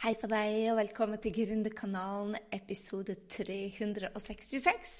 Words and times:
Hei 0.00 0.14
på 0.16 0.30
deg, 0.32 0.62
og 0.72 0.78
velkommen 0.78 1.20
til 1.20 1.34
Gründerkanalen, 1.36 2.38
episode 2.56 3.18
366. 3.28 4.92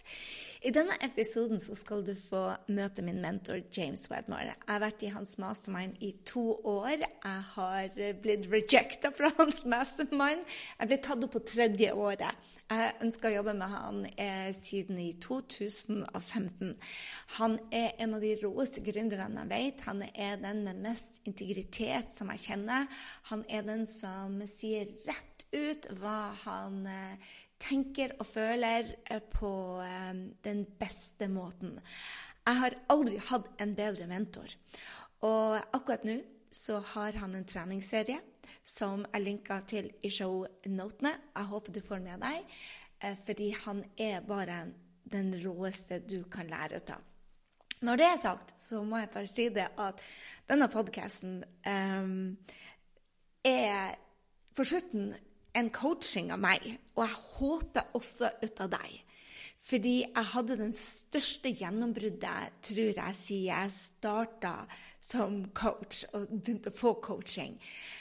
I 0.69 0.73
denne 0.76 0.99
episoden 1.00 1.57
så 1.57 1.73
skal 1.73 2.03
du 2.04 2.11
få 2.12 2.42
møte 2.69 3.01
min 3.07 3.23
mentor 3.25 3.63
James 3.73 4.05
Wedmore. 4.13 4.51
Jeg 4.59 4.69
har 4.69 4.83
vært 4.85 5.07
i 5.09 5.15
hans 5.15 5.39
mastermind 5.41 5.97
i 6.05 6.11
to 6.29 6.45
år. 6.69 7.01
Jeg 7.01 7.47
har 7.55 7.97
blitt 8.21 8.45
rejecta 8.53 9.09
fra 9.17 9.33
hans 9.39 9.65
mastermind. 9.65 10.45
Jeg 10.77 10.93
ble 10.93 11.01
tatt 11.09 11.25
opp 11.25 11.32
på 11.39 11.46
tredje 11.48 11.96
året. 11.96 12.53
Jeg 12.71 12.93
ønska 13.02 13.27
å 13.27 13.32
jobbe 13.34 13.52
med 13.59 13.73
han 13.73 13.96
eh, 14.14 14.52
siden 14.55 14.98
i 15.02 15.09
2015. 15.19 16.77
Han 17.41 17.57
er 17.75 17.96
en 17.98 18.14
av 18.14 18.23
de 18.23 18.37
råeste 18.39 18.84
gründerne 18.87 19.43
jeg 19.43 19.50
vet. 19.50 19.82
Han 19.89 20.05
er 20.07 20.37
den 20.39 20.62
med 20.69 20.79
mest 20.84 21.19
integritet 21.27 22.14
som 22.14 22.30
jeg 22.30 22.45
kjenner. 22.45 22.87
Han 23.33 23.43
er 23.51 23.66
den 23.66 23.83
som 23.91 24.38
sier 24.46 24.87
rett 25.09 25.48
ut 25.51 25.91
hva 25.98 26.30
han 26.45 26.87
eh, 26.87 27.34
tenker 27.59 28.15
og 28.20 28.30
føler 28.30 28.95
eh, 29.02 29.18
på 29.18 29.52
eh, 29.82 30.15
den 30.46 30.62
beste 30.79 31.27
måten. 31.27 31.74
Jeg 32.46 32.60
har 32.62 32.79
aldri 32.95 33.18
hatt 33.32 33.51
en 33.59 33.74
bedre 33.74 34.07
mentor. 34.15 34.55
Og 35.27 35.59
akkurat 35.59 36.07
nå 36.07 36.21
så 36.55 36.79
har 36.95 37.18
han 37.18 37.34
en 37.34 37.51
treningsserie 37.51 38.23
som 38.64 39.05
er 39.12 39.24
linka 39.24 39.60
til 39.69 39.91
i 40.02 40.10
shownotene. 40.12 41.14
Jeg 41.37 41.51
håper 41.52 41.73
du 41.73 41.80
får 41.84 42.02
med 42.05 42.23
deg, 42.23 42.59
fordi 43.24 43.51
han 43.64 43.84
er 43.98 44.20
bare 44.27 44.64
den 45.10 45.32
råeste 45.45 46.01
du 46.06 46.23
kan 46.30 46.51
lære 46.51 46.78
å 46.78 46.87
ta. 46.92 46.98
Når 47.80 47.96
det 47.96 48.06
er 48.06 48.18
sagt, 48.20 48.54
så 48.60 48.82
må 48.84 49.01
jeg 49.01 49.09
bare 49.15 49.28
si 49.30 49.48
det 49.48 49.70
at 49.80 50.02
denne 50.51 50.68
podkasten 50.68 51.41
um, 51.65 52.37
er 53.46 53.96
for 54.56 54.68
slutten 54.68 55.15
en 55.56 55.70
coaching 55.73 56.29
av 56.34 56.42
meg, 56.42 56.66
og 56.95 57.06
jeg 57.06 57.23
håper 57.38 57.95
også 57.96 58.34
ut 58.42 58.60
av 58.60 58.74
deg. 58.76 58.98
Fordi 59.60 59.95
jeg 60.02 60.29
hadde 60.35 60.59
den 60.60 60.73
største 60.76 61.52
gjennombruddet, 61.52 62.60
tror 62.65 62.92
jeg, 62.92 63.16
siden 63.16 63.48
jeg 63.48 63.74
starta 63.74 64.54
som 65.00 65.42
coach 65.56 66.04
og 66.12 66.28
begynte 66.31 66.72
å 66.72 66.76
få 66.76 66.94
coaching. 67.04 67.56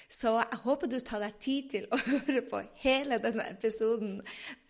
Så 0.10 0.32
jeg 0.40 0.58
håper 0.64 0.90
du 0.90 0.98
tar 1.06 1.22
deg 1.22 1.36
tid 1.38 1.68
til 1.70 1.84
å 1.94 1.98
høre 2.10 2.42
på 2.50 2.64
hele 2.82 3.20
denne 3.22 3.46
episoden. 3.52 4.16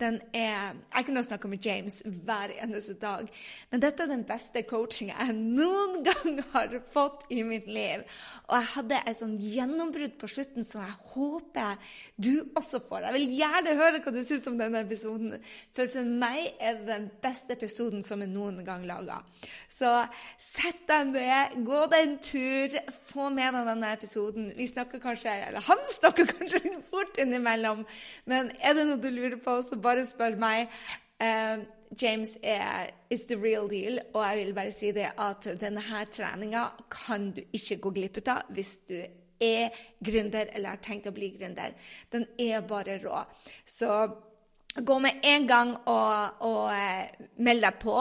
Den 0.00 0.18
er, 0.36 0.76
jeg 0.92 1.06
kunne 1.08 1.22
snakke 1.24 1.48
med 1.48 1.64
James 1.64 2.02
hver 2.04 2.52
eneste 2.60 2.98
dag, 3.00 3.30
men 3.70 3.80
dette 3.80 4.04
er 4.04 4.10
den 4.12 4.26
beste 4.28 4.62
coachinga 4.68 5.16
jeg 5.16 5.36
noen 5.38 6.02
gang 6.08 6.42
har 6.52 6.76
fått 6.92 7.24
i 7.32 7.40
mitt 7.46 7.70
liv. 7.72 8.04
Og 8.50 8.56
jeg 8.58 8.70
hadde 8.74 9.00
et 9.00 9.20
sånn 9.22 9.38
gjennombrudd 9.40 10.18
på 10.20 10.28
slutten 10.28 10.66
som 10.66 10.84
jeg 10.84 10.98
håper 11.14 11.96
du 12.20 12.34
også 12.58 12.82
får. 12.84 13.08
Jeg 13.08 13.16
vil 13.16 13.34
gjerne 13.40 13.76
høre 13.80 14.04
hva 14.04 14.12
du 14.12 14.20
syns 14.26 14.46
om 14.50 14.60
denne 14.60 14.84
episoden, 14.84 15.38
for 15.76 15.88
for 15.90 16.04
meg 16.20 16.52
er 16.60 16.76
det 16.82 16.88
den 16.90 17.08
beste 17.24 17.56
episoden 17.56 18.04
som 18.04 18.20
er 18.20 18.28
noen 18.28 18.60
gang 18.66 18.84
laga. 18.88 19.22
Så 19.72 19.88
sett 20.36 20.84
deg 20.90 21.14
ned, 21.14 21.56
gå 21.64 21.80
deg 21.88 22.04
en 22.04 22.16
tur, 22.28 22.78
få 23.08 23.30
med 23.32 23.56
deg 23.56 23.72
denne 23.72 23.96
episoden. 23.96 24.52
Vi 24.58 24.68
snakker 24.68 25.00
kanskje 25.02 25.29
eller 25.48 25.66
han 25.66 25.84
snakker 25.86 26.28
kanskje 26.34 26.62
litt 26.64 26.88
fort 26.90 27.20
innimellom, 27.20 27.84
men 28.30 28.50
er 28.60 28.76
det 28.76 28.86
noe 28.88 29.00
du 29.02 29.10
lurer 29.12 29.38
på, 29.42 29.60
så 29.66 29.78
bare 29.80 30.06
spør 30.08 30.38
meg. 30.40 30.72
Uh, 31.20 31.62
James 32.00 32.36
er 32.42 32.92
is 33.10 33.26
the 33.26 33.36
real 33.36 33.68
deal, 33.68 33.98
og 34.14 34.22
jeg 34.24 34.38
vil 34.38 34.54
bare 34.54 34.74
si 34.74 34.92
det 34.94 35.08
at 35.18 35.48
denne 35.60 36.04
treninga 36.14 36.68
kan 36.92 37.32
du 37.34 37.42
ikke 37.52 37.80
gå 37.82 37.94
glipp 37.98 38.20
av 38.30 38.46
hvis 38.54 38.76
du 38.88 39.00
er 39.40 39.74
gründer 40.04 40.52
eller 40.54 40.76
har 40.76 40.82
tenkt 40.84 41.08
å 41.10 41.14
bli 41.16 41.32
gründer. 41.34 41.74
Den 42.12 42.28
er 42.38 42.60
bare 42.62 43.00
rå. 43.02 43.24
Så 43.66 43.90
Gå 44.70 44.98
med 45.02 45.24
en 45.26 45.48
gang 45.48 45.72
og, 45.90 46.42
og 46.46 46.70
uh, 46.70 47.24
meld 47.42 47.64
deg 47.64 47.80
på. 47.82 47.96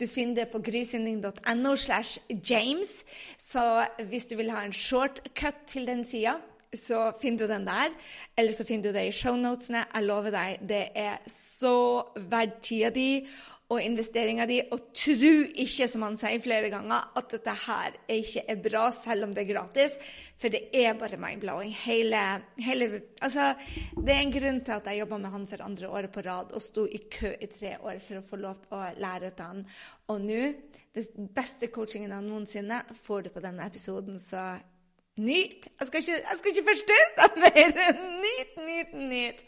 Du 0.00 0.06
finner 0.08 0.38
det 0.38 0.46
på 0.54 0.62
grysynding.no 0.64 1.74
slash 1.76 2.18
James. 2.50 3.04
Så 3.36 3.84
hvis 4.08 4.26
du 4.30 4.36
vil 4.40 4.48
ha 4.50 4.62
en 4.64 4.72
shortcut 4.72 5.66
til 5.68 5.86
den 5.86 6.00
sida, 6.04 6.38
så 6.80 7.06
finner 7.22 7.44
du 7.44 7.52
den 7.54 7.66
der. 7.68 7.94
Eller 8.36 8.56
så 8.56 8.66
finner 8.66 8.90
du 8.90 8.96
det 8.96 9.08
i 9.08 9.14
shownotene. 9.14 9.86
Jeg 9.88 10.06
lover 10.06 10.34
deg, 10.34 10.62
det 10.68 10.84
er 10.98 11.18
så 11.30 11.74
verdt 12.30 12.62
tida 12.66 12.92
di 12.94 13.08
og 13.72 13.80
investeringa 13.80 14.46
di. 14.48 14.58
Og 14.74 14.90
tro 14.96 15.32
ikke, 15.64 15.88
som 15.90 16.04
han 16.06 16.18
sier 16.20 16.42
flere 16.44 16.70
ganger, 16.72 17.08
at 17.16 17.32
dette 17.32 17.54
her 17.64 17.96
ikke 18.12 18.44
er 18.50 18.60
bra, 18.66 18.84
selv 18.94 19.26
om 19.26 19.34
det 19.34 19.44
er 19.44 19.50
gratis. 19.54 19.96
For 20.40 20.52
det 20.52 20.66
er 20.76 20.98
bare 21.00 21.18
mind-blowing. 21.20 21.72
Hele, 21.84 22.20
hele, 22.60 22.90
altså, 23.24 23.52
det 23.96 24.14
er 24.14 24.22
en 24.22 24.34
grunn 24.34 24.60
til 24.66 24.76
at 24.76 24.90
jeg 24.90 25.02
jobba 25.02 25.20
med 25.22 25.34
han 25.34 25.48
for 25.50 25.64
andre 25.64 25.90
året 25.90 26.14
på 26.14 26.24
rad 26.26 26.52
og 26.54 26.64
sto 26.64 26.86
i 26.86 27.00
kø 27.10 27.32
i 27.40 27.50
tre 27.50 27.76
år 27.80 28.00
for 28.04 28.20
å 28.20 28.26
få 28.26 28.40
lov 28.42 28.60
til 28.64 28.76
å 28.76 28.92
lære 29.00 29.32
ut 29.32 29.44
han. 29.44 29.64
Og 30.12 30.22
nå, 30.28 30.42
den 30.94 31.32
beste 31.34 31.70
coachingen 31.72 32.12
av 32.14 32.22
noensinne, 32.26 32.84
får 33.06 33.26
du 33.26 33.34
på 33.34 33.42
denne 33.44 33.66
episoden. 33.66 34.20
Så 34.22 34.42
Nyt. 35.18 35.68
Jeg 35.80 35.86
skal 35.86 36.00
ikke, 36.00 36.12
jeg 36.12 36.36
skal 36.38 36.50
ikke 36.50 36.68
forstyrre 36.70 37.10
deg 37.20 37.30
mer. 37.44 37.68
Nyt, 38.24 38.52
nyt, 38.68 38.90
nyt. 39.10 39.44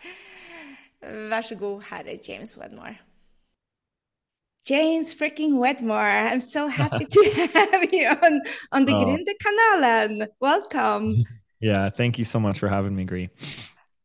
Vær 1.31 1.41
så 1.41 1.57
god, 1.57 1.83
herre 1.91 2.19
James 2.29 2.59
Wedmore. 2.59 2.97
James 4.71 5.15
freaking 5.15 5.61
Wedmore, 5.61 6.31
I'm 6.31 6.41
so 6.41 6.67
happy 6.67 7.05
to 7.17 7.23
have 7.55 7.85
you 7.93 8.09
on, 8.09 8.43
on 8.73 8.87
the 8.87 8.95
oh. 8.95 9.05
Gründerkanalen. 9.05 10.27
Welcome. 10.41 11.25
Yeah, 11.59 11.89
thank 11.89 12.19
you 12.19 12.25
so 12.25 12.39
much 12.39 12.59
for 12.59 12.69
having 12.69 12.95
me, 12.95 13.05
Gry. 13.05 13.31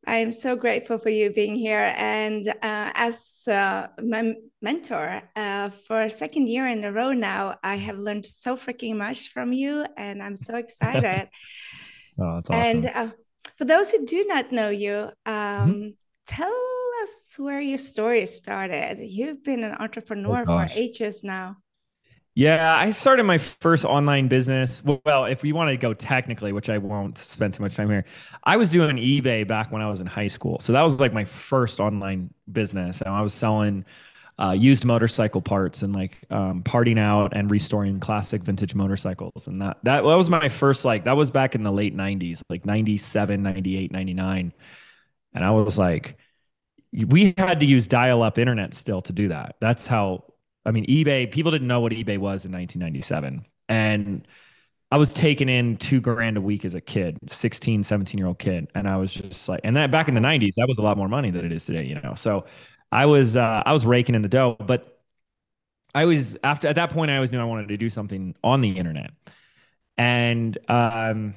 I'm 0.06 0.32
so 0.32 0.56
grateful 0.56 0.98
for 0.98 1.10
you 1.10 1.32
being 1.32 1.56
here. 1.56 1.94
And 1.96 2.48
uh, 2.48 2.54
as 2.96 3.48
uh, 3.48 3.88
my 4.02 4.34
mentor 4.62 5.22
uh, 5.36 5.70
for 5.70 6.02
a 6.02 6.10
second 6.10 6.48
year 6.48 6.68
in 6.68 6.84
a 6.84 6.92
row 6.92 7.14
now, 7.14 7.58
I 7.64 7.76
have 7.76 7.98
learned 7.98 8.26
so 8.26 8.56
freaking 8.56 8.96
much 8.98 9.30
from 9.30 9.54
you, 9.54 9.86
and 9.98 10.22
I'm 10.24 10.36
so 10.36 10.56
excited. 10.56 11.30
oh, 12.20 12.36
that's 12.36 12.50
awesome. 12.50 12.54
And 12.54 12.86
uh, 12.88 13.10
for 13.58 13.66
those 13.66 13.92
who 13.92 14.06
do 14.06 14.26
not 14.26 14.52
know 14.52 14.70
you, 14.70 15.10
um, 15.26 15.34
mm-hmm. 15.36 15.90
tell 16.26 16.62
us 17.04 17.36
where 17.38 17.62
your 17.62 17.78
story 17.78 18.26
started. 18.26 18.98
You've 19.00 19.44
been 19.44 19.64
an 19.64 19.76
entrepreneur 19.76 20.42
oh, 20.42 20.46
for 20.46 20.68
ages 20.74 21.24
now. 21.24 21.58
Yeah, 22.34 22.74
I 22.74 22.92
started 22.92 23.24
my 23.24 23.38
first 23.40 23.84
online 23.84 24.30
business. 24.30 24.82
Well, 24.86 25.26
if 25.26 25.44
we 25.44 25.52
want 25.52 25.70
to 25.70 25.78
go 25.78 25.94
technically, 25.94 26.54
which 26.54 26.70
I 26.70 26.78
won't 26.78 27.18
spend 27.18 27.54
too 27.54 27.62
much 27.64 27.76
time 27.76 27.90
here, 27.90 28.06
I 28.44 28.56
was 28.56 28.70
doing 28.70 28.96
eBay 28.96 29.46
back 29.46 29.70
when 29.72 29.82
I 29.82 29.88
was 29.90 30.00
in 30.00 30.08
high 30.08 30.28
school. 30.28 30.60
So 30.60 30.72
that 30.72 30.82
was 30.82 31.02
like 31.02 31.14
my 31.14 31.26
first 31.26 31.82
online 31.82 32.34
business. 32.50 33.02
And 33.02 33.10
I 33.14 33.22
was 33.22 33.34
selling 33.34 33.84
uh, 34.42 34.52
used 34.52 34.86
motorcycle 34.86 35.42
parts 35.42 35.82
and 35.82 35.94
like 35.94 36.20
um, 36.30 36.64
parting 36.64 36.98
out 36.98 37.36
and 37.36 37.52
restoring 37.52 38.00
classic 38.00 38.44
vintage 38.44 38.76
motorcycles. 38.76 39.48
And 39.48 39.62
that, 39.62 39.78
that, 39.84 40.02
that 40.02 40.04
was 40.04 40.30
my 40.30 40.48
first, 40.48 40.86
like, 40.86 41.04
that 41.04 41.18
was 41.18 41.32
back 41.32 41.54
in 41.54 41.64
the 41.64 41.72
late 41.72 41.96
90s, 41.96 42.42
like 42.50 42.66
97, 42.66 43.44
98, 43.44 43.92
99. 43.92 44.54
And 45.34 45.44
I 45.46 45.52
was 45.52 45.78
like, 45.78 46.18
we 46.94 47.34
had 47.38 47.60
to 47.62 47.66
use 47.66 47.88
dial 47.88 48.22
up 48.24 48.38
internet 48.38 48.74
still 48.74 49.02
to 49.04 49.14
do 49.14 49.30
that. 49.30 49.56
That's 49.62 49.88
how 49.88 50.26
I 50.66 50.72
mean, 50.72 50.86
eBay, 50.86 51.32
people 51.32 51.52
didn't 51.52 51.68
know 51.68 51.80
what 51.80 51.92
eBay 51.92 52.18
was 52.18 52.46
in 52.46 52.52
1997. 52.52 53.46
And 53.70 54.28
I 54.92 54.98
was 54.98 55.14
taking 55.14 55.50
in 55.50 55.78
two 55.78 56.02
grand 56.02 56.38
a 56.38 56.42
week 56.42 56.66
as 56.66 56.74
a 56.74 56.82
kid, 56.82 57.18
16, 57.32 57.84
17 57.84 58.18
year 58.18 58.28
old 58.28 58.40
kid. 58.40 58.68
And 58.76 58.88
I 58.88 58.98
was 58.98 59.14
just 59.14 59.48
like, 59.48 59.62
and 59.64 59.76
that 59.78 59.92
back 59.92 60.08
in 60.08 60.16
the 60.16 60.22
90s, 60.22 60.54
that 60.58 60.68
was 60.68 60.78
a 60.78 60.82
lot 60.82 60.98
more 60.98 61.08
money 61.08 61.32
than 61.32 61.46
it 61.46 61.52
is 61.52 61.66
today, 61.66 61.86
you 61.86 61.96
know? 61.96 62.14
So 62.16 62.46
I 62.92 63.06
was, 63.06 63.38
uh, 63.38 63.64
I 63.66 63.74
was 63.74 63.86
raking 63.86 64.16
in 64.16 64.22
the 64.22 64.28
dough, 64.30 64.58
but 64.60 65.02
I 65.96 66.06
was 66.06 66.38
after, 66.44 66.68
at 66.68 66.76
that 66.76 66.92
point, 66.92 67.12
I 67.12 67.16
always 67.16 67.32
knew 67.32 67.40
I 67.40 67.46
wanted 67.46 67.70
to 67.70 67.78
do 67.78 67.90
something 67.90 68.36
on 68.44 68.62
the 68.62 68.72
internet. 68.78 69.12
And, 69.98 70.58
um, 70.68 71.36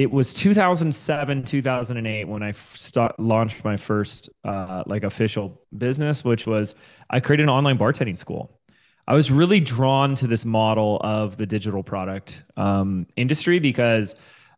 it 0.00 0.10
was 0.10 0.32
2007 0.32 1.44
2008 1.44 2.24
when 2.26 2.42
i 2.42 2.52
start, 2.74 3.20
launched 3.20 3.62
my 3.64 3.76
first 3.76 4.30
uh, 4.44 4.82
like 4.86 5.04
official 5.04 5.60
business 5.76 6.24
which 6.24 6.46
was 6.46 6.74
i 7.10 7.20
created 7.20 7.42
an 7.42 7.50
online 7.50 7.76
bartending 7.76 8.16
school 8.16 8.58
i 9.06 9.14
was 9.14 9.30
really 9.30 9.60
drawn 9.60 10.14
to 10.14 10.26
this 10.26 10.46
model 10.46 10.98
of 11.02 11.36
the 11.36 11.44
digital 11.44 11.82
product 11.82 12.44
um, 12.56 13.06
industry 13.16 13.58
because 13.58 14.14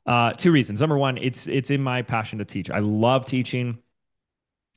uh, 0.07 0.33
two 0.33 0.53
reasons 0.53 0.79
number 0.79 0.97
one 0.97 1.19
it's 1.19 1.49
it's 1.49 1.71
in 1.71 1.83
my 1.83 2.03
passion 2.03 2.39
to 2.39 2.45
teach 2.45 2.71
i 2.71 2.79
love 2.79 3.27
teaching 3.27 3.79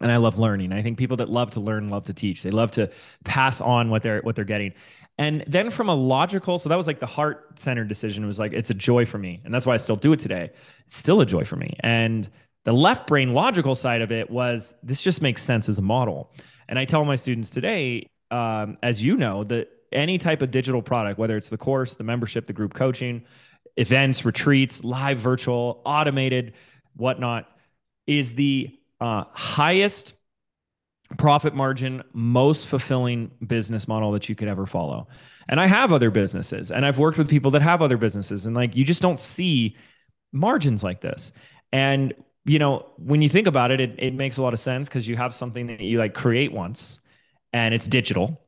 and 0.02 0.12
I 0.12 0.18
love 0.18 0.38
learning. 0.38 0.74
I 0.74 0.82
think 0.82 0.98
people 0.98 1.18
that 1.18 1.30
love 1.30 1.52
to 1.52 1.62
learn 1.62 1.88
love 1.88 2.06
to 2.08 2.14
teach. 2.14 2.44
They 2.44 2.52
love 2.52 2.72
to 2.72 2.92
pass 3.24 3.62
on 3.62 3.90
what 3.90 4.04
they're 4.04 4.22
what 4.22 4.36
they're 4.36 4.44
getting. 4.44 4.74
And 5.18 5.44
then 5.48 5.70
from 5.70 5.88
a 5.88 5.96
logical, 5.96 6.58
so 6.58 6.70
that 6.70 6.76
was 6.76 6.88
like 6.88 7.00
the 7.00 7.06
heart 7.06 7.58
centered 7.58 7.88
decision. 7.88 8.26
Was 8.28 8.40
like, 8.40 8.54
it's 8.54 8.70
a 8.70 8.74
joy 8.74 9.06
for 9.06 9.18
me. 9.18 9.42
And 9.46 9.54
that's 9.54 9.66
why 9.66 9.74
I 9.74 9.78
still 9.78 9.96
do 9.96 10.12
it 10.14 10.20
today. 10.20 10.52
It's 10.86 10.98
still 10.98 11.22
a 11.22 11.26
joy 11.26 11.46
for 11.46 11.56
me. 11.56 11.76
And 11.80 12.30
the 12.66 12.74
left 12.74 13.08
brain 13.08 13.34
logical 13.34 13.76
side 13.76 14.02
of 14.02 14.12
it 14.12 14.30
was 14.30 14.76
this 14.84 15.02
just 15.02 15.22
makes 15.22 15.42
sense 15.42 15.70
as 15.70 15.80
a 15.80 15.82
model. 15.82 16.32
And 16.68 16.78
I 16.78 16.86
tell 16.86 17.06
my 17.06 17.16
students 17.16 17.52
today, 17.52 18.10
um, 18.32 18.78
as 18.84 19.04
you 19.04 19.16
know, 19.16 19.44
that 19.46 19.70
any 19.92 20.18
type 20.18 20.42
of 20.42 20.52
digital 20.52 20.82
product, 20.82 21.18
whether 21.18 21.38
it's 21.38 21.50
the 21.50 21.58
course, 21.58 21.96
the 21.96 22.04
membership, 22.04 22.48
the 22.48 22.54
group 22.54 22.74
coaching, 22.74 23.24
events, 23.78 24.26
retreats, 24.26 24.84
live, 24.84 25.20
virtual, 25.20 25.82
automated, 25.86 26.54
whatnot, 26.96 27.48
is 28.08 28.36
the 28.36 28.78
uh, 29.00 29.24
highest 29.32 30.14
profit 31.18 31.54
margin, 31.56 32.04
most 32.14 32.68
fulfilling 32.68 33.32
business 33.46 33.88
model 33.88 34.12
that 34.14 34.28
you 34.28 34.36
could 34.36 34.48
ever 34.48 34.66
follow. 34.66 35.08
And 35.48 35.60
I 35.60 35.68
have 35.68 35.94
other 35.94 36.10
businesses 36.10 36.72
and 36.72 36.86
I've 36.86 36.98
worked 36.98 37.18
with 37.18 37.30
people 37.30 37.52
that 37.52 37.62
have 37.62 37.82
other 37.82 37.98
businesses 37.98 38.46
and 38.46 38.56
like 38.56 38.76
you 38.76 38.84
just 38.84 39.02
don't 39.02 39.20
see 39.20 39.76
margins 40.32 40.84
like 40.84 41.02
this. 41.02 41.32
And 41.72 42.14
you 42.46 42.60
know, 42.60 42.86
when 42.98 43.22
you 43.22 43.30
think 43.30 43.48
about 43.48 43.72
it, 43.72 43.82
it, 43.82 43.96
it 43.98 44.14
makes 44.14 44.38
a 44.38 44.42
lot 44.44 44.54
of 44.54 44.60
sense 44.60 44.88
because 44.88 45.08
you 45.08 45.16
have 45.16 45.34
something 45.34 45.68
that 45.68 45.82
you 45.82 45.98
like 45.98 46.14
create 46.14 46.52
once 46.52 47.00
and 47.54 47.74
it's 47.74 47.88
digital. 47.88 48.40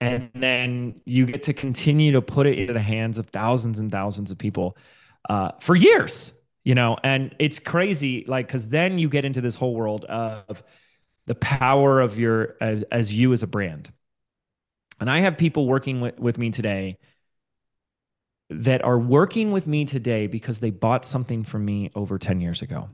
And 0.00 0.30
then 0.34 1.02
you 1.04 1.26
get 1.26 1.42
to 1.44 1.52
continue 1.52 2.12
to 2.12 2.22
put 2.22 2.46
it 2.46 2.58
into 2.58 2.72
the 2.72 2.80
hands 2.80 3.18
of 3.18 3.26
thousands 3.26 3.80
and 3.80 3.92
thousands 3.92 4.30
of 4.30 4.38
people 4.38 4.76
uh, 5.28 5.50
for 5.60 5.76
years, 5.76 6.32
you 6.64 6.74
know, 6.74 6.96
and 7.04 7.34
it's 7.38 7.58
crazy. 7.58 8.24
Like, 8.26 8.48
cause 8.48 8.68
then 8.68 8.98
you 8.98 9.10
get 9.10 9.26
into 9.26 9.42
this 9.42 9.56
whole 9.56 9.74
world 9.74 10.06
of 10.06 10.62
the 11.30 11.36
power 11.36 12.00
of 12.00 12.18
your, 12.18 12.56
as, 12.60 12.82
as 12.90 13.14
you 13.14 13.32
as 13.32 13.44
a 13.44 13.46
brand. 13.46 13.92
And 14.98 15.08
I 15.08 15.20
have 15.20 15.38
people 15.38 15.68
working 15.68 16.00
with, 16.00 16.18
with 16.18 16.38
me 16.38 16.50
today 16.50 16.98
that 18.48 18.82
are 18.82 18.98
working 18.98 19.52
with 19.52 19.68
me 19.68 19.84
today 19.84 20.26
because 20.26 20.58
they 20.58 20.70
bought 20.70 21.04
something 21.04 21.44
from 21.44 21.64
me 21.64 21.88
over 21.94 22.18
10 22.18 22.40
years 22.40 22.62
ago. 22.62 22.88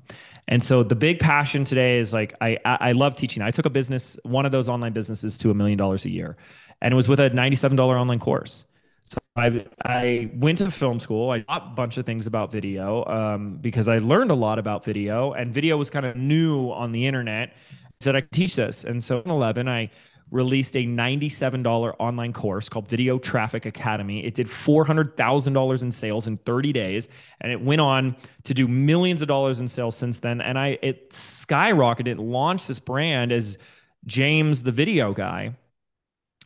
And 0.49 0.63
so 0.63 0.83
the 0.83 0.95
big 0.95 1.19
passion 1.19 1.65
today 1.65 1.99
is 1.99 2.13
like 2.13 2.35
I 2.43 2.59
I 2.67 2.93
love 2.93 3.17
teaching. 3.17 3.43
I 3.43 3.51
took 3.53 3.65
a 3.65 3.71
business, 3.71 4.19
one 4.23 4.45
of 4.45 4.53
those 4.53 4.69
online 4.69 4.93
businesses 4.93 5.39
to 5.39 5.51
a 5.51 5.55
million 5.55 5.79
dollars 5.79 6.05
a 6.05 6.11
year. 6.11 6.37
And 6.83 6.93
it 6.93 6.95
was 6.95 7.09
with 7.09 7.21
a 7.21 7.31
$97 7.31 7.79
online 7.81 8.19
course. 8.19 8.67
So 9.05 9.17
I 9.35 9.65
I 9.83 10.31
went 10.35 10.59
to 10.59 10.71
film 10.71 11.01
school. 11.01 11.31
I 11.31 11.41
taught 11.41 11.69
a 11.73 11.75
bunch 11.75 11.97
of 11.97 12.05
things 12.05 12.27
about 12.27 12.53
video 12.53 13.03
um, 13.07 13.57
because 13.63 13.89
I 13.89 13.97
learned 13.97 14.31
a 14.31 14.35
lot 14.35 14.59
about 14.59 14.85
video, 14.85 15.33
and 15.33 15.55
video 15.55 15.79
was 15.79 15.89
kind 15.89 16.05
of 16.05 16.17
new 16.17 16.71
on 16.71 16.93
the 16.93 17.07
internet. 17.07 17.55
Said 18.01 18.17
I 18.17 18.21
could 18.21 18.33
teach 18.33 18.57
this, 18.57 18.85
and 18.85 19.03
so 19.03 19.21
in 19.21 19.31
11 19.31 19.69
I 19.69 19.91
released 20.31 20.77
a 20.77 20.85
$97 20.85 21.95
online 21.99 22.33
course 22.33 22.69
called 22.69 22.89
Video 22.89 23.19
Traffic 23.19 23.65
Academy. 23.65 24.25
It 24.25 24.35
did 24.35 24.49
$400,000 24.49 25.83
in 25.83 25.93
sales 25.93 26.27
in 26.27 26.37
30 26.39 26.73
days 26.73 27.09
and 27.41 27.53
it 27.53 27.61
went 27.61 27.81
on 27.81 28.17
to 28.45 28.53
do 28.53 28.67
millions 28.67 29.23
of 29.23 29.29
dollars 29.29 29.61
in 29.61 29.69
sales 29.69 29.97
since 29.97 30.19
then 30.19 30.41
and 30.41 30.59
I 30.59 30.79
it 30.83 31.11
skyrocketed, 31.11 32.09
it 32.09 32.19
launched 32.19 32.67
this 32.67 32.81
brand 32.81 33.31
as 33.31 33.57
James 34.05 34.65
the 34.65 34.73
video 34.73 35.13
guy 35.13 35.55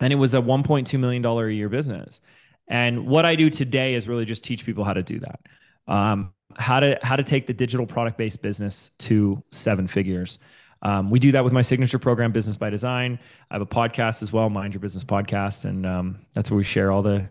and 0.01 0.13
it 0.13 0.17
was 0.17 0.35
a 0.35 0.41
$1.2 0.41 0.99
million 0.99 1.25
a 1.25 1.49
year 1.49 1.69
business. 1.69 2.21
And 2.69 3.07
what 3.07 3.25
I 3.25 3.35
do 3.35 3.51
today 3.51 3.95
is 3.95 4.07
really 4.07 4.25
just 4.25 4.45
teach 4.45 4.65
people 4.65 4.85
how 4.85 4.93
to 4.93 5.03
do 5.03 5.21
that. 5.21 5.41
Um, 5.87 6.33
how 6.57 6.81
to 6.81 6.99
how 7.03 7.17
to 7.17 7.23
take 7.23 7.47
the 7.47 7.53
digital 7.53 7.87
product 7.87 8.19
based 8.19 8.43
business 8.43 8.91
to 8.99 9.43
seven 9.53 9.87
figures. 9.87 10.39
Um, 10.83 11.11
we 11.11 11.19
do 11.19 11.33
that 11.33 11.45
with 11.45 11.53
my 11.53 11.63
signature 11.63 11.99
program, 11.99 12.33
Business 12.33 12.57
by 12.57 12.71
Design. 12.71 13.19
I 13.51 13.55
have 13.55 13.63
a 13.63 13.67
podcast 13.67 14.23
as 14.23 14.33
well, 14.33 14.49
Mind 14.49 14.73
Your 14.73 14.81
Business 14.81 15.05
Podcast, 15.05 15.65
and 15.65 15.85
um, 15.85 16.19
that's 16.35 16.51
where 16.51 16.57
we 16.59 16.65
share 16.65 16.91
all 16.91 17.03
the 17.03 17.29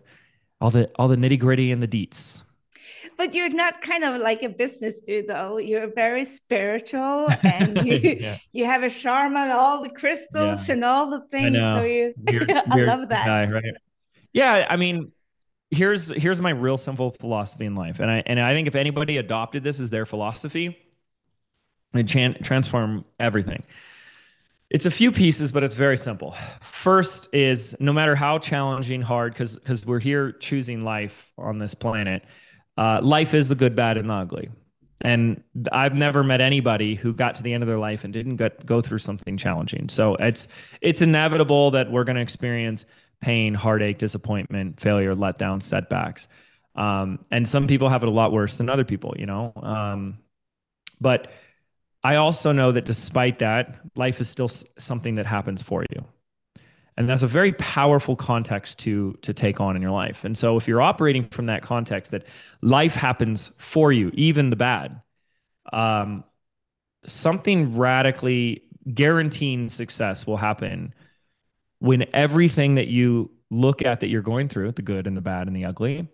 all 0.60 0.70
the 0.70 0.90
all 0.96 1.08
the 1.08 1.16
nitty 1.16 1.38
gritty 1.38 1.72
and 1.72 1.82
the 1.82 1.88
deets. 1.88 2.44
But 3.16 3.34
you're 3.34 3.50
not 3.50 3.82
kind 3.82 4.04
of 4.04 4.20
like 4.20 4.42
a 4.42 4.48
business 4.48 5.00
dude, 5.00 5.26
though. 5.28 5.58
You're 5.58 5.92
very 5.92 6.24
spiritual, 6.24 7.28
and 7.42 7.84
you 7.84 8.18
yeah. 8.20 8.38
you 8.52 8.66
have 8.66 8.84
a 8.84 8.90
charm 8.90 9.36
on 9.36 9.50
all 9.50 9.82
the 9.82 9.90
crystals 9.90 10.68
yeah. 10.68 10.74
and 10.74 10.84
all 10.84 11.10
the 11.10 11.20
things. 11.30 11.58
So 11.58 11.82
you, 11.82 12.14
weird, 12.16 12.50
I 12.70 12.74
weird 12.74 12.88
love 12.88 13.08
that. 13.08 13.26
Guy, 13.26 13.50
right? 13.50 13.64
Yeah, 14.32 14.64
I 14.70 14.76
mean, 14.76 15.10
here's 15.70 16.06
here's 16.06 16.40
my 16.40 16.50
real 16.50 16.76
simple 16.76 17.16
philosophy 17.18 17.64
in 17.64 17.74
life, 17.74 17.98
and 17.98 18.10
I 18.10 18.22
and 18.26 18.38
I 18.38 18.54
think 18.54 18.68
if 18.68 18.76
anybody 18.76 19.16
adopted 19.16 19.64
this 19.64 19.80
as 19.80 19.90
their 19.90 20.06
philosophy 20.06 20.78
and 21.92 22.08
transform 22.42 23.04
everything. 23.18 23.62
It's 24.70 24.86
a 24.86 24.90
few 24.90 25.10
pieces, 25.10 25.50
but 25.50 25.64
it's 25.64 25.74
very 25.74 25.98
simple. 25.98 26.36
First 26.60 27.28
is 27.32 27.74
no 27.80 27.92
matter 27.92 28.14
how 28.14 28.38
challenging, 28.38 29.02
hard, 29.02 29.32
because 29.32 29.56
because 29.56 29.84
we're 29.84 29.98
here 29.98 30.30
choosing 30.32 30.84
life 30.84 31.32
on 31.36 31.58
this 31.58 31.74
planet. 31.74 32.22
Uh, 32.78 33.00
life 33.02 33.34
is 33.34 33.48
the 33.48 33.56
good, 33.56 33.74
bad, 33.74 33.98
and 33.98 34.08
the 34.08 34.14
ugly. 34.14 34.48
And 35.00 35.42
I've 35.72 35.94
never 35.94 36.22
met 36.22 36.40
anybody 36.40 36.94
who 36.94 37.12
got 37.12 37.34
to 37.36 37.42
the 37.42 37.52
end 37.52 37.62
of 37.62 37.66
their 37.66 37.78
life 37.78 38.04
and 38.04 38.12
didn't 38.12 38.36
get, 38.36 38.64
go 38.64 38.80
through 38.80 38.98
something 38.98 39.36
challenging. 39.36 39.88
So 39.88 40.14
it's 40.16 40.46
it's 40.80 41.02
inevitable 41.02 41.72
that 41.72 41.90
we're 41.90 42.04
going 42.04 42.16
to 42.16 42.22
experience 42.22 42.84
pain, 43.20 43.54
heartache, 43.54 43.98
disappointment, 43.98 44.78
failure, 44.78 45.14
letdown, 45.14 45.62
setbacks. 45.62 46.28
Um, 46.76 47.24
and 47.30 47.48
some 47.48 47.66
people 47.66 47.88
have 47.88 48.02
it 48.02 48.08
a 48.08 48.12
lot 48.12 48.30
worse 48.30 48.56
than 48.56 48.70
other 48.70 48.84
people, 48.84 49.14
you 49.18 49.26
know. 49.26 49.52
Um, 49.56 50.18
but 51.00 51.32
I 52.02 52.16
also 52.16 52.52
know 52.52 52.72
that 52.72 52.86
despite 52.86 53.40
that, 53.40 53.80
life 53.94 54.20
is 54.20 54.28
still 54.28 54.48
something 54.78 55.16
that 55.16 55.26
happens 55.26 55.62
for 55.62 55.84
you. 55.90 56.04
And 56.96 57.08
that's 57.08 57.22
a 57.22 57.26
very 57.26 57.52
powerful 57.52 58.16
context 58.16 58.78
to 58.80 59.16
to 59.22 59.32
take 59.32 59.60
on 59.60 59.76
in 59.76 59.82
your 59.82 59.90
life. 59.90 60.24
And 60.24 60.36
so 60.36 60.56
if 60.56 60.68
you're 60.68 60.82
operating 60.82 61.24
from 61.24 61.46
that 61.46 61.62
context 61.62 62.10
that 62.10 62.24
life 62.62 62.94
happens 62.94 63.50
for 63.58 63.90
you, 63.92 64.10
even 64.14 64.50
the 64.50 64.56
bad, 64.56 65.00
um, 65.72 66.24
something 67.06 67.76
radically 67.76 68.64
guaranteeing 68.92 69.68
success 69.68 70.26
will 70.26 70.36
happen 70.36 70.94
when 71.78 72.04
everything 72.14 72.76
that 72.76 72.88
you 72.88 73.30
look 73.50 73.82
at 73.82 74.00
that 74.00 74.08
you're 74.08 74.22
going 74.22 74.48
through, 74.48 74.72
the 74.72 74.82
good 74.82 75.06
and 75.06 75.16
the 75.16 75.20
bad 75.22 75.46
and 75.46 75.56
the 75.56 75.64
ugly, 75.64 76.08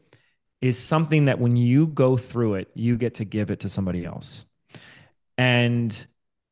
is 0.61 0.79
something 0.79 1.27
that 1.27 1.39
when 1.39 1.57
you 1.57 1.87
go 1.89 2.17
through 2.17 2.55
it, 2.55 2.71
you 2.75 2.97
get 2.97 3.15
to 3.15 3.25
give 3.25 3.51
it 3.51 3.61
to 3.61 3.69
somebody 3.69 4.05
else. 4.05 4.46
And 5.39 6.07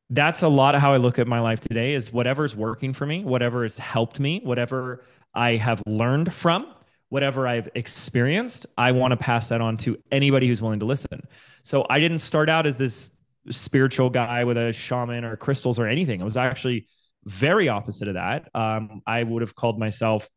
that's 0.09 0.43
a 0.43 0.47
lot 0.47 0.75
of 0.75 0.81
how 0.81 0.93
I 0.93 0.97
look 0.97 1.17
at 1.17 1.27
my 1.27 1.39
life 1.39 1.59
today 1.59 1.95
is 1.95 2.13
whatever's 2.13 2.55
working 2.55 2.93
for 2.93 3.05
me, 3.05 3.23
whatever 3.23 3.63
has 3.63 3.77
helped 3.77 4.19
me, 4.19 4.41
whatever 4.43 5.03
I 5.33 5.55
have 5.55 5.81
learned 5.87 6.33
from, 6.33 6.67
whatever 7.09 7.47
I've 7.47 7.69
experienced, 7.75 8.65
I 8.77 8.91
want 8.91 9.11
to 9.11 9.17
pass 9.17 9.49
that 9.49 9.61
on 9.61 9.77
to 9.77 9.97
anybody 10.11 10.47
who's 10.47 10.61
willing 10.61 10.79
to 10.79 10.85
listen. 10.85 11.21
So 11.63 11.85
I 11.89 11.99
didn't 11.99 12.19
start 12.19 12.49
out 12.49 12.67
as 12.67 12.77
this 12.77 13.09
spiritual 13.49 14.09
guy 14.09 14.43
with 14.43 14.57
a 14.57 14.73
shaman 14.73 15.23
or 15.23 15.35
crystals 15.37 15.79
or 15.79 15.87
anything. 15.87 16.21
I 16.21 16.23
was 16.23 16.37
actually 16.37 16.87
very 17.25 17.69
opposite 17.69 18.07
of 18.07 18.15
that. 18.15 18.49
Um, 18.53 19.01
I 19.05 19.23
would 19.23 19.41
have 19.41 19.55
called 19.55 19.79
myself, 19.79 20.27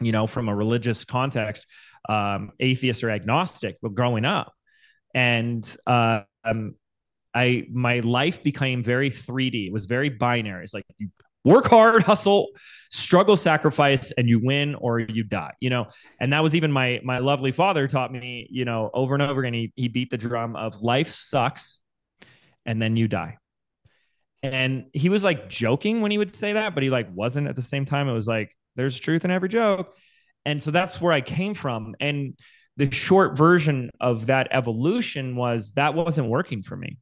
you 0.00 0.12
know, 0.12 0.26
from 0.26 0.48
a 0.48 0.54
religious 0.54 1.04
context, 1.04 1.66
um, 2.08 2.52
atheist 2.60 3.02
or 3.02 3.10
agnostic, 3.10 3.76
but 3.82 3.94
growing 3.94 4.24
up. 4.24 4.52
And 5.14 5.64
uh, 5.86 6.22
um, 6.44 6.74
I 7.36 7.66
my 7.70 8.00
life 8.00 8.42
became 8.42 8.82
very 8.82 9.10
3D. 9.10 9.66
It 9.66 9.72
was 9.72 9.84
very 9.84 10.08
binary. 10.08 10.64
It's 10.64 10.72
like 10.72 10.86
you 10.96 11.10
work 11.44 11.66
hard, 11.66 12.02
hustle, 12.10 12.48
struggle, 12.90 13.36
sacrifice, 13.36 14.10
and 14.16 14.26
you 14.26 14.40
win 14.42 14.74
or 14.74 15.00
you 15.00 15.22
die. 15.22 15.52
You 15.60 15.68
know, 15.68 15.88
and 16.18 16.32
that 16.32 16.42
was 16.42 16.56
even 16.56 16.72
my 16.72 17.00
my 17.04 17.18
lovely 17.18 17.52
father 17.52 17.86
taught 17.88 18.10
me. 18.10 18.48
You 18.50 18.64
know, 18.64 18.90
over 18.94 19.14
and 19.14 19.22
over 19.22 19.40
again, 19.40 19.52
he 19.52 19.72
he 19.76 19.88
beat 19.88 20.10
the 20.10 20.16
drum 20.16 20.56
of 20.56 20.80
life 20.80 21.12
sucks, 21.12 21.78
and 22.64 22.80
then 22.80 22.96
you 22.96 23.06
die. 23.06 23.36
And 24.42 24.86
he 24.94 25.10
was 25.10 25.22
like 25.22 25.50
joking 25.50 26.00
when 26.00 26.10
he 26.10 26.18
would 26.18 26.34
say 26.34 26.54
that, 26.54 26.72
but 26.72 26.82
he 26.82 26.88
like 26.88 27.08
wasn't 27.14 27.48
at 27.48 27.56
the 27.56 27.62
same 27.62 27.84
time. 27.84 28.08
It 28.08 28.14
was 28.14 28.26
like 28.26 28.50
there's 28.76 28.98
truth 28.98 29.26
in 29.26 29.30
every 29.30 29.50
joke, 29.50 29.94
and 30.46 30.62
so 30.62 30.70
that's 30.70 31.02
where 31.02 31.12
I 31.12 31.20
came 31.20 31.52
from. 31.52 31.96
And 32.00 32.38
the 32.78 32.90
short 32.90 33.36
version 33.36 33.90
of 34.00 34.26
that 34.26 34.48
evolution 34.52 35.36
was 35.36 35.72
that 35.72 35.92
wasn't 35.92 36.28
working 36.28 36.62
for 36.62 36.76
me 36.76 36.96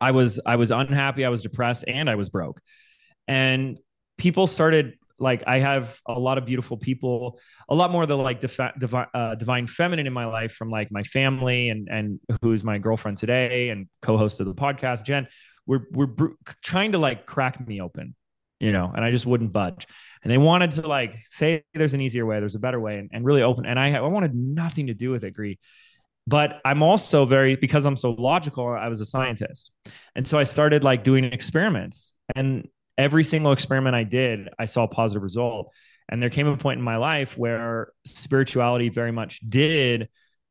I 0.00 0.10
was 0.10 0.40
I 0.44 0.56
was 0.56 0.70
unhappy, 0.70 1.24
I 1.24 1.28
was 1.28 1.42
depressed, 1.42 1.84
and 1.86 2.08
I 2.08 2.14
was 2.14 2.28
broke. 2.28 2.60
And 3.28 3.78
people 4.18 4.46
started 4.46 4.94
like 5.18 5.44
I 5.46 5.60
have 5.60 5.98
a 6.06 6.18
lot 6.18 6.38
of 6.38 6.44
beautiful 6.44 6.76
people, 6.76 7.40
a 7.68 7.74
lot 7.74 7.90
more 7.90 8.02
of 8.02 8.08
the 8.08 8.16
like 8.16 8.40
defi- 8.40 8.72
divine, 8.78 9.06
uh, 9.14 9.34
divine 9.34 9.66
feminine 9.66 10.06
in 10.06 10.12
my 10.12 10.26
life 10.26 10.52
from 10.52 10.70
like 10.70 10.90
my 10.90 11.02
family 11.02 11.70
and 11.70 11.88
and 11.90 12.20
who's 12.42 12.62
my 12.62 12.78
girlfriend 12.78 13.16
today 13.18 13.70
and 13.70 13.88
co-host 14.02 14.40
of 14.40 14.46
the 14.46 14.54
podcast, 14.54 15.04
Jen. 15.04 15.26
We're 15.66 15.86
we're 15.90 16.06
br- 16.06 16.34
trying 16.62 16.92
to 16.92 16.98
like 16.98 17.26
crack 17.26 17.66
me 17.66 17.80
open, 17.80 18.14
you 18.60 18.72
know, 18.72 18.92
and 18.94 19.04
I 19.04 19.10
just 19.10 19.26
wouldn't 19.26 19.52
budge. 19.52 19.86
And 20.22 20.30
they 20.30 20.38
wanted 20.38 20.72
to 20.72 20.82
like 20.82 21.16
say 21.24 21.64
there's 21.74 21.94
an 21.94 22.00
easier 22.00 22.26
way, 22.26 22.38
there's 22.38 22.54
a 22.54 22.60
better 22.60 22.78
way, 22.78 22.98
and, 22.98 23.10
and 23.12 23.24
really 23.24 23.42
open. 23.42 23.64
And 23.64 23.78
I 23.80 23.94
I 23.94 24.00
wanted 24.02 24.34
nothing 24.34 24.88
to 24.88 24.94
do 24.94 25.10
with 25.10 25.24
it, 25.24 25.32
Gry 25.32 25.56
but 26.26 26.60
i'm 26.64 26.82
also 26.82 27.24
very 27.24 27.56
because 27.56 27.86
i'm 27.86 27.96
so 27.96 28.10
logical 28.12 28.66
i 28.68 28.88
was 28.88 29.00
a 29.00 29.06
scientist. 29.06 29.70
And 30.14 30.26
so 30.26 30.38
i 30.38 30.44
started 30.44 30.84
like 30.84 31.04
doing 31.04 31.24
experiments. 31.24 32.12
And 32.34 32.68
every 32.98 33.24
single 33.24 33.52
experiment 33.52 33.94
i 33.94 34.04
did 34.04 34.48
i 34.58 34.64
saw 34.64 34.84
a 34.84 34.88
positive 34.88 35.22
result. 35.22 35.72
And 36.08 36.22
there 36.22 36.30
came 36.30 36.46
a 36.46 36.56
point 36.56 36.78
in 36.78 36.84
my 36.84 36.96
life 36.96 37.36
where 37.36 37.88
spirituality 38.06 38.90
very 38.90 39.10
much 39.10 39.40
did 39.40 40.08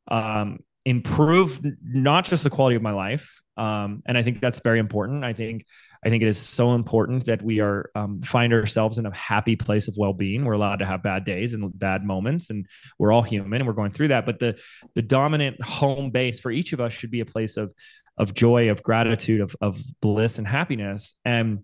um, 0.10 0.60
improve 0.86 1.62
not 1.82 2.25
just 2.25 2.44
the 2.44 2.50
quality 2.50 2.75
of 2.75 2.82
my 2.82 2.91
life 2.91 3.41
um, 3.57 4.01
and 4.05 4.17
i 4.17 4.24
think 4.24 4.41
that's 4.41 4.59
very 4.59 4.79
important 4.79 5.24
i 5.24 5.33
think 5.33 5.65
I 6.05 6.09
think 6.09 6.21
it 6.21 6.27
is 6.27 6.38
so 6.38 6.75
important 6.75 7.25
that 7.25 7.41
we 7.41 7.62
are 7.62 7.89
um, 7.95 8.21
find 8.21 8.53
ourselves 8.53 9.00
in 9.00 9.07
a 9.07 9.15
happy 9.15 9.55
place 9.55 9.88
of 9.88 9.95
well-being. 9.97 10.45
We're 10.45 10.53
allowed 10.53 10.79
to 10.79 10.85
have 10.85 11.01
bad 11.01 11.25
days 11.25 11.53
and 11.53 11.77
bad 11.77 12.03
moments, 12.03 12.51
and 12.51 12.67
we're 13.00 13.12
all 13.12 13.24
human 13.24 13.59
and 13.59 13.67
we're 13.67 13.74
going 13.74 13.89
through 13.89 14.09
that. 14.09 14.24
But 14.25 14.39
the 14.39 14.59
the 14.93 15.01
dominant 15.01 15.63
home 15.63 16.12
base 16.12 16.39
for 16.39 16.51
each 16.51 16.74
of 16.74 16.79
us 16.79 16.93
should 16.93 17.09
be 17.09 17.21
a 17.21 17.25
place 17.25 17.57
of 17.57 17.74
of 18.19 18.35
joy, 18.35 18.69
of 18.69 18.83
gratitude, 18.83 19.41
of 19.41 19.55
of 19.62 19.81
bliss 20.00 20.38
and 20.38 20.47
happiness. 20.47 21.15
And 21.25 21.63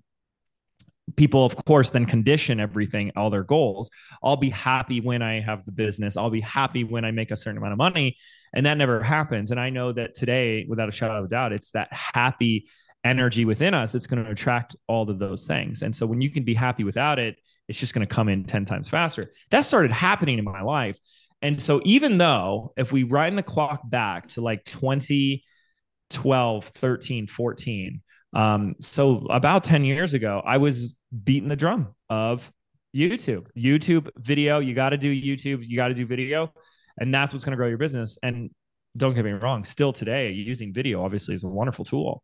people 1.15 1.45
of 1.45 1.55
course 1.65 1.91
then 1.91 2.05
condition 2.05 2.59
everything 2.59 3.11
all 3.15 3.29
their 3.29 3.43
goals. 3.43 3.89
I'll 4.23 4.37
be 4.37 4.49
happy 4.49 5.01
when 5.01 5.21
i 5.21 5.39
have 5.39 5.65
the 5.65 5.71
business. 5.71 6.17
I'll 6.17 6.29
be 6.29 6.41
happy 6.41 6.83
when 6.83 7.05
i 7.05 7.11
make 7.11 7.31
a 7.31 7.35
certain 7.35 7.57
amount 7.57 7.73
of 7.73 7.77
money. 7.77 8.17
And 8.53 8.65
that 8.65 8.77
never 8.77 9.01
happens. 9.01 9.51
And 9.51 9.59
i 9.59 9.69
know 9.69 9.91
that 9.93 10.15
today 10.15 10.65
without 10.67 10.89
a 10.89 10.91
shadow 10.91 11.19
of 11.19 11.25
a 11.25 11.27
doubt 11.27 11.53
it's 11.53 11.71
that 11.71 11.91
happy 11.91 12.67
energy 13.03 13.45
within 13.45 13.73
us 13.73 13.95
it's 13.95 14.05
going 14.05 14.23
to 14.23 14.29
attract 14.29 14.75
all 14.87 15.09
of 15.09 15.19
those 15.19 15.45
things. 15.45 15.81
And 15.81 15.95
so 15.95 16.05
when 16.05 16.21
you 16.21 16.29
can 16.29 16.43
be 16.43 16.53
happy 16.53 16.83
without 16.83 17.19
it 17.19 17.37
it's 17.67 17.79
just 17.79 17.93
going 17.93 18.05
to 18.05 18.13
come 18.13 18.27
in 18.27 18.43
10 18.43 18.65
times 18.65 18.89
faster. 18.89 19.31
That 19.49 19.61
started 19.61 19.91
happening 19.91 20.39
in 20.39 20.43
my 20.43 20.61
life. 20.61 20.99
And 21.41 21.61
so 21.61 21.79
even 21.85 22.17
though 22.17 22.73
if 22.75 22.91
we 22.91 23.03
wind 23.03 23.37
the 23.37 23.43
clock 23.43 23.89
back 23.89 24.27
to 24.29 24.41
like 24.41 24.65
2012 24.65 26.65
13 26.65 27.27
14 27.27 28.01
um, 28.33 28.75
so 28.79 29.27
about 29.29 29.63
10 29.63 29.83
years 29.83 30.13
ago, 30.13 30.41
I 30.45 30.57
was 30.57 30.95
beating 31.11 31.49
the 31.49 31.55
drum 31.55 31.95
of 32.09 32.51
YouTube, 32.95 33.47
YouTube 33.57 34.09
video. 34.17 34.59
You 34.59 34.73
got 34.73 34.89
to 34.89 34.97
do 34.97 35.11
YouTube, 35.13 35.67
you 35.67 35.75
got 35.75 35.89
to 35.89 35.93
do 35.93 36.05
video, 36.05 36.53
and 36.99 37.13
that's 37.13 37.33
what's 37.33 37.45
going 37.45 37.51
to 37.51 37.57
grow 37.57 37.67
your 37.67 37.77
business. 37.77 38.17
And 38.21 38.51
don't 38.97 39.13
get 39.13 39.23
me 39.23 39.31
wrong, 39.31 39.63
still 39.63 39.93
today, 39.93 40.31
using 40.31 40.73
video 40.73 41.03
obviously 41.03 41.33
is 41.33 41.43
a 41.43 41.47
wonderful 41.47 41.85
tool. 41.85 42.23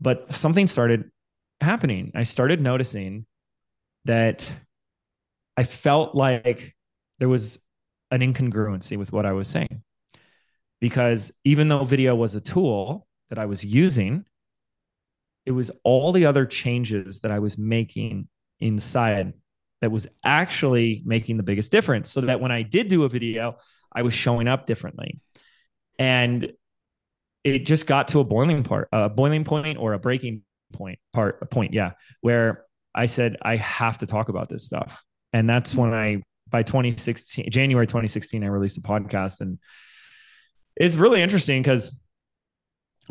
But 0.00 0.32
something 0.32 0.66
started 0.66 1.10
happening. 1.60 2.12
I 2.14 2.22
started 2.22 2.60
noticing 2.60 3.26
that 4.04 4.50
I 5.56 5.64
felt 5.64 6.14
like 6.14 6.76
there 7.18 7.28
was 7.28 7.58
an 8.12 8.20
incongruency 8.20 8.96
with 8.96 9.12
what 9.12 9.26
I 9.26 9.32
was 9.32 9.48
saying. 9.48 9.82
Because 10.80 11.32
even 11.44 11.66
though 11.66 11.84
video 11.84 12.14
was 12.14 12.36
a 12.36 12.40
tool 12.40 13.08
that 13.30 13.38
I 13.40 13.46
was 13.46 13.64
using, 13.64 14.24
it 15.46 15.52
was 15.52 15.70
all 15.84 16.12
the 16.12 16.26
other 16.26 16.46
changes 16.46 17.20
that 17.20 17.30
I 17.30 17.38
was 17.38 17.56
making 17.56 18.28
inside 18.60 19.32
that 19.80 19.90
was 19.90 20.06
actually 20.24 21.02
making 21.04 21.36
the 21.36 21.42
biggest 21.42 21.70
difference. 21.70 22.10
So 22.10 22.20
that 22.22 22.40
when 22.40 22.50
I 22.50 22.62
did 22.62 22.88
do 22.88 23.04
a 23.04 23.08
video, 23.08 23.56
I 23.92 24.02
was 24.02 24.14
showing 24.14 24.48
up 24.48 24.66
differently. 24.66 25.20
And 25.98 26.52
it 27.44 27.60
just 27.60 27.86
got 27.86 28.08
to 28.08 28.20
a 28.20 28.24
boiling 28.24 28.64
part, 28.64 28.88
a 28.92 29.08
boiling 29.08 29.44
point 29.44 29.78
or 29.78 29.92
a 29.92 29.98
breaking 29.98 30.42
point 30.72 30.98
part, 31.12 31.38
a 31.40 31.46
point, 31.46 31.72
yeah, 31.72 31.92
where 32.20 32.64
I 32.94 33.06
said, 33.06 33.36
I 33.42 33.56
have 33.56 33.98
to 33.98 34.06
talk 34.06 34.28
about 34.28 34.48
this 34.48 34.64
stuff. 34.64 35.04
And 35.32 35.48
that's 35.48 35.74
when 35.74 35.94
I, 35.94 36.22
by 36.48 36.62
2016, 36.62 37.50
January 37.50 37.86
2016, 37.86 38.42
I 38.42 38.46
released 38.48 38.78
a 38.78 38.80
podcast. 38.80 39.40
And 39.40 39.58
it's 40.76 40.96
really 40.96 41.22
interesting 41.22 41.62
because 41.62 41.94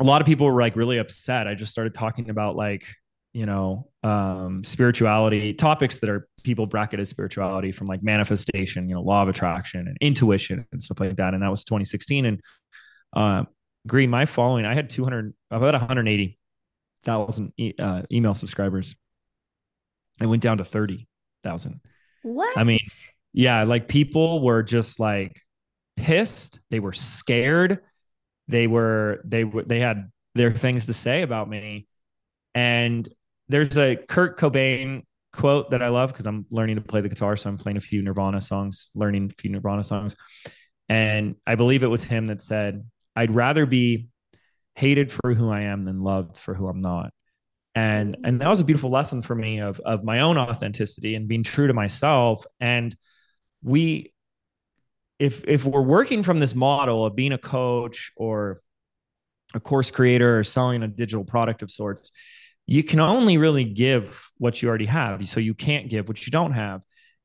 a 0.00 0.04
lot 0.04 0.20
of 0.20 0.26
people 0.26 0.46
were 0.46 0.60
like 0.60 0.76
really 0.76 0.98
upset. 0.98 1.46
I 1.46 1.54
just 1.54 1.72
started 1.72 1.94
talking 1.94 2.30
about 2.30 2.56
like, 2.56 2.84
you 3.32 3.46
know, 3.46 3.88
um, 4.02 4.62
spirituality 4.64 5.52
topics 5.54 6.00
that 6.00 6.10
are 6.10 6.28
people 6.42 6.66
bracket 6.66 7.00
as 7.00 7.08
spirituality 7.08 7.72
from 7.72 7.86
like 7.86 8.02
manifestation, 8.02 8.88
you 8.88 8.94
know, 8.94 9.02
law 9.02 9.22
of 9.22 9.28
attraction 9.28 9.86
and 9.86 9.96
intuition 10.00 10.66
and 10.72 10.82
stuff 10.82 11.00
like 11.00 11.16
that. 11.16 11.34
And 11.34 11.42
that 11.42 11.50
was 11.50 11.64
2016. 11.64 12.26
And 12.26 12.40
uh, 13.14 13.44
agree, 13.84 14.06
my 14.06 14.26
following, 14.26 14.64
I 14.64 14.74
had 14.74 14.88
200, 14.90 15.34
about 15.50 15.74
180,000 15.74 17.52
e- 17.56 17.74
uh, 17.78 18.02
email 18.10 18.34
subscribers. 18.34 18.94
I 20.20 20.26
went 20.26 20.42
down 20.42 20.58
to 20.58 20.64
30,000. 20.64 21.80
What? 22.22 22.56
I 22.56 22.64
mean, 22.64 22.80
yeah, 23.32 23.64
like 23.64 23.88
people 23.88 24.42
were 24.42 24.62
just 24.62 24.98
like 24.98 25.40
pissed. 25.96 26.60
They 26.70 26.80
were 26.80 26.92
scared 26.92 27.80
they 28.48 28.66
were 28.66 29.20
they 29.24 29.44
were 29.44 29.62
they 29.62 29.80
had 29.80 30.10
their 30.34 30.52
things 30.52 30.86
to 30.86 30.94
say 30.94 31.22
about 31.22 31.48
me. 31.48 31.86
And 32.54 33.08
there's 33.48 33.78
a 33.78 33.96
kurt 33.96 34.38
cobain 34.38 35.02
quote 35.32 35.70
that 35.70 35.82
i 35.82 35.88
love 35.88 36.10
because 36.10 36.26
i'm 36.26 36.46
learning 36.50 36.76
to 36.76 36.82
play 36.82 37.00
the 37.00 37.08
guitar 37.08 37.36
so 37.36 37.50
i'm 37.50 37.58
playing 37.58 37.76
a 37.76 37.80
few 37.80 38.02
nirvana 38.02 38.40
songs 38.40 38.90
learning 38.94 39.30
a 39.30 39.40
few 39.40 39.50
nirvana 39.50 39.82
songs. 39.82 40.16
And 40.88 41.36
i 41.46 41.54
believe 41.54 41.82
it 41.82 41.88
was 41.88 42.02
him 42.02 42.26
that 42.26 42.42
said 42.42 42.84
i'd 43.14 43.34
rather 43.34 43.66
be 43.66 44.08
hated 44.74 45.12
for 45.12 45.34
who 45.34 45.50
i 45.50 45.62
am 45.62 45.84
than 45.84 46.02
loved 46.02 46.36
for 46.36 46.54
who 46.54 46.66
i'm 46.68 46.80
not. 46.80 47.12
And 47.74 48.16
and 48.24 48.40
that 48.40 48.48
was 48.48 48.60
a 48.60 48.64
beautiful 48.64 48.90
lesson 48.90 49.22
for 49.22 49.34
me 49.34 49.60
of 49.60 49.80
of 49.80 50.02
my 50.02 50.20
own 50.20 50.38
authenticity 50.38 51.14
and 51.14 51.28
being 51.28 51.44
true 51.44 51.68
to 51.68 51.74
myself. 51.74 52.44
And 52.58 52.96
we 53.62 54.12
if 55.18 55.44
if 55.46 55.64
we're 55.64 55.82
working 55.82 56.22
from 56.22 56.38
this 56.38 56.54
model 56.54 57.04
of 57.04 57.16
being 57.16 57.32
a 57.32 57.38
coach 57.38 58.12
or 58.16 58.60
a 59.54 59.60
course 59.60 59.90
creator 59.90 60.38
or 60.38 60.44
selling 60.44 60.82
a 60.82 60.88
digital 60.88 61.24
product 61.24 61.62
of 61.62 61.70
sorts, 61.70 62.12
you 62.66 62.84
can 62.84 63.00
only 63.00 63.38
really 63.38 63.64
give 63.64 64.30
what 64.38 64.60
you 64.62 64.68
already 64.68 64.86
have. 64.86 65.28
So 65.28 65.40
you 65.40 65.54
can't 65.54 65.88
give 65.88 66.06
what 66.06 66.26
you 66.26 66.30
don't 66.30 66.52
have. 66.52 66.82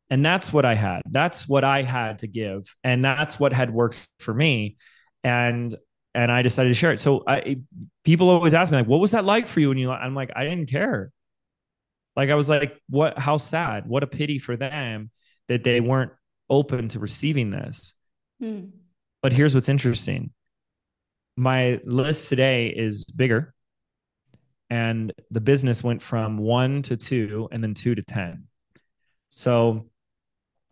And 0.09 0.25
that's 0.25 0.53
what 0.53 0.65
I 0.65 0.75
had. 0.75 1.01
That's 1.09 1.47
what 1.47 1.63
I 1.63 1.81
had 1.81 2.19
to 2.19 2.27
give. 2.27 2.75
And 2.83 3.03
that's 3.03 3.39
what 3.39 3.51
had 3.53 3.73
worked 3.73 4.07
for 4.19 4.33
me. 4.33 4.77
And 5.23 5.75
and 6.15 6.31
I 6.31 6.41
decided 6.43 6.69
to 6.69 6.75
share 6.75 6.91
it. 6.91 6.99
So 6.99 7.23
I 7.27 7.57
people 8.03 8.29
always 8.29 8.53
ask 8.53 8.71
me 8.71 8.77
like, 8.79 8.87
what 8.87 8.99
was 8.99 9.11
that 9.11 9.25
like 9.25 9.47
for 9.47 9.59
you? 9.59 9.71
And 9.71 9.79
you 9.79 9.91
I'm 9.91 10.15
like, 10.15 10.31
I 10.35 10.43
didn't 10.43 10.69
care. 10.69 11.11
Like 12.15 12.29
I 12.29 12.35
was 12.35 12.49
like, 12.49 12.79
what 12.89 13.17
how 13.17 13.37
sad, 13.37 13.87
what 13.87 14.03
a 14.03 14.07
pity 14.07 14.39
for 14.39 14.55
them 14.55 15.09
that 15.49 15.63
they 15.63 15.79
weren't 15.79 16.11
open 16.49 16.89
to 16.89 16.99
receiving 16.99 17.51
this. 17.51 17.93
Hmm. 18.39 18.65
But 19.21 19.33
here's 19.33 19.55
what's 19.55 19.69
interesting 19.69 20.31
my 21.35 21.79
list 21.83 22.29
today 22.29 22.67
is 22.67 23.05
bigger, 23.05 23.53
and 24.69 25.13
the 25.31 25.41
business 25.41 25.83
went 25.83 26.01
from 26.01 26.37
one 26.37 26.83
to 26.83 26.97
two 26.97 27.47
and 27.51 27.63
then 27.63 27.73
two 27.73 27.95
to 27.95 28.03
10. 28.03 28.45
So 29.29 29.89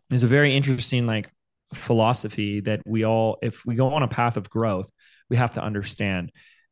there's 0.08 0.22
a 0.22 0.28
very 0.28 0.56
interesting, 0.56 1.06
like, 1.06 1.30
philosophy 1.74 2.60
that 2.60 2.82
we 2.84 3.04
all, 3.04 3.38
if 3.42 3.64
we 3.64 3.74
go 3.74 3.94
on 3.94 4.02
a 4.02 4.08
path 4.08 4.36
of 4.36 4.50
growth, 4.50 4.90
we 5.30 5.36
have 5.36 5.54
to 5.54 5.62
understand. 5.62 6.30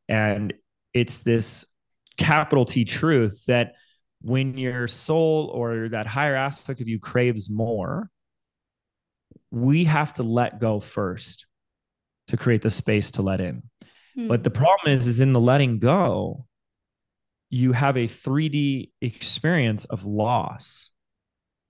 And 0.09 0.53
it's 0.93 1.19
this 1.19 1.65
capital 2.17 2.65
T 2.65 2.85
truth 2.85 3.45
that 3.47 3.73
when 4.21 4.59
your 4.59 4.87
soul 4.87 5.51
or 5.55 5.89
that 5.89 6.07
higher 6.07 6.37
aspect 6.37 6.81
of 6.81 6.89
you 6.89 6.99
craves 6.99 7.49
more, 7.49 8.11
we 9.51 9.85
have 9.85 10.15
to 10.15 10.23
let 10.23 10.61
go 10.61 10.81
first 10.81 11.47
to 12.29 12.37
create 12.37 12.63
the 12.63 12.71
space 12.71 13.13
to 13.13 13.23
let 13.23 13.41
in. 13.41 13.63
Hmm. 14.15 14.29
But 14.29 14.45
the 14.45 14.51
problem 14.51 14.97
is, 14.97 15.07
is 15.07 15.21
in 15.21 15.33
the 15.33 15.41
letting 15.41 15.79
go, 15.79 16.47
you 17.51 17.73
have 17.73 17.97
a 17.97 18.07
3D 18.07 18.91
experience 19.01 19.85
of 19.85 20.05
loss 20.05 20.91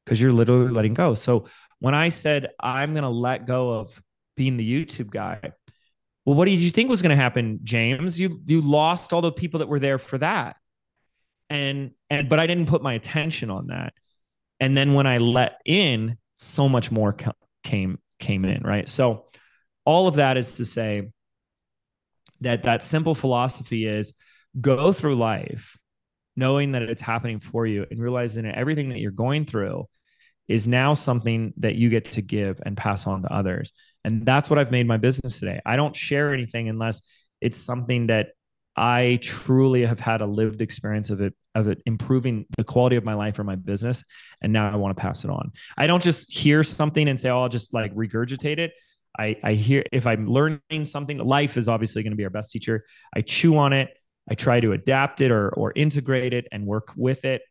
because 0.05 0.21
you're 0.21 0.33
literally 0.33 0.73
letting 0.73 0.95
go. 0.95 1.15
So 1.15 1.47
when 1.79 1.95
I 1.95 2.11
said 2.11 2.49
I'm 2.61 2.93
going 2.93 3.05
to 3.05 3.09
let 3.09 3.47
go 3.47 3.73
of 3.73 4.03
being 4.37 4.57
the 4.57 4.71
YouTube 4.87 5.11
guy, 5.11 5.53
well, 6.27 6.37
what 6.37 6.45
did 6.45 6.61
you 6.61 6.71
think 6.71 6.91
was 6.91 7.03
going 7.03 7.17
to 7.17 7.23
happen, 7.23 7.61
James? 7.65 8.21
You 8.21 8.41
you 8.45 8.61
lost 8.61 9.13
all 9.13 9.23
the 9.23 9.33
people 9.33 9.61
that 9.61 9.69
were 9.69 9.81
there 9.81 9.99
for 9.99 10.19
that, 10.19 10.57
and 11.49 11.93
and 12.11 12.29
but 12.29 12.39
I 12.39 12.47
didn't 12.47 12.67
put 12.67 12.83
my 12.83 12.93
attention 12.93 13.51
on 13.51 13.69
that. 13.69 13.95
And 14.61 14.77
then 14.77 14.93
when 14.93 15.07
I 15.07 15.17
let 15.17 15.61
in, 15.65 16.19
so 16.35 16.69
much 16.69 16.91
more 16.91 17.17
came 17.63 17.99
came 18.19 18.45
in, 18.45 18.63
right? 18.63 18.89
So 18.89 19.27
all 19.85 20.09
of 20.09 20.17
that 20.17 20.37
is 20.37 20.57
to 20.57 20.67
say 20.67 21.11
that 22.43 22.65
that 22.65 22.83
simple 22.83 23.15
philosophy 23.15 23.87
is 23.87 24.13
go 24.61 24.93
through 24.93 25.17
life 25.17 25.79
knowing 26.37 26.73
that 26.73 26.83
it's 26.83 27.03
happening 27.03 27.41
for 27.41 27.67
you 27.67 27.87
and 27.91 28.01
realizing 28.01 28.45
that 28.45 28.57
everything 28.57 28.91
that 28.91 28.99
you're 28.99 29.11
going 29.11 29.45
through 29.45 29.87
is 30.49 30.67
now 30.67 30.95
something 30.95 31.53
that 31.59 31.77
you 31.77 31.89
get 31.89 32.13
to 32.13 32.23
give 32.23 32.61
and 32.65 32.77
pass 32.77 33.07
on 33.07 33.23
to 33.23 33.33
others. 33.33 33.73
And 34.05 34.25
that's 34.25 34.51
what 34.51 34.59
I've 34.59 34.71
made 34.71 34.87
my 34.87 34.97
business 34.97 35.39
today. 35.39 35.61
I 35.65 35.77
don't 35.77 35.95
share 35.95 36.33
anything 36.33 36.69
unless 36.69 37.03
it's 37.41 37.59
something 37.59 38.09
that 38.09 38.29
I 38.77 39.19
truly 39.23 39.85
have 39.85 40.01
had 40.01 40.21
a 40.21 40.27
lived 40.27 40.63
experience 40.63 41.11
of 41.11 41.21
it 41.21 41.35
of 41.55 41.67
it 41.67 41.83
improving 41.85 42.47
the 42.57 42.65
quality 42.65 42.97
of 42.97 43.05
my 43.05 43.15
life 43.15 43.39
or 43.39 43.45
my 43.45 43.57
business 43.57 44.05
and 44.41 44.53
now 44.53 44.73
I 44.73 44.77
want 44.77 44.97
to 44.97 45.01
pass 45.01 45.25
it 45.25 45.31
on. 45.31 45.53
I 45.77 45.87
don't 45.87 46.03
just 46.03 46.31
hear 46.31 46.63
something 46.63 47.09
and 47.09 47.19
say 47.19 47.29
oh 47.29 47.43
I'll 47.43 47.49
just 47.49 47.75
like 47.75 47.95
regurgitate 47.95 48.59
it. 48.59 48.73
I 49.19 49.37
I 49.43 49.55
hear 49.55 49.85
if 49.93 50.07
I'm 50.07 50.27
learning 50.29 50.85
something 50.85 51.19
life 51.19 51.57
is 51.57 51.69
obviously 51.69 52.03
going 52.03 52.13
to 52.13 52.17
be 52.17 52.25
our 52.25 52.31
best 52.31 52.53
teacher. 52.53 52.85
I 53.15 53.23
chew 53.23 53.57
on 53.59 53.73
it, 53.73 53.91
I 54.31 54.35
try 54.35 54.61
to 54.61 54.73
adapt 54.73 55.21
it 55.21 55.31
or 55.33 55.49
or 55.51 55.73
integrate 55.75 56.33
it 56.33 56.47
and 56.53 56.65
work 56.67 56.93
with 56.97 57.25
it. 57.25 57.43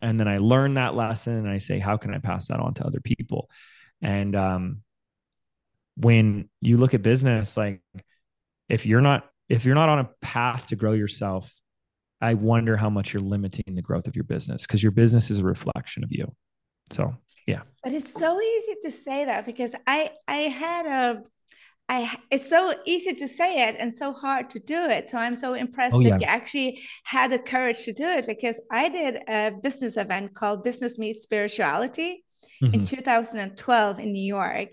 And 0.00 0.18
then 0.18 0.26
I 0.26 0.38
learn 0.38 0.74
that 0.74 0.96
lesson 0.96 1.34
and 1.34 1.48
I 1.48 1.58
say 1.58 1.78
how 1.78 1.96
can 1.96 2.12
I 2.12 2.18
pass 2.18 2.48
that 2.48 2.58
on 2.58 2.74
to 2.74 2.84
other 2.86 3.00
people? 3.00 3.48
And 4.02 4.34
um 4.34 4.82
when 5.96 6.48
you 6.60 6.78
look 6.78 6.94
at 6.94 7.02
business 7.02 7.56
like 7.56 7.82
if 8.68 8.86
you're 8.86 9.02
not 9.02 9.28
if 9.48 9.64
you're 9.64 9.74
not 9.74 9.88
on 9.88 9.98
a 10.00 10.08
path 10.20 10.68
to 10.68 10.76
grow 10.76 10.92
yourself, 10.92 11.52
I 12.20 12.34
wonder 12.34 12.76
how 12.76 12.88
much 12.90 13.12
you're 13.12 13.22
limiting 13.22 13.74
the 13.74 13.82
growth 13.82 14.06
of 14.06 14.14
your 14.14 14.24
business 14.24 14.62
because 14.66 14.82
your 14.82 14.92
business 14.92 15.30
is 15.30 15.38
a 15.38 15.44
reflection 15.44 16.04
of 16.04 16.12
you. 16.12 16.32
So, 16.90 17.14
yeah. 17.46 17.62
But 17.82 17.92
it's 17.92 18.12
so 18.12 18.40
easy 18.40 18.76
to 18.82 18.90
say 18.90 19.24
that 19.24 19.44
because 19.44 19.74
I 19.86 20.10
I 20.28 20.36
had 20.36 20.86
a 20.86 21.22
I 21.88 22.16
it's 22.30 22.48
so 22.48 22.74
easy 22.86 23.12
to 23.14 23.26
say 23.26 23.64
it 23.68 23.76
and 23.78 23.92
so 23.94 24.12
hard 24.12 24.50
to 24.50 24.60
do 24.60 24.80
it. 24.84 25.08
So 25.08 25.18
I'm 25.18 25.34
so 25.34 25.54
impressed 25.54 25.96
Oh, 25.96 26.02
that 26.02 26.08
yeah. 26.08 26.16
you 26.20 26.26
actually 26.26 26.80
had 27.02 27.32
the 27.32 27.40
courage 27.40 27.82
to 27.84 27.92
do 27.92 28.04
it 28.06 28.26
because 28.26 28.60
I 28.70 28.88
did 28.88 29.18
a 29.28 29.50
business 29.60 29.96
event 29.96 30.34
called 30.34 30.62
Business 30.62 30.98
Meets 30.98 31.22
Spirituality 31.22 32.24
in 32.60 32.82
Mhm. 32.82 32.86
2012 32.86 33.98
in 33.98 34.12
New 34.12 34.22
York 34.24 34.68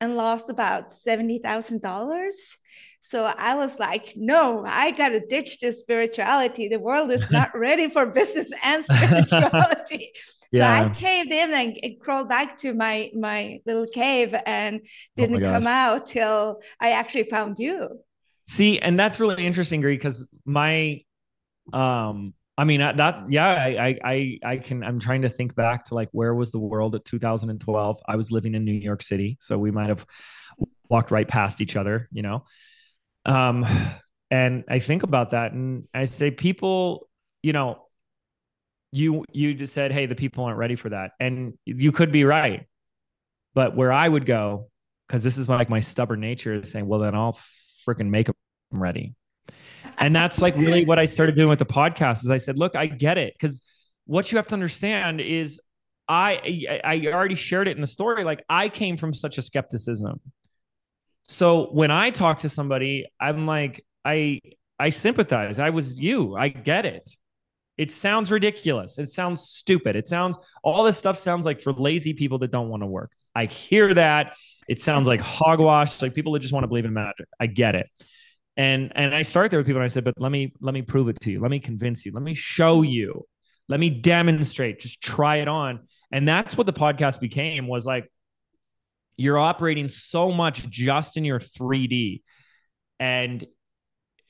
and 0.00 0.14
lost 0.16 0.48
about 0.50 0.92
$70,000. 0.92 2.58
So 3.04 3.24
I 3.24 3.56
was 3.56 3.80
like, 3.80 4.12
no, 4.14 4.64
I 4.64 4.92
got 4.92 5.08
to 5.08 5.26
ditch 5.26 5.58
this 5.58 5.80
spirituality. 5.80 6.68
The 6.68 6.78
world 6.78 7.10
is 7.10 7.28
not 7.32 7.50
ready 7.58 7.90
for 7.90 8.06
business 8.06 8.50
and 8.64 8.84
spirituality. 8.84 10.12
So 10.54 10.62
I 10.62 10.90
caved 10.90 11.32
in 11.32 11.50
and, 11.50 11.78
and 11.82 11.98
crawled 11.98 12.28
back 12.28 12.58
to 12.58 12.74
my 12.74 13.10
my 13.14 13.60
little 13.64 13.86
cave 13.86 14.34
and 14.44 14.82
Oh 14.82 14.88
didn't 15.16 15.40
my 15.40 15.48
come 15.48 15.66
out 15.66 16.04
till 16.04 16.60
I 16.78 16.90
actually 16.90 17.22
found 17.22 17.58
you. 17.58 18.00
See, 18.46 18.78
and 18.78 19.00
that's 19.00 19.18
really 19.18 19.46
interesting, 19.46 19.80
Greg, 19.80 19.98
because 19.98 20.26
my 20.44 21.04
um 21.72 22.34
I 22.58 22.64
mean 22.64 22.80
that 22.80 23.30
yeah, 23.30 23.48
I, 23.48 23.88
I 23.88 23.98
I 24.04 24.38
I 24.44 24.56
can 24.58 24.84
I'm 24.84 25.00
trying 25.00 25.22
to 25.22 25.30
think 25.30 25.54
back 25.54 25.86
to 25.86 25.94
like 25.94 26.10
where 26.12 26.34
was 26.34 26.52
the 26.52 26.58
world 26.58 26.94
at 26.96 27.06
2012? 27.06 28.02
I 28.06 28.16
was 28.16 28.30
living 28.30 28.54
in 28.54 28.66
New 28.66 28.72
York 28.74 29.02
City, 29.02 29.38
so 29.40 29.56
we 29.56 29.70
might 29.70 29.88
have 29.88 30.04
walked 30.90 31.10
right 31.10 31.26
past 31.26 31.62
each 31.62 31.76
other, 31.76 32.10
you 32.12 32.20
know. 32.20 32.44
Um 33.24 33.66
and 34.30 34.64
I 34.68 34.78
think 34.78 35.02
about 35.02 35.30
that 35.30 35.52
and 35.52 35.88
I 35.92 36.06
say 36.06 36.30
people, 36.30 37.08
you 37.42 37.52
know, 37.52 37.86
you 38.92 39.24
you 39.32 39.54
just 39.54 39.72
said, 39.72 39.92
"Hey, 39.92 40.06
the 40.06 40.14
people 40.14 40.44
aren't 40.44 40.58
ready 40.58 40.76
for 40.76 40.90
that." 40.90 41.12
And 41.18 41.54
you 41.64 41.92
could 41.92 42.12
be 42.12 42.24
right. 42.24 42.66
But 43.54 43.76
where 43.76 43.92
I 43.92 44.06
would 44.08 44.26
go 44.26 44.68
because 45.06 45.22
this 45.22 45.38
is 45.38 45.48
like 45.48 45.70
my 45.70 45.80
stubborn 45.80 46.20
nature 46.20 46.54
is 46.54 46.70
saying, 46.70 46.86
"Well, 46.86 47.00
then 47.00 47.14
I'll 47.14 47.38
freaking 47.86 48.10
make 48.10 48.26
them 48.26 48.34
ready." 48.70 49.14
and 49.98 50.14
that's 50.14 50.40
like 50.40 50.56
really 50.56 50.84
what 50.84 50.98
I 50.98 51.04
started 51.04 51.34
doing 51.34 51.48
with 51.48 51.58
the 51.58 51.66
podcast 51.66 52.24
is 52.24 52.30
I 52.30 52.38
said, 52.38 52.58
look, 52.58 52.76
I 52.76 52.86
get 52.86 53.18
it. 53.18 53.34
Cause 53.40 53.62
what 54.06 54.32
you 54.32 54.38
have 54.38 54.48
to 54.48 54.54
understand 54.54 55.20
is 55.20 55.60
I, 56.08 56.80
I 56.84 57.06
already 57.06 57.36
shared 57.36 57.68
it 57.68 57.76
in 57.76 57.80
the 57.80 57.86
story. 57.86 58.24
Like 58.24 58.44
I 58.48 58.68
came 58.68 58.96
from 58.96 59.14
such 59.14 59.38
a 59.38 59.42
skepticism. 59.42 60.20
So 61.24 61.66
when 61.72 61.90
I 61.90 62.10
talk 62.10 62.40
to 62.40 62.48
somebody, 62.48 63.06
I'm 63.20 63.46
like, 63.46 63.84
I, 64.04 64.40
I 64.78 64.90
sympathize. 64.90 65.58
I 65.58 65.70
was 65.70 65.98
you. 65.98 66.36
I 66.36 66.48
get 66.48 66.84
it. 66.86 67.08
It 67.78 67.90
sounds 67.90 68.30
ridiculous. 68.30 68.98
It 68.98 69.10
sounds 69.10 69.42
stupid. 69.42 69.96
It 69.96 70.06
sounds, 70.06 70.36
all 70.62 70.84
this 70.84 70.98
stuff 70.98 71.16
sounds 71.16 71.46
like 71.46 71.62
for 71.62 71.72
lazy 71.72 72.12
people 72.12 72.38
that 72.40 72.50
don't 72.50 72.68
want 72.68 72.82
to 72.82 72.86
work. 72.86 73.12
I 73.34 73.46
hear 73.46 73.94
that. 73.94 74.34
It 74.68 74.78
sounds 74.78 75.08
like 75.08 75.20
hogwash, 75.20 76.02
like 76.02 76.14
people 76.14 76.32
that 76.32 76.40
just 76.40 76.52
want 76.52 76.64
to 76.64 76.68
believe 76.68 76.84
in 76.84 76.92
magic. 76.92 77.26
I 77.40 77.46
get 77.46 77.74
it 77.74 77.88
and 78.56 78.92
and 78.94 79.14
i 79.14 79.22
start 79.22 79.50
there 79.50 79.58
with 79.58 79.66
people 79.66 79.80
and 79.80 79.84
i 79.84 79.88
said 79.88 80.04
but 80.04 80.14
let 80.18 80.30
me 80.30 80.52
let 80.60 80.74
me 80.74 80.82
prove 80.82 81.08
it 81.08 81.18
to 81.20 81.30
you 81.30 81.40
let 81.40 81.50
me 81.50 81.58
convince 81.58 82.04
you 82.04 82.12
let 82.12 82.22
me 82.22 82.34
show 82.34 82.82
you 82.82 83.26
let 83.68 83.80
me 83.80 83.88
demonstrate 83.88 84.78
just 84.78 85.00
try 85.00 85.36
it 85.36 85.48
on 85.48 85.80
and 86.10 86.28
that's 86.28 86.56
what 86.56 86.66
the 86.66 86.72
podcast 86.72 87.20
became 87.20 87.66
was 87.66 87.86
like 87.86 88.10
you're 89.22 89.38
operating 89.38 89.88
so 89.88 90.30
much 90.32 90.68
just 90.68 91.16
in 91.16 91.24
your 91.24 91.40
3d 91.40 92.22
and 93.00 93.46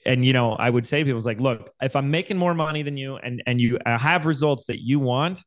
and 0.04 0.24
you 0.24 0.32
know 0.32 0.52
i 0.52 0.68
would 0.68 0.86
say 0.86 0.98
to 0.98 1.04
people 1.04 1.16
it's 1.16 1.26
like 1.26 1.40
look 1.40 1.70
if 1.80 1.96
i'm 1.96 2.10
making 2.10 2.36
more 2.36 2.54
money 2.54 2.82
than 2.82 2.96
you 2.96 3.16
and 3.16 3.42
and 3.46 3.60
you 3.60 3.78
uh, 3.84 3.98
have 3.98 4.26
results 4.26 4.66
that 4.66 4.80
you 4.80 5.00
want 5.00 5.42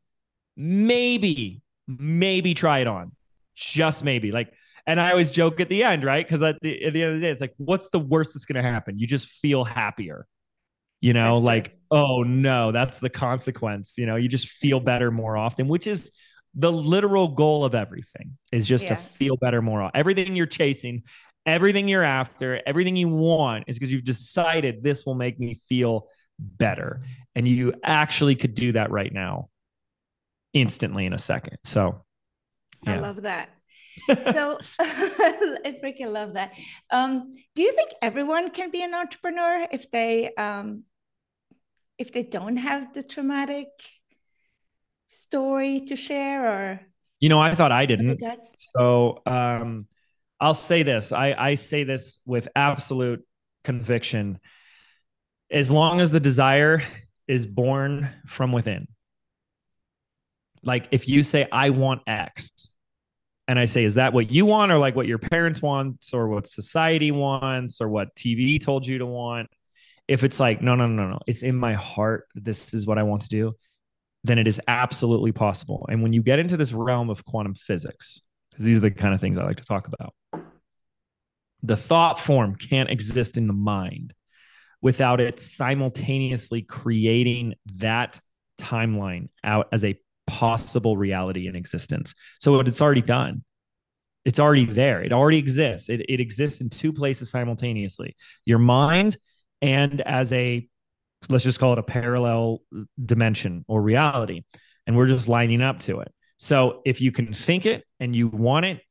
maybe 0.56 1.62
maybe 1.88 2.54
try 2.54 2.80
it 2.80 2.88
on 2.88 3.12
just 3.56 4.04
maybe 4.04 4.32
like 4.32 4.54
and 4.88 5.02
I 5.02 5.12
always 5.12 5.32
joke 5.32 5.60
at 5.60 5.70
the 5.70 5.84
end, 5.84 6.04
right? 6.04 6.26
Because 6.26 6.44
at 6.44 6.58
the, 6.62 6.86
at 6.86 6.94
the 6.94 7.02
end 7.02 7.14
of 7.14 7.20
the 7.20 7.26
day, 7.26 7.32
it's 7.32 7.42
like, 7.42 7.54
what's 7.58 7.90
the 7.90 8.00
worst 8.00 8.34
that's 8.34 8.46
going 8.46 8.64
to 8.64 8.70
happen? 8.70 9.00
You 9.00 9.08
just 9.08 9.28
feel 9.28 9.64
happier. 9.64 10.28
You 11.02 11.14
know, 11.14 11.34
That's 11.34 11.40
true. 11.40 11.46
like, 11.46 11.78
oh 11.92 12.24
no, 12.24 12.72
that's 12.72 13.00
the 13.00 13.10
consequence. 13.10 13.94
You 13.98 14.06
know, 14.06 14.16
you 14.16 14.30
just 14.30 14.48
feel 14.48 14.80
better 14.80 15.12
more 15.12 15.38
often, 15.38 15.68
which 15.68 15.88
is 15.88 16.12
the 16.56 16.72
literal 16.72 17.28
goal 17.28 17.66
of 17.66 17.76
everything 17.76 18.38
is 18.52 18.68
just 18.68 18.86
Yeah. 18.86 18.96
to 18.96 19.02
feel 19.02 19.38
better 19.38 19.62
more. 19.62 19.92
Everything 19.94 20.36
you're 20.36 20.46
chasing, 20.46 21.04
everything 21.46 21.88
you're 21.88 22.04
after, 22.04 22.62
everything 22.66 22.96
you 22.96 23.10
want 23.10 23.66
is 23.68 23.78
because 23.78 23.92
you've 23.92 24.06
decided 24.06 24.82
this 24.82 25.06
will 25.06 25.16
make 25.16 25.40
me 25.40 25.60
feel 25.68 26.08
better. 26.40 27.02
And 27.36 27.48
you 27.48 27.74
actually 27.84 28.36
could 28.36 28.56
do 28.56 28.72
that 28.74 28.90
right 28.92 29.12
now 29.12 29.50
instantly 30.54 31.06
in 31.06 31.14
a 31.14 31.20
second. 31.20 31.58
So, 31.64 32.04
I 32.88 32.98
love 32.98 33.24
that. 33.24 33.50
so 34.32 34.60
I 34.80 35.80
freaking 35.84 36.12
love 36.12 36.34
that. 36.34 36.52
Um, 36.92 37.34
do 37.56 37.64
you 37.64 37.74
think 37.74 37.92
everyone 38.02 38.52
can 38.52 38.72
be 38.72 38.84
an 38.84 38.94
entrepreneur 38.94 39.68
if 39.72 39.90
they 39.90 40.34
um, 40.36 40.84
if 41.98 42.12
they 42.12 42.24
don't 42.24 42.58
have 42.58 42.94
the 42.94 43.02
traumatic 43.04 43.68
story 45.08 45.82
to 45.82 45.96
share 45.96 46.46
or 46.46 46.80
you 47.20 47.30
know, 47.30 47.40
I 47.40 47.56
thought 47.56 47.72
I 47.72 47.86
didn't. 47.86 48.20
So 48.58 49.22
um, 49.26 49.88
I'll 50.40 50.54
say 50.54 50.84
this. 50.84 51.12
I, 51.12 51.34
I 51.34 51.56
say 51.56 51.84
this 51.84 52.20
with 52.26 52.48
absolute 52.56 53.26
conviction. 53.64 54.40
As 55.50 55.72
long 55.72 56.02
as 56.02 56.12
the 56.12 56.20
desire 56.20 56.84
is 57.28 57.48
born 57.48 58.10
from 58.28 58.52
within, 58.52 58.88
like 60.62 60.88
if 60.92 61.08
you 61.08 61.24
say, 61.24 61.48
I 61.52 61.70
want 61.70 62.02
X, 62.06 62.70
and 63.48 63.60
I 63.60 63.66
say, 63.66 63.84
is 63.86 63.96
that 63.96 64.12
what 64.12 64.32
you 64.32 64.46
want, 64.46 64.72
or 64.72 64.78
like 64.78 64.96
what 64.96 65.08
your 65.08 65.20
parents 65.20 65.62
want, 65.62 66.06
or 66.14 66.28
what 66.28 66.48
society 66.48 67.12
wants, 67.12 67.80
or 67.80 67.88
what 67.88 68.14
TV 68.16 68.62
told 68.62 68.86
you 68.86 68.98
to 68.98 69.06
want? 69.06 69.50
If 70.08 70.24
it's 70.24 70.40
like, 70.40 70.62
no, 70.62 70.76
no, 70.76 70.88
no, 70.88 71.08
no, 71.08 71.20
it's 71.28 71.44
in 71.44 71.56
my 71.56 71.74
heart, 71.74 72.28
this 72.36 72.74
is 72.74 72.86
what 72.86 72.98
I 72.98 73.04
want 73.04 73.24
to 73.24 73.30
do, 73.30 73.56
then 74.26 74.38
it 74.38 74.48
is 74.48 74.60
absolutely 74.68 75.32
possible. 75.32 75.86
And 75.90 76.02
when 76.02 76.14
you 76.14 76.24
get 76.24 76.40
into 76.40 76.58
this 76.58 76.74
realm 76.74 77.10
of 77.10 77.24
quantum 77.26 77.56
physics, 77.56 78.22
because 78.52 78.66
these 78.66 78.78
are 78.78 78.82
the 78.82 78.92
kind 78.92 79.14
of 79.14 79.22
things 79.22 79.38
I 79.38 79.46
like 79.46 79.58
to 79.58 79.66
talk 79.66 79.88
about, 79.88 80.14
the 81.62 81.78
thought 81.78 82.20
form 82.20 82.56
can't 82.56 82.90
exist 82.90 83.38
in 83.38 83.48
the 83.48 83.54
mind 83.54 84.14
without 84.82 85.20
it 85.20 85.40
simultaneously 85.40 86.62
creating 86.62 87.56
that 87.78 88.20
timeline 88.60 89.30
out 89.44 89.68
as 89.72 89.84
a 89.84 90.00
possible 90.28 90.98
reality 90.98 91.48
in 91.48 91.56
existence. 91.56 92.14
So 92.40 92.56
what 92.56 92.68
it's 92.68 92.82
already 92.82 93.02
done. 93.02 93.44
It's 94.26 94.40
already 94.40 94.66
there. 94.66 95.04
It 95.04 95.12
already 95.12 95.38
exists. 95.38 95.88
It, 95.88 96.02
it 96.10 96.20
exists 96.20 96.62
in 96.62 96.70
two 96.70 96.92
places 96.92 97.30
simultaneously 97.30 98.16
your 98.44 98.58
mind 98.58 99.18
and 99.62 100.02
as 100.02 100.34
a 100.34 100.68
let's 101.30 101.44
just 101.44 101.60
call 101.60 101.74
it 101.74 101.80
a 101.80 101.84
parallel 101.84 102.62
dimension 103.04 103.66
or 103.68 103.82
reality. 103.82 104.44
And 104.88 104.96
we're 104.96 105.08
just 105.08 105.28
lining 105.28 105.62
up 105.62 105.80
to 105.82 106.00
it. 106.02 106.12
So 106.38 106.82
if 106.86 107.02
you 107.02 107.12
can 107.12 107.34
think 107.34 107.66
it 107.66 107.84
and 108.00 108.16
you 108.16 108.28
want 108.28 108.66
it, 108.66 108.82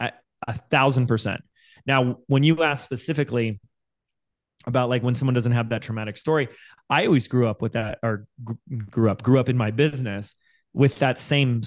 a, 0.00 0.12
a 0.46 0.54
thousand 0.54 1.06
percent. 1.06 1.42
Now, 1.86 2.18
when 2.26 2.42
you 2.42 2.62
ask 2.62 2.84
specifically 2.84 3.60
about 4.66 4.88
like 4.88 5.02
when 5.02 5.14
someone 5.14 5.34
doesn't 5.34 5.52
have 5.52 5.70
that 5.70 5.82
traumatic 5.82 6.16
story, 6.16 6.48
I 6.90 7.06
always 7.06 7.26
grew 7.28 7.48
up 7.48 7.62
with 7.62 7.72
that, 7.72 7.98
or 8.02 8.26
gr- 8.44 8.54
grew 8.90 9.10
up, 9.10 9.22
grew 9.22 9.40
up 9.40 9.48
in 9.48 9.56
my 9.56 9.70
business 9.70 10.36
with 10.74 10.98
that 11.00 11.18
same 11.18 11.62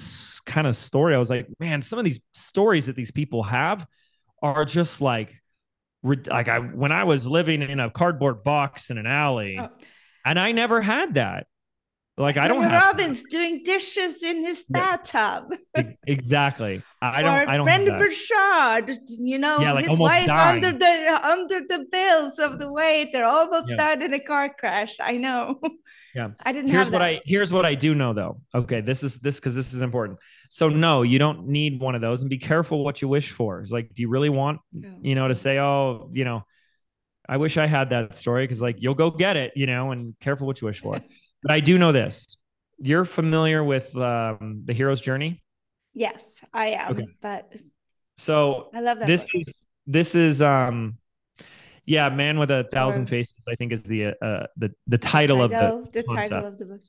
kind 0.45 0.67
of 0.67 0.75
story. 0.75 1.15
I 1.15 1.17
was 1.17 1.29
like, 1.29 1.47
man, 1.59 1.81
some 1.81 1.99
of 1.99 2.05
these 2.05 2.19
stories 2.33 2.85
that 2.85 2.95
these 2.95 3.11
people 3.11 3.43
have 3.43 3.85
are 4.41 4.65
just 4.65 5.01
like, 5.01 5.35
like 6.05 6.47
I 6.47 6.59
when 6.59 6.91
I 6.91 7.03
was 7.03 7.25
living 7.27 7.61
in 7.61 7.79
a 7.79 7.89
cardboard 7.89 8.43
box 8.43 8.89
in 8.89 8.97
an 8.97 9.07
alley, 9.07 9.57
Oh. 9.59 9.69
and 10.25 10.39
I 10.39 10.51
never 10.51 10.81
had 10.81 11.15
that. 11.15 11.47
Like 12.17 12.37
I 12.37 12.47
don't 12.47 12.63
have 12.63 12.81
Robbins 12.81 13.23
doing 13.23 13.61
dishes 13.65 14.23
in 14.23 14.45
his 14.45 14.65
bathtub. 14.69 15.53
Exactly. 16.07 16.81
I 17.01 17.21
don't. 17.21 17.29
or 17.29 17.49
I 17.49 17.57
don't. 17.57 17.67
have 17.67 17.85
Brendon. 17.85 17.97
Burchard, 17.97 18.97
you 19.09 19.37
know, 19.37 19.59
Yeah, 19.59 19.73
like 19.73 19.85
his 19.89 19.97
wife 19.99 20.25
dying. 20.27 20.63
under 20.63 20.77
the 20.77 21.19
under 21.27 21.59
the 21.67 21.85
bills 21.91 22.39
of 22.39 22.57
the 22.59 22.71
waiter, 22.71 23.23
almost 23.25 23.69
Yeah. 23.71 23.75
died 23.75 24.03
in 24.03 24.13
a 24.13 24.19
car 24.19 24.49
crash. 24.57 24.95
I 25.01 25.17
know. 25.17 25.59
Yeah. 26.15 26.29
I 26.43 26.53
didn't 26.53 26.71
Here's 26.71 26.85
have 26.87 26.93
what. 26.93 27.01
I 27.01 27.19
here's 27.25 27.51
what 27.51 27.65
I 27.65 27.75
do 27.75 27.93
know 27.93 28.13
though. 28.13 28.39
Okay, 28.55 28.79
this 28.81 29.03
is 29.03 29.19
this 29.19 29.35
because 29.35 29.53
this 29.53 29.73
is 29.73 29.81
important. 29.81 30.19
So 30.49 30.69
no, 30.69 31.01
you 31.01 31.19
don't 31.19 31.47
need 31.47 31.81
one 31.81 31.93
of 31.93 31.99
those, 32.01 32.21
and 32.21 32.29
be 32.29 32.37
careful 32.37 32.83
what 32.85 33.01
you 33.01 33.07
wish 33.09 33.31
for. 33.31 33.59
It's 33.59 33.71
like, 33.71 33.93
do 33.93 34.01
you 34.01 34.09
really 34.09 34.29
want 34.29 34.61
Yeah. 34.71 34.91
you 35.01 35.15
know 35.15 35.27
to 35.27 35.35
say, 35.35 35.59
oh, 35.59 36.09
you 36.13 36.23
know, 36.23 36.45
I 37.27 37.35
wish 37.37 37.57
I 37.57 37.67
had 37.67 37.89
that 37.89 38.15
story 38.15 38.43
because 38.45 38.61
like 38.61 38.77
you'll 38.79 38.93
go 38.95 39.11
get 39.11 39.35
it, 39.35 39.51
you 39.57 39.65
know, 39.65 39.91
and 39.91 40.15
careful 40.21 40.47
what 40.47 40.61
you 40.61 40.67
wish 40.67 40.79
for. 40.79 40.93
but 41.43 41.51
I 41.51 41.59
do 41.59 41.77
know 41.77 41.91
this. 41.91 42.37
You're 42.79 43.05
familiar 43.05 43.61
with 43.63 43.95
um, 43.97 44.61
the 44.63 44.73
hero's 44.73 45.01
journey. 45.01 45.43
Yes, 45.93 46.39
I 46.53 46.67
am. 46.71 46.91
Okay. 46.93 47.07
But 47.21 47.53
So 48.17 48.69
I 48.73 48.79
love 48.81 48.99
that. 48.99 49.07
this 49.07 49.23
book. 49.23 49.31
is 49.35 49.65
this 49.87 50.15
is 50.15 50.41
um 50.41 50.97
yeah 51.85 52.09
man 52.09 52.39
with 52.39 52.51
a 52.51 52.65
thousand 52.71 53.03
Or- 53.03 53.07
faces 53.07 53.43
i 53.47 53.55
think 53.55 53.71
is 53.71 53.83
the 53.83 54.07
uh 54.07 54.47
the 54.57 54.71
the 54.87 54.97
title, 54.97 55.41
of 55.43 55.51
the 55.51 55.57
title, 55.57 55.85
the 55.91 56.03
title 56.03 56.45
of 56.45 56.57
the 56.57 56.65
book. 56.65 56.81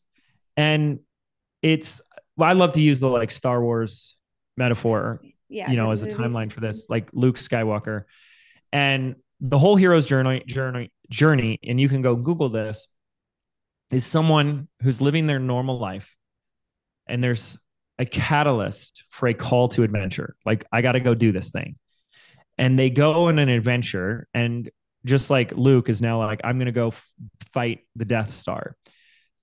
and 0.57 1.01
it's 1.63 2.01
well, 2.37 2.49
i 2.49 2.53
love 2.53 2.73
to 2.73 2.83
use 2.83 3.01
the 3.01 3.09
like 3.09 3.31
star 3.31 3.61
wars 3.61 4.17
metaphor 4.57 5.21
Yeah, 5.49 5.71
you 5.71 5.77
know 5.77 5.91
as 5.91 6.03
a 6.03 6.07
movies. 6.07 6.19
timeline 6.21 6.53
for 6.53 6.61
this 6.61 6.87
like 6.89 7.09
luke 7.13 7.37
skywalker. 7.37 8.05
And 8.73 9.17
the 9.41 9.59
whole 9.59 9.77
hero's 9.77 10.07
journey 10.07 10.43
journey 10.47 10.91
journey 11.11 11.59
and 11.63 11.79
you 11.81 11.89
can 11.89 12.03
go 12.03 12.17
google 12.17 12.49
this 12.49 12.89
is 13.91 14.05
someone 14.05 14.67
who's 14.83 15.01
living 15.01 15.27
their 15.27 15.39
normal 15.39 15.79
life 15.79 16.17
and 17.07 17.23
there's 17.23 17.57
a 17.99 18.05
catalyst 18.05 19.05
for 19.11 19.29
a 19.29 19.35
call 19.35 19.69
to 19.69 19.83
adventure. 19.83 20.37
Like 20.45 20.65
i 20.73 20.83
got 20.83 20.93
to 20.93 21.01
go 21.01 21.15
do 21.15 21.33
this 21.33 21.51
thing. 21.51 21.77
And 22.59 22.79
they 22.79 22.91
go 22.91 23.27
on 23.27 23.39
an 23.39 23.49
adventure 23.49 24.27
and 24.35 24.71
just 25.07 25.31
like 25.31 25.53
luke 25.53 25.89
is 25.89 26.03
now 26.03 26.19
like 26.19 26.41
i'm 26.45 26.59
going 26.59 26.67
to 26.67 26.73
go 26.73 26.89
f- 26.89 27.11
fight 27.53 27.81
the 27.97 28.05
death 28.05 28.31
star 28.31 28.77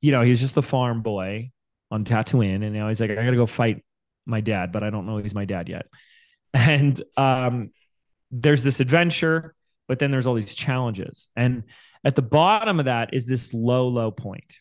you 0.01 0.11
know 0.11 0.21
he 0.21 0.29
was 0.29 0.39
just 0.39 0.57
a 0.57 0.61
farm 0.61 1.01
boy 1.01 1.49
on 1.89 2.05
tatooine 2.05 2.63
and 2.63 2.73
now 2.73 2.87
he's 2.87 2.99
like 2.99 3.09
i 3.09 3.15
got 3.15 3.31
to 3.31 3.35
go 3.35 3.47
fight 3.47 3.83
my 4.25 4.41
dad 4.41 4.71
but 4.71 4.83
i 4.83 4.91
don't 4.91 5.07
know 5.07 5.17
he's 5.17 5.33
my 5.33 5.45
dad 5.45 5.67
yet 5.67 5.87
and 6.53 7.01
um 7.17 7.71
there's 8.29 8.63
this 8.63 8.79
adventure 8.79 9.55
but 9.87 9.99
then 9.99 10.11
there's 10.11 10.27
all 10.27 10.35
these 10.35 10.55
challenges. 10.55 11.29
And 11.35 11.63
at 12.03 12.15
the 12.15 12.21
bottom 12.21 12.79
of 12.79 12.85
that 12.85 13.13
is 13.13 13.25
this 13.25 13.53
low, 13.53 13.87
low 13.87 14.11
point. 14.11 14.57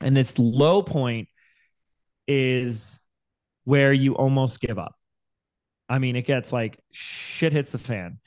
And 0.00 0.16
this 0.16 0.38
low 0.38 0.82
point 0.82 1.28
is 2.28 2.98
where 3.64 3.92
you 3.92 4.14
almost 4.14 4.60
give 4.60 4.78
up. 4.78 4.94
I 5.88 5.98
mean, 5.98 6.16
it 6.16 6.26
gets 6.26 6.52
like 6.52 6.78
shit 6.92 7.52
hits 7.52 7.72
the 7.72 7.78
fan, 7.78 8.18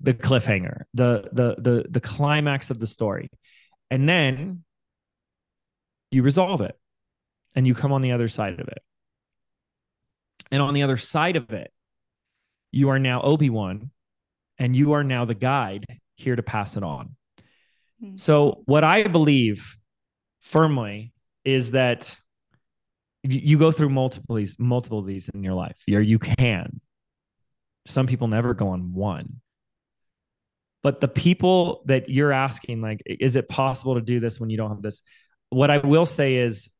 the 0.00 0.14
cliffhanger, 0.14 0.82
the 0.94 1.28
the 1.32 1.54
the 1.58 1.84
the 1.88 2.00
climax 2.00 2.70
of 2.70 2.78
the 2.78 2.86
story. 2.86 3.30
And 3.90 4.08
then 4.08 4.64
you 6.10 6.22
resolve 6.22 6.60
it 6.60 6.78
and 7.54 7.66
you 7.66 7.74
come 7.74 7.92
on 7.92 8.02
the 8.02 8.12
other 8.12 8.28
side 8.28 8.60
of 8.60 8.68
it. 8.68 8.82
And 10.50 10.62
on 10.62 10.74
the 10.74 10.82
other 10.82 10.96
side 10.96 11.36
of 11.36 11.50
it, 11.50 11.72
you 12.70 12.90
are 12.90 12.98
now 12.98 13.22
Obi-Wan 13.22 13.90
and 14.58 14.74
you 14.74 14.92
are 14.92 15.04
now 15.04 15.24
the 15.24 15.34
guide 15.34 15.86
here 16.16 16.36
to 16.36 16.42
pass 16.42 16.76
it 16.76 16.82
on. 16.82 17.16
Mm-hmm. 18.02 18.16
So, 18.16 18.62
what 18.66 18.84
I 18.84 19.04
believe 19.08 19.76
firmly 20.40 21.12
is 21.44 21.72
that 21.72 22.16
you 23.22 23.58
go 23.58 23.70
through 23.70 23.88
multiple 23.88 24.36
these, 24.36 24.58
multiple 24.58 24.98
of 24.98 25.06
these 25.06 25.28
in 25.30 25.42
your 25.42 25.54
life. 25.54 25.76
Or 25.90 26.00
you 26.00 26.18
can. 26.18 26.80
Some 27.86 28.06
people 28.06 28.28
never 28.28 28.54
go 28.54 28.68
on 28.68 28.92
one. 28.92 29.40
But 30.84 31.00
the 31.00 31.08
people 31.08 31.82
that 31.86 32.08
you're 32.08 32.30
asking, 32.30 32.82
like, 32.82 33.02
is 33.06 33.34
it 33.34 33.48
possible 33.48 33.96
to 33.96 34.02
do 34.02 34.20
this 34.20 34.38
when 34.38 34.50
you 34.50 34.56
don't 34.56 34.68
have 34.68 34.82
this? 34.82 35.02
What 35.48 35.70
I 35.70 35.78
will 35.78 36.04
say 36.04 36.36
is, 36.36 36.70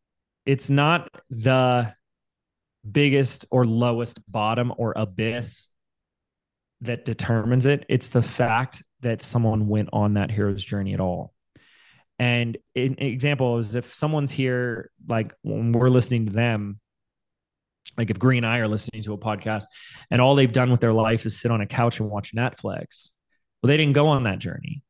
it's 0.47 0.69
not 0.69 1.09
the 1.31 1.95
biggest 2.89 3.47
or 3.51 3.67
lowest 3.67 4.21
bottom 4.31 4.75
or 4.77 4.93
abyss 4.95 5.69
that 6.83 7.07
determines 7.07 7.65
it. 7.65 7.87
It's 7.89 8.11
the 8.11 8.21
fact 8.21 8.83
that 9.01 9.23
someone 9.23 9.69
went 9.69 9.89
on 9.93 10.15
that 10.15 10.31
hero's 10.31 10.63
journey 10.63 10.93
at 10.93 11.01
all. 11.01 11.33
And 12.19 12.59
an 12.77 12.97
example 12.99 13.59
is 13.59 13.75
if 13.75 13.95
someone's 13.95 14.31
here, 14.31 14.91
like 15.09 15.33
when 15.41 15.73
we're 15.73 15.89
listening 15.89 16.27
to 16.27 16.33
them, 16.33 16.79
like 17.97 18.11
if 18.11 18.19
Green 18.19 18.45
and 18.45 18.53
I 18.53 18.59
are 18.59 18.69
listening 18.69 19.03
to 19.05 19.15
a 19.15 19.19
podcast 19.19 19.65
and 20.11 20.21
all 20.21 20.35
they've 20.35 20.53
done 20.53 20.71
with 20.71 20.81
their 20.81 20.93
life 20.93 21.25
is 21.25 21.41
sit 21.41 21.51
on 21.51 21.63
a 21.63 21.67
couch 21.67 22.01
and 22.01 22.11
watch 22.11 22.35
Netflix, 22.35 23.13
well, 23.65 23.69
they 23.69 23.79
didn't 23.79 23.95
go 23.95 24.09
on 24.09 24.25
that 24.25 24.41
journey. 24.41 24.83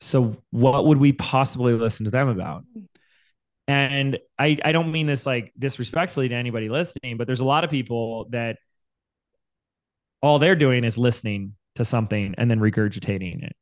So 0.00 0.38
what 0.50 0.86
would 0.86 0.96
we 0.96 1.12
possibly 1.12 1.74
listen 1.74 2.04
to 2.04 2.10
them 2.10 2.28
about? 2.28 2.64
And 3.66 4.18
I, 4.38 4.56
I 4.64 4.72
don't 4.72 4.92
mean 4.92 5.06
this 5.06 5.26
like 5.26 5.52
disrespectfully 5.58 6.30
to 6.30 6.34
anybody 6.34 6.70
listening, 6.70 7.18
but 7.18 7.26
there's 7.26 7.40
a 7.40 7.44
lot 7.44 7.64
of 7.64 7.70
people 7.70 8.26
that 8.30 8.56
all 10.22 10.38
they're 10.38 10.56
doing 10.56 10.84
is 10.84 10.96
listening 10.96 11.52
to 11.74 11.84
something 11.84 12.34
and 12.38 12.50
then 12.50 12.60
regurgitating 12.60 13.44
it. 13.44 13.54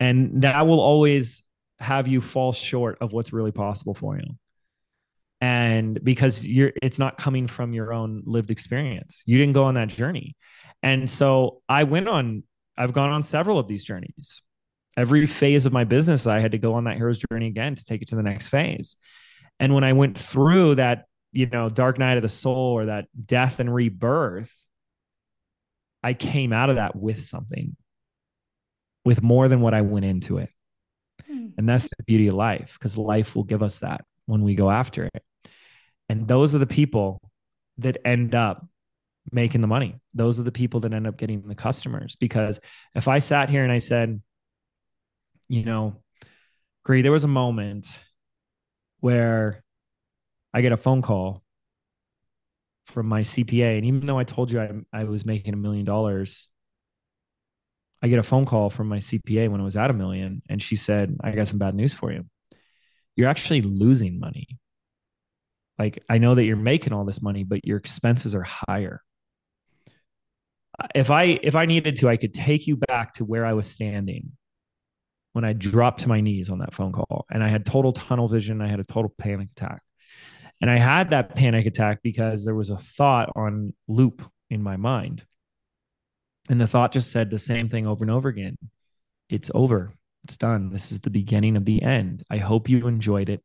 And 0.00 0.40
that 0.40 0.66
will 0.66 0.80
always 0.80 1.42
have 1.78 2.08
you 2.08 2.22
fall 2.22 2.54
short 2.54 2.96
of 3.02 3.12
what's 3.12 3.34
really 3.34 3.52
possible 3.52 3.92
for 3.92 4.16
you. 4.16 4.38
And 5.42 6.02
because 6.02 6.46
you're 6.46 6.72
it's 6.80 6.98
not 6.98 7.18
coming 7.18 7.48
from 7.48 7.74
your 7.74 7.92
own 7.92 8.22
lived 8.24 8.50
experience. 8.50 9.24
You 9.26 9.36
didn't 9.36 9.52
go 9.52 9.64
on 9.64 9.74
that 9.74 9.88
journey. 9.88 10.36
And 10.82 11.10
so 11.10 11.60
I 11.68 11.84
went 11.84 12.08
on 12.08 12.44
I've 12.80 12.94
gone 12.94 13.10
on 13.10 13.22
several 13.22 13.58
of 13.58 13.68
these 13.68 13.84
journeys. 13.84 14.40
Every 14.96 15.26
phase 15.26 15.66
of 15.66 15.72
my 15.72 15.84
business 15.84 16.26
I 16.26 16.40
had 16.40 16.52
to 16.52 16.58
go 16.58 16.74
on 16.74 16.84
that 16.84 16.96
hero's 16.96 17.22
journey 17.30 17.46
again 17.46 17.74
to 17.74 17.84
take 17.84 18.00
it 18.00 18.08
to 18.08 18.16
the 18.16 18.22
next 18.22 18.48
phase. 18.48 18.96
And 19.58 19.74
when 19.74 19.84
I 19.84 19.92
went 19.92 20.18
through 20.18 20.76
that, 20.76 21.04
you 21.30 21.46
know, 21.46 21.68
dark 21.68 21.98
night 21.98 22.16
of 22.16 22.22
the 22.22 22.28
soul 22.30 22.72
or 22.72 22.86
that 22.86 23.04
death 23.26 23.60
and 23.60 23.72
rebirth, 23.72 24.52
I 26.02 26.14
came 26.14 26.54
out 26.54 26.70
of 26.70 26.76
that 26.76 26.96
with 26.96 27.22
something, 27.22 27.76
with 29.04 29.22
more 29.22 29.48
than 29.48 29.60
what 29.60 29.74
I 29.74 29.82
went 29.82 30.06
into 30.06 30.38
it. 30.38 30.48
Hmm. 31.26 31.48
And 31.58 31.68
that's 31.68 31.88
the 31.88 32.02
beauty 32.04 32.28
of 32.28 32.34
life 32.34 32.78
because 32.78 32.96
life 32.96 33.36
will 33.36 33.44
give 33.44 33.62
us 33.62 33.80
that 33.80 34.06
when 34.24 34.42
we 34.42 34.54
go 34.54 34.70
after 34.70 35.04
it. 35.04 35.22
And 36.08 36.26
those 36.26 36.54
are 36.54 36.58
the 36.58 36.66
people 36.66 37.20
that 37.76 37.98
end 38.06 38.34
up 38.34 38.66
making 39.32 39.60
the 39.60 39.66
money. 39.66 40.00
Those 40.14 40.38
are 40.40 40.44
the 40.44 40.52
people 40.52 40.80
that 40.80 40.92
end 40.92 41.06
up 41.06 41.16
getting 41.16 41.46
the 41.46 41.54
customers. 41.54 42.16
Because 42.18 42.60
if 42.94 43.08
I 43.08 43.18
sat 43.18 43.50
here 43.50 43.62
and 43.62 43.72
I 43.72 43.78
said, 43.78 44.20
you 45.48 45.64
know, 45.64 45.96
Gry, 46.84 47.02
there 47.02 47.12
was 47.12 47.24
a 47.24 47.28
moment 47.28 48.00
where 49.00 49.62
I 50.52 50.60
get 50.60 50.72
a 50.72 50.76
phone 50.76 51.02
call 51.02 51.42
from 52.86 53.06
my 53.06 53.22
CPA. 53.22 53.76
And 53.76 53.86
even 53.86 54.06
though 54.06 54.18
I 54.18 54.24
told 54.24 54.50
you 54.50 54.60
I, 54.60 54.70
I 54.92 55.04
was 55.04 55.24
making 55.24 55.54
a 55.54 55.56
million 55.56 55.84
dollars, 55.84 56.48
I 58.02 58.08
get 58.08 58.18
a 58.18 58.24
phone 58.24 58.46
call 58.46 58.70
from 58.70 58.88
my 58.88 58.98
CPA 58.98 59.50
when 59.50 59.60
it 59.60 59.64
was 59.64 59.76
at 59.76 59.90
a 59.90 59.94
million. 59.94 60.42
And 60.48 60.62
she 60.62 60.76
said, 60.76 61.16
I 61.22 61.32
got 61.32 61.48
some 61.48 61.58
bad 61.58 61.74
news 61.74 61.92
for 61.92 62.12
you. 62.12 62.24
You're 63.16 63.28
actually 63.28 63.60
losing 63.60 64.18
money. 64.18 64.58
Like, 65.78 66.02
I 66.08 66.18
know 66.18 66.34
that 66.34 66.44
you're 66.44 66.56
making 66.56 66.92
all 66.92 67.04
this 67.04 67.22
money, 67.22 67.44
but 67.44 67.64
your 67.64 67.78
expenses 67.78 68.34
are 68.34 68.42
higher. 68.42 69.02
If 70.94 71.10
I 71.10 71.38
if 71.42 71.56
I 71.56 71.66
needed 71.66 71.96
to, 71.96 72.08
I 72.08 72.16
could 72.16 72.34
take 72.34 72.66
you 72.66 72.76
back 72.76 73.14
to 73.14 73.24
where 73.24 73.44
I 73.44 73.52
was 73.52 73.66
standing 73.66 74.32
when 75.32 75.44
I 75.44 75.52
dropped 75.52 76.00
to 76.00 76.08
my 76.08 76.20
knees 76.20 76.50
on 76.50 76.58
that 76.58 76.74
phone 76.74 76.92
call 76.92 77.26
and 77.30 77.42
I 77.42 77.48
had 77.48 77.64
total 77.64 77.92
tunnel 77.92 78.28
vision. 78.28 78.60
I 78.60 78.68
had 78.68 78.80
a 78.80 78.84
total 78.84 79.12
panic 79.18 79.48
attack. 79.56 79.82
And 80.60 80.70
I 80.70 80.76
had 80.76 81.10
that 81.10 81.34
panic 81.34 81.66
attack 81.66 82.00
because 82.02 82.44
there 82.44 82.54
was 82.54 82.68
a 82.68 82.76
thought 82.76 83.30
on 83.34 83.72
loop 83.88 84.22
in 84.50 84.62
my 84.62 84.76
mind. 84.76 85.24
And 86.48 86.60
the 86.60 86.66
thought 86.66 86.92
just 86.92 87.10
said 87.10 87.30
the 87.30 87.38
same 87.38 87.68
thing 87.68 87.86
over 87.86 88.04
and 88.04 88.10
over 88.10 88.28
again 88.28 88.58
It's 89.28 89.50
over. 89.54 89.94
It's 90.24 90.36
done. 90.36 90.70
This 90.70 90.92
is 90.92 91.00
the 91.00 91.10
beginning 91.10 91.56
of 91.56 91.64
the 91.64 91.82
end. 91.82 92.24
I 92.30 92.38
hope 92.38 92.68
you 92.68 92.86
enjoyed 92.86 93.30
it 93.30 93.42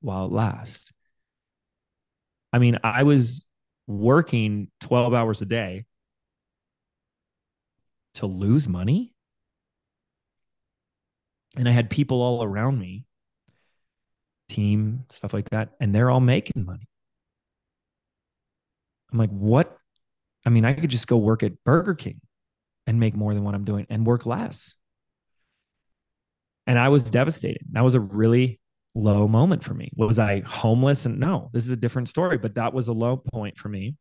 while 0.00 0.26
it 0.26 0.32
lasts. 0.32 0.92
I 2.52 2.58
mean, 2.58 2.78
I 2.84 3.02
was 3.02 3.44
working 3.88 4.70
12 4.80 5.12
hours 5.12 5.42
a 5.42 5.46
day 5.46 5.86
to 8.14 8.26
lose 8.26 8.68
money. 8.68 9.12
And 11.56 11.68
I 11.68 11.72
had 11.72 11.90
people 11.90 12.20
all 12.20 12.42
around 12.42 12.78
me 12.78 13.06
team, 14.48 15.04
stuff 15.08 15.32
like 15.32 15.50
that, 15.50 15.70
and 15.80 15.94
they're 15.94 16.10
all 16.10 16.20
making 16.20 16.64
money. 16.64 16.88
I'm 19.12 19.18
like, 19.18 19.30
what? 19.30 19.76
I 20.44 20.50
mean, 20.50 20.64
I 20.64 20.74
could 20.74 20.90
just 20.90 21.06
go 21.06 21.16
work 21.16 21.42
at 21.42 21.62
Burger 21.64 21.94
King 21.94 22.20
and 22.86 23.00
make 23.00 23.14
more 23.14 23.32
than 23.34 23.44
what 23.44 23.54
I'm 23.54 23.64
doing 23.64 23.86
and 23.88 24.06
work 24.06 24.26
less. 24.26 24.74
And 26.66 26.78
I 26.78 26.88
was 26.88 27.10
devastated. 27.10 27.62
That 27.72 27.84
was 27.84 27.94
a 27.94 28.00
really 28.00 28.60
low 28.94 29.28
moment 29.28 29.62
for 29.64 29.74
me. 29.74 29.90
Was 29.96 30.18
I 30.18 30.40
homeless? 30.40 31.06
And 31.06 31.18
no, 31.18 31.50
this 31.52 31.64
is 31.64 31.70
a 31.70 31.76
different 31.76 32.08
story, 32.08 32.38
but 32.38 32.54
that 32.54 32.72
was 32.72 32.88
a 32.88 32.92
low 32.92 33.16
point 33.16 33.58
for 33.58 33.68
me. 33.68 33.96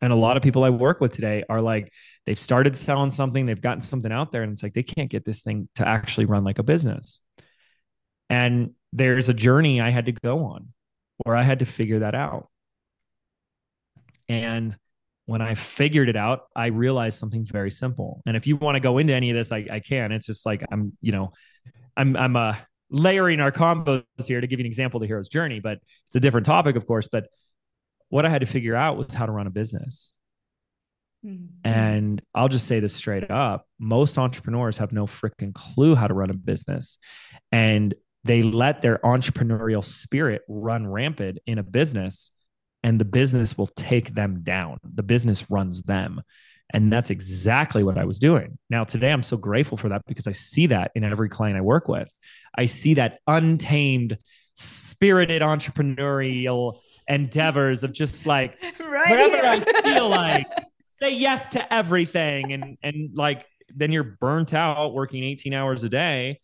And 0.00 0.12
a 0.12 0.16
lot 0.16 0.36
of 0.36 0.42
people 0.42 0.64
I 0.64 0.70
work 0.70 1.00
with 1.00 1.12
today 1.12 1.44
are 1.48 1.60
like, 1.60 1.92
they've 2.24 2.38
started 2.38 2.76
selling 2.76 3.10
something, 3.10 3.46
they've 3.46 3.60
gotten 3.60 3.80
something 3.80 4.12
out 4.12 4.30
there, 4.30 4.42
and 4.42 4.52
it's 4.52 4.62
like 4.62 4.74
they 4.74 4.82
can't 4.82 5.10
get 5.10 5.24
this 5.24 5.42
thing 5.42 5.68
to 5.76 5.86
actually 5.86 6.26
run 6.26 6.44
like 6.44 6.58
a 6.58 6.62
business. 6.62 7.20
And 8.30 8.74
there's 8.92 9.28
a 9.28 9.34
journey 9.34 9.80
I 9.80 9.90
had 9.90 10.06
to 10.06 10.12
go 10.12 10.44
on 10.44 10.68
where 11.24 11.36
I 11.36 11.42
had 11.42 11.60
to 11.60 11.64
figure 11.64 12.00
that 12.00 12.14
out. 12.14 12.48
And 14.28 14.76
when 15.26 15.42
I 15.42 15.54
figured 15.54 16.08
it 16.08 16.16
out, 16.16 16.42
I 16.54 16.66
realized 16.66 17.18
something 17.18 17.44
very 17.44 17.70
simple. 17.70 18.22
And 18.26 18.36
if 18.36 18.46
you 18.46 18.56
want 18.56 18.76
to 18.76 18.80
go 18.80 18.98
into 18.98 19.12
any 19.14 19.30
of 19.30 19.36
this, 19.36 19.52
I, 19.52 19.66
I 19.70 19.80
can. 19.80 20.12
It's 20.12 20.26
just 20.26 20.46
like 20.46 20.64
I'm, 20.70 20.96
you 21.00 21.12
know, 21.12 21.32
I'm 21.96 22.16
I'm 22.16 22.36
uh 22.36 22.56
layering 22.90 23.40
our 23.40 23.52
combos 23.52 24.04
here 24.24 24.40
to 24.40 24.46
give 24.46 24.58
you 24.58 24.62
an 24.62 24.66
example 24.66 24.98
of 24.98 25.02
the 25.02 25.06
hero's 25.06 25.28
journey, 25.28 25.60
but 25.60 25.78
it's 26.06 26.16
a 26.16 26.20
different 26.20 26.46
topic, 26.46 26.76
of 26.76 26.86
course. 26.86 27.08
But 27.10 27.26
what 28.08 28.24
I 28.24 28.28
had 28.28 28.40
to 28.40 28.46
figure 28.46 28.74
out 28.74 28.96
was 28.96 29.14
how 29.14 29.26
to 29.26 29.32
run 29.32 29.46
a 29.46 29.50
business. 29.50 30.12
Mm-hmm. 31.24 31.68
And 31.68 32.22
I'll 32.34 32.48
just 32.48 32.66
say 32.66 32.80
this 32.80 32.94
straight 32.94 33.30
up 33.30 33.66
most 33.78 34.18
entrepreneurs 34.18 34.78
have 34.78 34.92
no 34.92 35.06
freaking 35.06 35.52
clue 35.54 35.94
how 35.94 36.06
to 36.06 36.14
run 36.14 36.30
a 36.30 36.34
business. 36.34 36.98
And 37.50 37.94
they 38.24 38.42
let 38.42 38.82
their 38.82 38.98
entrepreneurial 38.98 39.84
spirit 39.84 40.42
run 40.48 40.86
rampant 40.86 41.38
in 41.46 41.58
a 41.58 41.62
business 41.62 42.30
and 42.82 43.00
the 43.00 43.04
business 43.04 43.58
will 43.58 43.66
take 43.66 44.14
them 44.14 44.42
down 44.42 44.78
the 44.84 45.02
business 45.02 45.50
runs 45.50 45.82
them 45.82 46.22
And 46.72 46.92
that's 46.92 47.10
exactly 47.10 47.82
what 47.82 47.96
I 47.96 48.04
was 48.04 48.18
doing. 48.18 48.58
Now, 48.68 48.84
today, 48.84 49.10
I'm 49.10 49.22
so 49.22 49.36
grateful 49.36 49.78
for 49.78 49.88
that 49.88 50.02
because 50.06 50.26
I 50.26 50.32
see 50.32 50.66
that 50.68 50.90
in 50.94 51.02
every 51.02 51.28
client 51.28 51.56
I 51.56 51.62
work 51.62 51.88
with. 51.88 52.12
I 52.56 52.66
see 52.66 52.94
that 52.94 53.20
untamed, 53.26 54.18
spirited 54.54 55.40
entrepreneurial 55.40 56.80
endeavors 57.08 57.84
of 57.84 57.92
just 57.92 58.26
like 58.26 58.56
right. 58.80 59.10
wherever 59.10 59.36
here. 59.36 59.64
I 59.66 59.82
feel 59.82 60.08
like 60.08 60.46
say 60.84 61.12
yes 61.12 61.48
to 61.50 61.72
everything 61.72 62.52
and 62.52 62.76
and 62.82 63.10
like 63.14 63.44
then 63.74 63.92
you're 63.92 64.16
burnt 64.20 64.54
out 64.54 64.94
working 64.94 65.24
18 65.24 65.54
hours 65.54 65.84
a 65.84 65.88
day. 65.88 66.40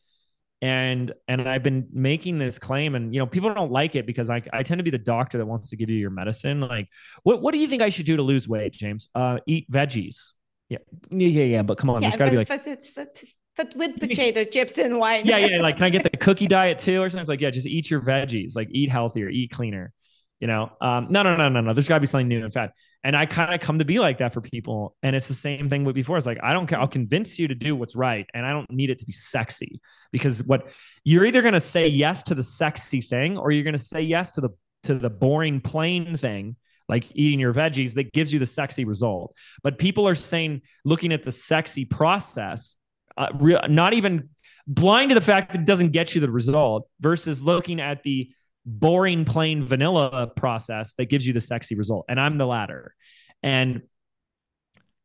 And 0.62 1.12
and 1.28 1.46
I've 1.46 1.62
been 1.62 1.88
making 1.92 2.38
this 2.38 2.58
claim 2.58 2.94
and 2.94 3.14
you 3.14 3.20
know 3.20 3.26
people 3.26 3.52
don't 3.52 3.72
like 3.72 3.96
it 3.96 4.06
because 4.06 4.30
I 4.30 4.40
I 4.52 4.62
tend 4.62 4.78
to 4.78 4.82
be 4.82 4.90
the 4.90 4.98
doctor 4.98 5.36
that 5.36 5.46
wants 5.46 5.68
to 5.70 5.76
give 5.76 5.90
you 5.90 5.98
your 5.98 6.10
medicine. 6.10 6.60
Like 6.60 6.88
what 7.22 7.42
what 7.42 7.52
do 7.52 7.60
you 7.60 7.68
think 7.68 7.82
I 7.82 7.90
should 7.90 8.06
do 8.06 8.16
to 8.16 8.22
lose 8.22 8.48
weight 8.48 8.72
James? 8.72 9.08
Uh 9.14 9.38
eat 9.46 9.70
veggies. 9.70 10.32
Yeah. 10.70 10.78
Yeah 11.10 11.28
yeah 11.28 11.62
but 11.62 11.76
come 11.76 11.90
on 11.90 12.00
yeah, 12.00 12.08
there's 12.08 12.18
got 12.18 12.24
to 12.26 12.30
be 12.30 12.36
like 12.38 12.48
but, 12.48 12.64
but, 12.96 13.24
but 13.56 13.76
with 13.76 14.00
potato 14.08 14.44
chips 14.44 14.78
and 14.78 14.98
wine. 14.98 15.26
yeah 15.26 15.36
yeah 15.36 15.58
like 15.60 15.76
can 15.76 15.84
I 15.84 15.90
get 15.90 16.02
the 16.02 16.16
cookie 16.16 16.46
diet 16.46 16.78
too 16.78 17.02
or 17.02 17.10
something? 17.10 17.20
It's 17.20 17.28
like 17.28 17.42
yeah 17.42 17.50
just 17.50 17.66
eat 17.66 17.90
your 17.90 18.00
veggies 18.00 18.56
like 18.56 18.68
eat 18.70 18.88
healthier 18.88 19.28
eat 19.28 19.50
cleaner 19.50 19.92
you 20.40 20.46
know? 20.46 20.70
Um, 20.80 21.06
no 21.10 21.22
no 21.22 21.36
no 21.36 21.48
no 21.48 21.60
no. 21.60 21.74
There's 21.74 21.88
got 21.88 21.96
to 21.96 22.00
be 22.00 22.06
something 22.06 22.28
new 22.28 22.44
and 22.44 22.52
fat 22.52 22.72
and 23.04 23.14
i 23.14 23.26
kind 23.26 23.54
of 23.54 23.60
come 23.60 23.78
to 23.78 23.84
be 23.84 23.98
like 23.98 24.18
that 24.18 24.32
for 24.32 24.40
people. 24.40 24.96
And 25.02 25.14
it's 25.14 25.28
the 25.28 25.34
same 25.34 25.68
thing 25.68 25.84
with 25.84 25.94
before. 25.94 26.16
It's 26.16 26.26
like 26.26 26.38
i 26.42 26.52
don't 26.52 26.66
care. 26.66 26.80
I'll 26.80 26.88
convince 26.88 27.38
you 27.38 27.48
to 27.48 27.54
do 27.54 27.76
what's 27.76 27.94
right 27.94 28.26
and 28.34 28.44
i 28.44 28.50
don't 28.50 28.70
need 28.70 28.90
it 28.90 28.98
to 29.00 29.06
be 29.06 29.12
sexy. 29.12 29.80
Because 30.10 30.42
what 30.42 30.68
you're 31.04 31.26
either 31.26 31.42
going 31.42 31.54
to 31.54 31.60
say 31.60 31.86
yes 31.86 32.22
to 32.24 32.34
the 32.34 32.42
sexy 32.42 33.00
thing 33.00 33.36
or 33.38 33.50
you're 33.52 33.64
going 33.64 33.74
to 33.74 33.78
say 33.78 34.00
yes 34.00 34.32
to 34.32 34.40
the 34.40 34.50
to 34.84 34.94
the 34.94 35.10
boring 35.10 35.60
plain 35.60 36.16
thing 36.16 36.56
like 36.88 37.06
eating 37.14 37.40
your 37.40 37.54
veggies 37.54 37.94
that 37.94 38.12
gives 38.12 38.30
you 38.32 38.38
the 38.38 38.46
sexy 38.46 38.84
result. 38.84 39.34
But 39.62 39.78
people 39.78 40.06
are 40.06 40.14
saying 40.14 40.62
looking 40.84 41.12
at 41.12 41.24
the 41.24 41.30
sexy 41.30 41.84
process 41.84 42.76
uh, 43.16 43.28
re- 43.34 43.60
not 43.68 43.94
even 43.94 44.28
blind 44.66 45.10
to 45.10 45.14
the 45.14 45.20
fact 45.20 45.52
that 45.52 45.62
it 45.62 45.64
doesn't 45.66 45.92
get 45.92 46.14
you 46.14 46.20
the 46.20 46.30
result 46.30 46.88
versus 47.00 47.42
looking 47.42 47.80
at 47.80 48.02
the 48.02 48.30
boring, 48.66 49.24
plain 49.24 49.64
vanilla 49.64 50.26
process 50.26 50.94
that 50.94 51.06
gives 51.06 51.26
you 51.26 51.32
the 51.32 51.40
sexy 51.40 51.74
result. 51.74 52.06
And 52.08 52.20
I'm 52.20 52.38
the 52.38 52.46
latter. 52.46 52.94
And 53.42 53.82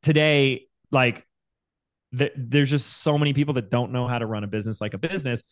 today, 0.01 0.67
like, 0.91 1.25
th- 2.17 2.33
there's 2.35 2.69
just 2.69 3.01
so 3.01 3.17
many 3.17 3.33
people 3.33 3.55
that 3.55 3.69
don't 3.69 3.91
know 3.91 4.07
how 4.07 4.19
to 4.19 4.25
run 4.25 4.43
a 4.43 4.47
business 4.47 4.79
like 4.79 4.93
a 4.93 4.97
business. 4.97 5.43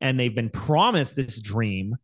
And 0.00 0.18
they've 0.18 0.34
been 0.34 0.50
promised 0.50 1.16
this 1.16 1.40
dream 1.40 1.96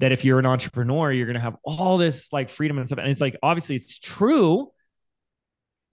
that 0.00 0.12
if 0.12 0.24
you're 0.24 0.38
an 0.38 0.46
entrepreneur, 0.46 1.12
you're 1.12 1.26
going 1.26 1.34
to 1.34 1.40
have 1.40 1.56
all 1.64 1.96
this 1.96 2.32
like 2.32 2.50
freedom 2.50 2.78
and 2.78 2.86
stuff. 2.86 2.98
And 2.98 3.08
it's 3.08 3.20
like, 3.20 3.36
obviously, 3.42 3.76
it's 3.76 3.98
true, 3.98 4.70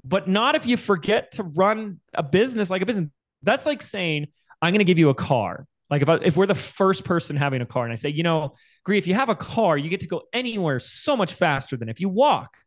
but 0.03 0.27
not 0.27 0.55
if 0.55 0.65
you 0.65 0.77
forget 0.77 1.31
to 1.33 1.43
run 1.43 1.99
a 2.13 2.23
business 2.23 2.69
like 2.69 2.81
a 2.81 2.85
business. 2.85 3.09
That's 3.43 3.65
like 3.65 3.81
saying, 3.81 4.27
I'm 4.61 4.71
going 4.71 4.79
to 4.79 4.85
give 4.85 4.99
you 4.99 5.09
a 5.09 5.15
car 5.15 5.65
like 5.89 6.01
if 6.01 6.09
I, 6.09 6.15
if 6.15 6.37
we're 6.37 6.45
the 6.45 6.55
first 6.55 7.03
person 7.03 7.35
having 7.35 7.61
a 7.61 7.65
car 7.65 7.83
and 7.83 7.91
I 7.91 7.95
say, 7.95 8.09
you 8.09 8.23
know, 8.23 8.55
Gry, 8.83 8.97
if 8.97 9.07
you 9.07 9.15
have 9.15 9.29
a 9.29 9.35
car, 9.35 9.77
you 9.77 9.89
get 9.89 10.01
to 10.01 10.07
go 10.07 10.23
anywhere 10.33 10.79
so 10.79 11.17
much 11.17 11.33
faster 11.33 11.77
than 11.77 11.89
if 11.89 11.99
you 11.99 12.09
walk. 12.09 12.57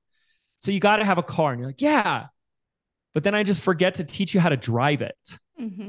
So 0.58 0.70
you 0.70 0.80
got 0.80 0.96
to 0.96 1.04
have 1.04 1.18
a 1.18 1.22
car. 1.22 1.52
And 1.52 1.60
you're 1.60 1.68
like, 1.68 1.80
yeah. 1.80 2.26
But 3.14 3.24
then 3.24 3.34
I 3.34 3.42
just 3.42 3.60
forget 3.60 3.96
to 3.96 4.04
teach 4.04 4.34
you 4.34 4.40
how 4.40 4.48
to 4.48 4.56
drive 4.56 5.02
it. 5.02 5.16
Mm-hmm. 5.60 5.88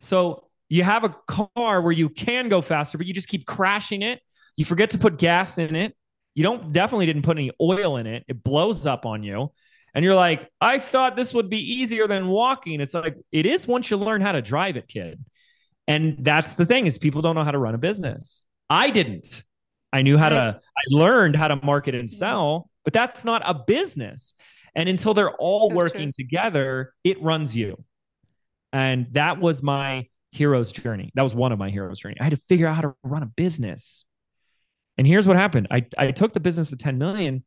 So 0.00 0.48
you 0.68 0.82
have 0.82 1.04
a 1.04 1.14
car 1.28 1.80
where 1.80 1.92
you 1.92 2.08
can 2.08 2.48
go 2.48 2.60
faster, 2.60 2.98
but 2.98 3.06
you 3.06 3.14
just 3.14 3.28
keep 3.28 3.46
crashing 3.46 4.02
it. 4.02 4.20
You 4.56 4.64
forget 4.64 4.90
to 4.90 4.98
put 4.98 5.18
gas 5.18 5.58
in 5.58 5.76
it. 5.76 5.96
You 6.34 6.42
don't 6.42 6.72
definitely 6.72 7.06
didn't 7.06 7.22
put 7.22 7.38
any 7.38 7.50
oil 7.60 7.96
in 7.96 8.06
it. 8.06 8.24
It 8.28 8.42
blows 8.42 8.86
up 8.86 9.06
on 9.06 9.22
you. 9.22 9.52
And 9.94 10.04
you're 10.04 10.14
like, 10.14 10.50
I 10.60 10.78
thought 10.78 11.16
this 11.16 11.32
would 11.32 11.48
be 11.48 11.74
easier 11.76 12.06
than 12.06 12.28
walking. 12.28 12.82
It's 12.82 12.92
like, 12.92 13.16
it 13.32 13.46
is 13.46 13.66
once 13.66 13.90
you 13.90 13.96
learn 13.96 14.20
how 14.20 14.32
to 14.32 14.42
drive 14.42 14.76
it, 14.76 14.88
kid. 14.88 15.24
And 15.88 16.18
that's 16.20 16.54
the 16.54 16.66
thing 16.66 16.86
is 16.86 16.98
people 16.98 17.22
don't 17.22 17.34
know 17.34 17.44
how 17.44 17.52
to 17.52 17.58
run 17.58 17.74
a 17.74 17.78
business. 17.78 18.42
I 18.68 18.90
didn't. 18.90 19.44
I 19.92 20.02
knew 20.02 20.18
how 20.18 20.28
to 20.28 20.60
I 20.60 20.82
learned 20.90 21.36
how 21.36 21.48
to 21.48 21.56
market 21.56 21.94
and 21.94 22.08
mm-hmm. 22.08 22.16
sell, 22.16 22.70
but 22.84 22.92
that's 22.92 23.24
not 23.24 23.42
a 23.44 23.54
business. 23.54 24.34
And 24.74 24.88
until 24.88 25.14
they're 25.14 25.34
all 25.34 25.70
so 25.70 25.76
working 25.76 26.12
true. 26.12 26.24
together, 26.24 26.92
it 27.02 27.22
runs 27.22 27.56
you. 27.56 27.82
And 28.72 29.06
that 29.12 29.40
was 29.40 29.62
my 29.62 30.08
hero's 30.32 30.70
journey. 30.70 31.10
That 31.14 31.22
was 31.22 31.34
one 31.34 31.52
of 31.52 31.58
my 31.58 31.70
hero's 31.70 31.98
journey. 31.98 32.16
I 32.20 32.24
had 32.24 32.32
to 32.32 32.42
figure 32.48 32.66
out 32.66 32.76
how 32.76 32.82
to 32.82 32.94
run 33.02 33.22
a 33.22 33.26
business. 33.26 34.04
And 34.98 35.06
here's 35.06 35.26
what 35.26 35.36
happened. 35.36 35.68
I, 35.70 35.86
I 35.96 36.10
took 36.10 36.32
the 36.32 36.40
business 36.40 36.70
to 36.70 36.76
10 36.76 36.98
million, 36.98 37.44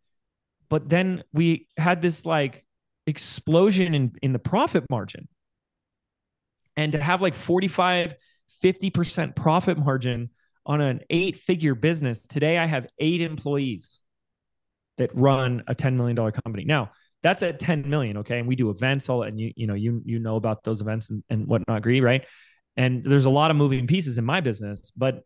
but 0.69 0.89
then 0.89 1.23
we 1.33 1.67
had 1.77 2.01
this 2.01 2.25
like 2.25 2.65
explosion 3.05 3.93
in, 3.93 4.15
in 4.23 4.33
the 4.33 4.39
profit 4.39 4.85
margin. 4.89 5.27
And 6.75 6.93
to 6.93 7.01
have 7.01 7.21
like 7.21 7.35
45 7.35 8.15
50% 8.63 9.35
profit 9.35 9.77
margin 9.77 10.29
on 10.65 10.81
an 10.81 11.01
eight 11.09 11.37
figure 11.37 11.75
business. 11.75 12.25
Today, 12.25 12.57
I 12.57 12.65
have 12.65 12.87
eight 12.99 13.21
employees 13.21 14.01
that 14.97 15.15
run 15.15 15.63
a 15.67 15.73
$10 15.73 15.95
million 15.95 16.15
company. 16.31 16.65
Now, 16.65 16.91
that's 17.23 17.43
at 17.43 17.59
10 17.59 17.89
million. 17.89 18.17
Okay. 18.17 18.39
And 18.39 18.47
we 18.47 18.55
do 18.55 18.69
events 18.69 19.09
all, 19.09 19.23
and 19.23 19.39
you, 19.39 19.51
you 19.55 19.67
know, 19.67 19.73
you, 19.73 20.01
you 20.05 20.19
know 20.19 20.35
about 20.35 20.63
those 20.63 20.81
events 20.81 21.09
and, 21.09 21.23
and 21.29 21.47
whatnot, 21.47 21.77
agree, 21.77 22.01
right? 22.01 22.25
And 22.77 23.03
there's 23.03 23.25
a 23.25 23.29
lot 23.29 23.51
of 23.51 23.57
moving 23.57 23.87
pieces 23.87 24.17
in 24.17 24.25
my 24.25 24.41
business, 24.41 24.91
but 24.95 25.23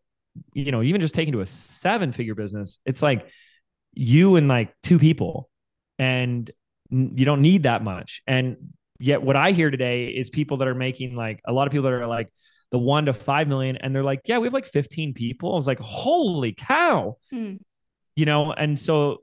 you 0.52 0.72
know, 0.72 0.82
even 0.82 1.00
just 1.00 1.14
taking 1.14 1.32
to 1.32 1.40
a 1.40 1.46
seven 1.46 2.12
figure 2.12 2.34
business, 2.34 2.78
it's 2.84 3.02
like 3.02 3.28
you 3.92 4.36
and 4.36 4.48
like 4.48 4.74
two 4.82 4.98
people 4.98 5.48
and 5.98 6.50
you 6.90 7.24
don't 7.24 7.40
need 7.40 7.64
that 7.64 7.84
much. 7.84 8.22
And 8.26 8.56
yet 8.98 9.22
what 9.22 9.36
I 9.36 9.52
hear 9.52 9.70
today 9.70 10.06
is 10.06 10.30
people 10.30 10.58
that 10.58 10.68
are 10.68 10.74
making 10.74 11.14
like 11.14 11.40
a 11.46 11.52
lot 11.52 11.66
of 11.66 11.72
people 11.72 11.84
that 11.84 11.92
are 11.92 12.06
like, 12.06 12.28
the 12.74 12.78
one 12.78 13.06
to 13.06 13.14
five 13.14 13.46
million, 13.46 13.76
and 13.76 13.94
they're 13.94 14.02
like, 14.02 14.22
yeah, 14.24 14.38
we 14.38 14.48
have 14.48 14.52
like 14.52 14.66
15 14.66 15.14
people. 15.14 15.52
I 15.52 15.56
was 15.56 15.68
like, 15.68 15.78
holy 15.78 16.54
cow. 16.54 17.18
Hmm. 17.30 17.54
You 18.16 18.26
know, 18.26 18.52
and 18.52 18.78
so 18.78 19.18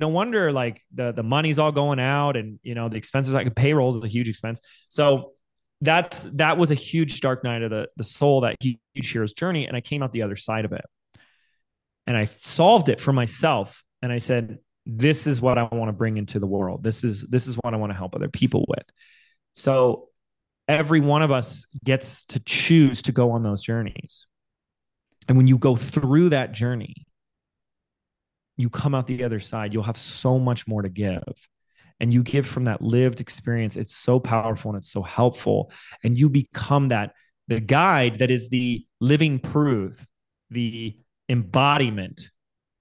no 0.00 0.08
wonder 0.08 0.50
like 0.50 0.82
the 0.92 1.12
the 1.12 1.22
money's 1.22 1.60
all 1.60 1.70
going 1.70 2.00
out 2.00 2.36
and 2.36 2.58
you 2.64 2.74
know 2.74 2.88
the 2.88 2.96
expenses 2.96 3.32
like 3.32 3.54
payroll 3.54 3.96
is 3.96 4.02
a 4.02 4.08
huge 4.08 4.28
expense. 4.28 4.60
So 4.88 5.34
that's 5.82 6.24
that 6.34 6.58
was 6.58 6.72
a 6.72 6.74
huge 6.74 7.20
dark 7.20 7.44
night 7.44 7.62
of 7.62 7.70
the 7.70 7.86
the 7.96 8.02
soul 8.02 8.40
that 8.40 8.56
huge 8.60 8.78
hero's 8.94 9.32
journey. 9.32 9.66
And 9.66 9.76
I 9.76 9.80
came 9.80 10.02
out 10.02 10.10
the 10.10 10.22
other 10.22 10.36
side 10.36 10.64
of 10.64 10.72
it. 10.72 10.84
And 12.08 12.16
I 12.16 12.24
solved 12.42 12.88
it 12.88 13.00
for 13.00 13.12
myself. 13.12 13.82
And 14.02 14.12
I 14.12 14.18
said, 14.18 14.58
this 14.84 15.28
is 15.28 15.40
what 15.40 15.58
I 15.58 15.64
want 15.64 15.88
to 15.90 15.92
bring 15.92 16.16
into 16.16 16.40
the 16.40 16.46
world. 16.46 16.82
This 16.82 17.04
is 17.04 17.22
this 17.22 17.46
is 17.46 17.54
what 17.54 17.72
I 17.72 17.76
want 17.76 17.90
to 17.90 17.96
help 17.96 18.16
other 18.16 18.28
people 18.28 18.64
with. 18.68 18.84
So 19.52 20.08
every 20.68 21.00
one 21.00 21.22
of 21.22 21.30
us 21.30 21.66
gets 21.84 22.24
to 22.26 22.40
choose 22.40 23.02
to 23.02 23.12
go 23.12 23.32
on 23.32 23.42
those 23.42 23.62
journeys. 23.62 24.26
And 25.28 25.36
when 25.36 25.46
you 25.46 25.58
go 25.58 25.76
through 25.76 26.30
that 26.30 26.52
journey, 26.52 27.06
you 28.56 28.70
come 28.70 28.94
out 28.94 29.06
the 29.06 29.24
other 29.24 29.40
side, 29.40 29.72
you'll 29.72 29.82
have 29.82 29.98
so 29.98 30.38
much 30.38 30.66
more 30.66 30.82
to 30.82 30.88
give. 30.88 31.22
And 31.98 32.12
you 32.12 32.22
give 32.22 32.46
from 32.46 32.64
that 32.64 32.82
lived 32.82 33.20
experience. 33.20 33.76
It's 33.76 33.94
so 33.94 34.20
powerful 34.20 34.70
and 34.70 34.78
it's 34.78 34.90
so 34.90 35.02
helpful. 35.02 35.70
And 36.04 36.18
you 36.18 36.28
become 36.28 36.88
that 36.88 37.12
the 37.48 37.60
guide 37.60 38.18
that 38.18 38.30
is 38.30 38.48
the 38.48 38.86
living 39.00 39.38
proof, 39.38 40.04
the 40.50 40.96
embodiment 41.28 42.30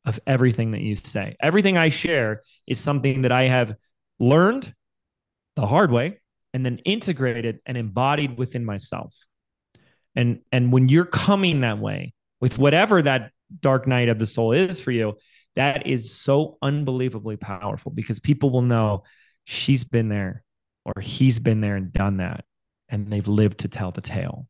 of 0.06 0.20
everything 0.28 0.72
that 0.72 0.82
you 0.82 0.96
say. 0.96 1.36
Everything 1.42 1.78
I 1.78 1.90
share 1.90 2.42
is 2.68 2.80
something 2.80 3.24
that 3.24 3.32
I 3.32 3.48
have 3.48 3.76
learned 4.20 4.74
the 5.56 5.66
hard 5.66 5.92
way 5.92 6.20
and 6.56 6.66
then 6.66 6.78
integrated 6.86 7.60
and 7.66 7.78
embodied 7.78 8.38
within 8.38 8.64
myself. 8.64 9.14
And 10.16 10.40
and 10.54 10.72
when 10.72 10.88
you're 10.88 11.04
coming 11.04 11.60
that 11.62 11.80
way 11.80 12.14
with 12.40 12.58
whatever 12.58 13.02
that 13.02 13.32
dark 13.60 13.88
night 13.88 14.08
of 14.08 14.20
the 14.20 14.26
soul 14.26 14.54
is 14.54 14.80
for 14.80 14.92
you, 14.92 15.18
that 15.58 15.86
is 15.86 16.16
so 16.18 16.58
unbelievably 16.62 17.36
powerful 17.36 17.92
because 17.92 18.22
people 18.22 18.52
will 18.52 18.62
know 18.62 19.04
she's 19.44 19.84
been 19.84 20.08
there 20.08 20.46
or 20.86 21.02
he's 21.02 21.40
been 21.40 21.60
there 21.60 21.76
and 21.76 21.92
done 21.92 22.18
that 22.18 22.46
and 22.88 23.12
they've 23.12 23.28
lived 23.28 23.60
to 23.60 23.68
tell 23.68 23.92
the 23.92 24.00
tale. 24.00 24.48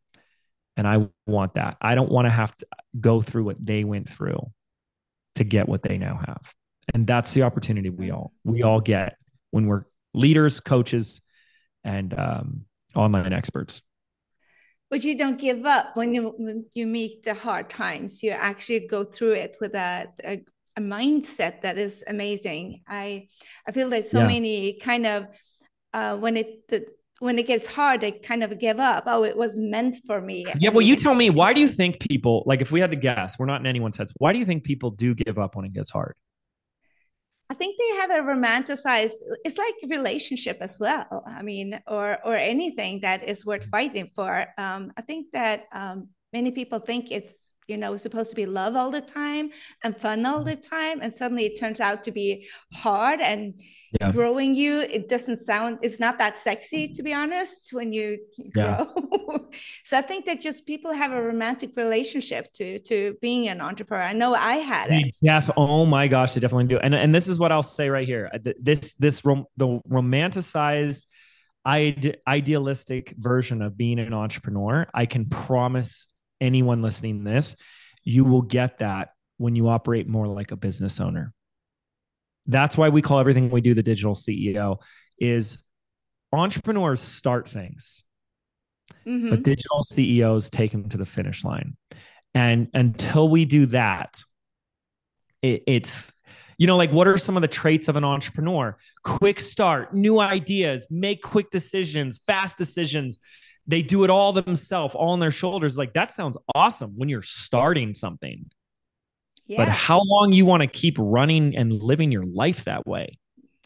And 0.77 0.87
I 0.87 1.07
want 1.25 1.55
that. 1.55 1.77
I 1.81 1.95
don't 1.95 2.11
want 2.11 2.27
to 2.27 2.31
have 2.31 2.55
to 2.57 2.67
go 3.01 3.19
through 3.19 3.45
what 3.45 3.65
they 3.65 3.83
went 3.83 4.07
through 4.07 4.51
to 5.35 5.43
get 5.43 5.67
what 5.67 5.81
they 5.81 5.97
now 5.97 6.19
have. 6.23 6.53
And 6.93 7.07
that's 7.07 7.33
the 7.33 7.41
opportunity 7.41 7.89
we 7.89 8.11
all 8.11 8.31
we 8.43 8.61
all 8.61 8.79
get 8.79 9.17
when 9.49 9.65
we're 9.65 9.85
leaders, 10.13 10.59
coaches, 10.59 11.21
and 11.85 12.17
um, 12.19 12.65
online 12.95 13.31
experts. 13.31 13.81
But 14.89 15.03
you 15.03 15.17
don't 15.17 15.39
give 15.39 15.65
up 15.65 15.95
when 15.95 16.13
you 16.13 16.33
when 16.37 16.65
you 16.73 16.85
meet 16.87 17.23
the 17.23 17.33
hard 17.33 17.69
times. 17.69 18.21
You 18.21 18.31
actually 18.31 18.87
go 18.87 19.03
through 19.03 19.33
it 19.33 19.57
with 19.61 19.73
a, 19.73 20.07
a, 20.23 20.43
a 20.75 20.81
mindset 20.81 21.61
that 21.61 21.77
is 21.77 22.03
amazing. 22.07 22.81
I 22.87 23.27
I 23.67 23.71
feel 23.71 23.89
there's 23.89 24.11
so 24.11 24.19
yeah. 24.19 24.27
many 24.27 24.79
kind 24.79 25.05
of 25.05 25.27
uh, 25.93 26.17
when 26.17 26.37
it 26.37 26.67
the, 26.67 26.85
when 27.19 27.39
it 27.39 27.47
gets 27.47 27.65
hard, 27.65 28.03
I 28.03 28.11
kind 28.11 28.43
of 28.43 28.59
give 28.59 28.79
up. 28.79 29.05
Oh, 29.07 29.23
it 29.23 29.37
was 29.37 29.59
meant 29.59 29.95
for 30.05 30.19
me. 30.19 30.45
Yeah. 30.59 30.69
Well, 30.69 30.81
you 30.81 30.95
tell 30.95 31.15
me, 31.15 31.29
why 31.29 31.53
do 31.53 31.61
you 31.61 31.69
think 31.69 31.99
people, 31.99 32.43
like 32.45 32.61
if 32.61 32.71
we 32.71 32.81
had 32.81 32.91
to 32.91 32.97
guess, 32.97 33.39
we're 33.39 33.45
not 33.45 33.61
in 33.61 33.67
anyone's 33.67 33.95
heads, 33.95 34.11
why 34.17 34.33
do 34.33 34.39
you 34.39 34.45
think 34.45 34.65
people 34.65 34.91
do 34.91 35.15
give 35.15 35.39
up 35.39 35.55
when 35.55 35.65
it 35.65 35.73
gets 35.73 35.89
hard? 35.89 36.15
I 37.55 37.57
think 37.57 37.77
they 37.79 37.95
have 38.01 38.11
a 38.11 38.27
romanticized 38.27 39.13
it's 39.45 39.57
like 39.57 39.75
relationship 39.87 40.57
as 40.59 40.77
well 40.77 41.23
i 41.25 41.41
mean 41.41 41.79
or 41.87 42.19
or 42.25 42.35
anything 42.35 42.99
that 42.99 43.23
is 43.23 43.45
worth 43.45 43.63
fighting 43.65 44.11
for. 44.13 44.45
Um, 44.57 44.91
i 44.97 45.01
think 45.01 45.27
that 45.31 45.63
um, 45.71 46.09
many 46.33 46.51
people 46.51 46.79
think 46.79 47.11
it's 47.11 47.51
you 47.67 47.77
know 47.77 47.93
it's 47.93 48.03
supposed 48.03 48.29
to 48.29 48.35
be 48.35 48.45
love 48.45 48.75
all 48.75 48.91
the 48.91 49.01
time 49.01 49.49
and 49.83 49.99
fun 49.99 50.25
all 50.25 50.43
the 50.43 50.55
time 50.55 51.01
and 51.01 51.13
suddenly 51.13 51.45
it 51.45 51.59
turns 51.59 51.79
out 51.79 52.03
to 52.03 52.11
be 52.11 52.47
hard 52.73 53.19
and 53.21 53.53
yeah. 53.99 54.11
growing 54.11 54.55
you 54.55 54.81
it 54.81 55.09
doesn't 55.09 55.37
sound 55.37 55.77
it's 55.81 55.99
not 55.99 56.17
that 56.17 56.37
sexy 56.37 56.87
to 56.87 57.03
be 57.03 57.13
honest 57.13 57.73
when 57.73 57.91
you 57.91 58.17
grow 58.53 58.63
yeah. 58.63 59.37
so 59.83 59.97
i 59.97 60.01
think 60.01 60.25
that 60.25 60.41
just 60.41 60.65
people 60.65 60.93
have 60.93 61.11
a 61.11 61.21
romantic 61.21 61.75
relationship 61.75 62.51
to 62.53 62.79
to 62.79 63.15
being 63.21 63.47
an 63.47 63.61
entrepreneur. 63.61 64.03
I 64.03 64.13
know 64.13 64.33
i 64.33 64.55
had 64.55 64.91
it. 64.91 65.15
yeah 65.21 65.45
oh 65.57 65.85
my 65.85 66.07
gosh 66.07 66.35
i 66.35 66.39
definitely 66.39 66.65
do. 66.65 66.77
And 66.79 66.93
and 66.93 67.13
this 67.13 67.27
is 67.27 67.39
what 67.39 67.51
i'll 67.51 67.63
say 67.63 67.89
right 67.89 68.05
here. 68.05 68.31
This 68.59 68.95
this 68.95 69.23
rom- 69.25 69.45
the 69.57 69.79
romanticized 69.89 71.05
idealistic 71.67 73.15
version 73.17 73.61
of 73.61 73.75
being 73.75 73.99
an 73.99 74.13
entrepreneur 74.13 74.85
i 74.93 75.07
can 75.07 75.25
promise 75.25 76.07
anyone 76.41 76.81
listening 76.81 77.23
to 77.23 77.31
this, 77.31 77.55
you 78.03 78.23
will 78.23 78.41
get 78.41 78.79
that 78.79 79.09
when 79.37 79.55
you 79.55 79.69
operate 79.69 80.07
more 80.07 80.27
like 80.27 80.51
a 80.51 80.55
business 80.55 80.99
owner. 80.99 81.33
That's 82.47 82.77
why 82.77 82.89
we 82.89 83.01
call 83.01 83.19
everything 83.19 83.49
we 83.49 83.61
do 83.61 83.73
the 83.73 83.83
digital 83.83 84.13
CEO 84.13 84.77
is 85.19 85.57
entrepreneurs 86.31 87.01
start 87.01 87.49
things. 87.49 88.03
Mm-hmm. 89.05 89.29
But 89.31 89.43
digital 89.43 89.83
CEOs 89.83 90.49
take 90.49 90.71
them 90.71 90.89
to 90.89 90.97
the 90.97 91.05
finish 91.05 91.43
line. 91.43 91.75
And 92.33 92.67
until 92.73 93.29
we 93.29 93.45
do 93.45 93.65
that, 93.67 94.21
it, 95.41 95.63
it's 95.67 96.11
you 96.57 96.67
know 96.67 96.77
like 96.77 96.91
what 96.91 97.07
are 97.07 97.17
some 97.17 97.35
of 97.35 97.41
the 97.41 97.47
traits 97.47 97.87
of 97.87 97.95
an 97.95 98.03
entrepreneur 98.03 98.77
quick 99.03 99.41
start 99.41 99.93
new 99.93 100.21
ideas 100.21 100.87
make 100.89 101.21
quick 101.21 101.51
decisions 101.51 102.21
fast 102.25 102.57
decisions 102.57 103.17
they 103.67 103.81
do 103.81 104.03
it 104.03 104.09
all 104.09 104.33
themselves, 104.33 104.95
all 104.95 105.11
on 105.11 105.19
their 105.19 105.31
shoulders. 105.31 105.77
Like 105.77 105.93
that 105.93 106.13
sounds 106.13 106.37
awesome 106.53 106.93
when 106.95 107.09
you're 107.09 107.21
starting 107.21 107.93
something. 107.93 108.49
Yeah. 109.47 109.57
But 109.57 109.69
how 109.69 110.01
long 110.03 110.33
you 110.33 110.45
want 110.45 110.61
to 110.61 110.67
keep 110.67 110.95
running 110.99 111.55
and 111.55 111.71
living 111.71 112.11
your 112.11 112.25
life 112.25 112.65
that 112.65 112.85
way? 112.87 113.19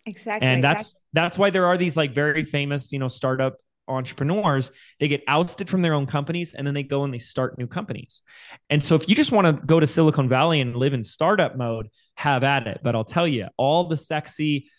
Exactly. 0.05 0.47
And 0.47 0.63
that's 0.63 0.81
exactly. 0.81 1.01
that's 1.13 1.37
why 1.37 1.49
there 1.49 1.65
are 1.67 1.77
these 1.77 1.95
like 1.95 2.13
very 2.13 2.43
famous, 2.45 2.91
you 2.91 2.99
know, 2.99 3.07
startup 3.07 3.57
entrepreneurs. 3.87 4.71
They 4.99 5.07
get 5.07 5.23
ousted 5.27 5.69
from 5.69 5.81
their 5.81 5.93
own 5.93 6.05
companies 6.05 6.53
and 6.53 6.65
then 6.65 6.73
they 6.73 6.83
go 6.83 7.03
and 7.03 7.13
they 7.13 7.19
start 7.19 7.57
new 7.57 7.67
companies. 7.67 8.21
And 8.69 8.83
so 8.83 8.95
if 8.95 9.09
you 9.09 9.15
just 9.15 9.31
want 9.31 9.45
to 9.47 9.65
go 9.65 9.79
to 9.79 9.87
Silicon 9.87 10.29
Valley 10.29 10.61
and 10.61 10.75
live 10.75 10.93
in 10.93 11.03
startup 11.03 11.57
mode, 11.57 11.89
have 12.15 12.43
at 12.43 12.67
it. 12.67 12.81
But 12.83 12.95
I'll 12.95 13.05
tell 13.05 13.27
you, 13.27 13.47
all 13.57 13.87
the 13.87 13.97
sexy 13.97 14.69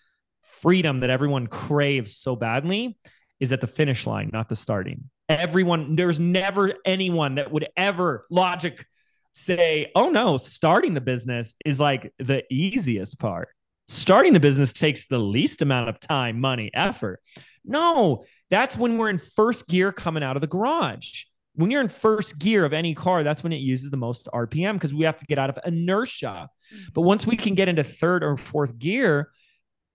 freedom 0.61 1.01
that 1.01 1.11
everyone 1.11 1.47
craves 1.47 2.17
so 2.17 2.37
badly 2.37 2.99
is 3.41 3.53
at 3.53 3.61
the 3.61 3.67
finish 3.67 4.07
line, 4.07 4.31
not 4.33 4.49
the 4.49 4.57
starting. 4.57 5.11
Everyone, 5.29 5.97
there's 5.97 6.21
never 6.21 6.75
anyone 6.85 7.37
that 7.37 7.51
would 7.51 7.69
ever 7.77 8.25
logic 8.31 8.87
say, 9.33 9.91
oh 9.95 10.11
no, 10.11 10.37
starting 10.37 10.95
the 10.95 11.01
business 11.01 11.55
is 11.65 11.81
like 11.81 12.13
the 12.19 12.43
easiest 12.53 13.19
part. 13.19 13.49
Starting 13.89 14.33
the 14.33 14.41
business 14.41 14.73
takes 14.73 15.07
the 15.07 15.19
least 15.19 15.63
amount 15.63 15.89
of 15.89 15.99
time, 15.99 16.41
money, 16.41 16.71
effort. 16.75 17.21
No, 17.65 18.25
that's 18.51 18.77
when 18.77 18.99
we're 18.99 19.11
in 19.11 19.21
first 19.37 19.67
gear 19.67 19.93
coming 19.93 20.23
out 20.23 20.37
of 20.37 20.41
the 20.41 20.47
garage. 20.47 21.25
When 21.55 21.71
you're 21.71 21.81
in 21.81 21.89
first 21.89 22.39
gear 22.39 22.65
of 22.65 22.73
any 22.73 22.95
car, 22.95 23.25
that's 23.25 23.43
when 23.43 23.53
it 23.53 23.57
uses 23.57 23.91
the 23.91 23.97
most 23.97 24.29
RPM 24.33 24.75
because 24.75 24.95
we 24.95 25.05
have 25.05 25.17
to 25.17 25.27
get 25.27 25.39
out 25.39 25.51
of 25.51 25.59
inertia. 25.65 26.49
But 26.95 27.03
once 27.03 27.27
we 27.27 27.37
can 27.37 27.55
get 27.55 27.69
into 27.69 27.83
third 27.83 28.23
or 28.23 28.37
fourth 28.37 28.79
gear, 28.79 29.31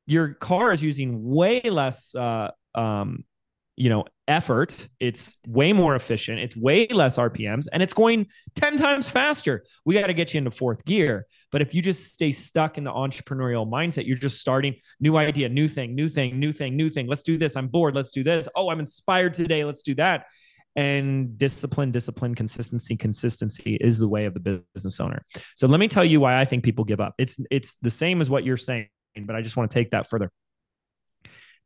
your 0.05 0.33
car 0.33 0.71
is 0.71 0.83
using 0.83 1.23
way 1.23 1.61
less 1.61 2.13
uh, 2.13 2.51
um, 2.75 3.23
you 3.77 3.89
know 3.89 4.05
effort. 4.27 4.87
It's 4.99 5.35
way 5.47 5.73
more 5.73 5.95
efficient. 5.95 6.39
It's 6.39 6.55
way 6.55 6.87
less 6.87 7.17
rpms 7.17 7.67
and 7.71 7.83
it's 7.83 7.93
going 7.93 8.27
10 8.55 8.77
times 8.77 9.07
faster. 9.07 9.63
We 9.85 9.93
got 9.93 10.07
to 10.07 10.13
get 10.13 10.33
you 10.33 10.39
into 10.39 10.51
fourth 10.51 10.83
gear. 10.85 11.27
But 11.51 11.61
if 11.61 11.73
you 11.73 11.81
just 11.81 12.13
stay 12.13 12.31
stuck 12.31 12.77
in 12.77 12.83
the 12.83 12.91
entrepreneurial 12.91 13.69
mindset 13.69 14.07
you're 14.07 14.17
just 14.17 14.39
starting 14.39 14.75
new 14.99 15.17
idea 15.17 15.49
new 15.49 15.67
thing 15.67 15.95
new 15.95 16.09
thing 16.09 16.39
new 16.39 16.53
thing 16.53 16.75
new 16.75 16.89
thing. 16.89 17.07
Let's 17.07 17.23
do 17.23 17.37
this. 17.37 17.55
I'm 17.55 17.67
bored. 17.67 17.95
Let's 17.95 18.11
do 18.11 18.23
this. 18.23 18.47
Oh 18.55 18.69
i'm 18.69 18.79
inspired 18.79 19.33
today. 19.33 19.63
Let's 19.63 19.81
do 19.81 19.95
that. 19.95 20.25
And 20.77 21.37
discipline 21.37 21.91
discipline 21.91 22.35
consistency 22.35 22.95
consistency 22.95 23.77
is 23.79 23.97
the 23.97 24.07
way 24.07 24.25
of 24.25 24.33
the 24.33 24.63
business 24.73 24.99
owner. 24.99 25.23
So 25.55 25.67
let 25.67 25.79
me 25.79 25.87
tell 25.87 26.05
you 26.05 26.19
why 26.19 26.39
i 26.39 26.45
think 26.45 26.63
people 26.63 26.83
give 26.83 27.01
up. 27.01 27.13
It's 27.17 27.37
it's 27.51 27.75
the 27.81 27.91
same 27.91 28.21
as 28.21 28.29
what 28.29 28.43
you're 28.43 28.57
saying 28.57 28.87
but 29.23 29.33
i 29.33 29.41
just 29.41 29.55
want 29.55 29.71
to 29.71 29.73
take 29.73 29.91
that 29.91 30.09
further 30.09 30.29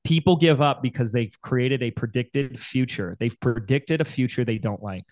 People 0.04 0.38
give 0.38 0.62
up 0.62 0.82
because 0.82 1.12
they've 1.12 1.36
created 1.42 1.84
a 1.84 1.92
predicted 1.92 2.60
future. 2.60 3.18
They've 3.20 3.38
predicted 3.40 4.02
a 4.02 4.06
future 4.06 4.46
they 4.46 4.58
don't 4.58 4.82
like. 4.82 5.06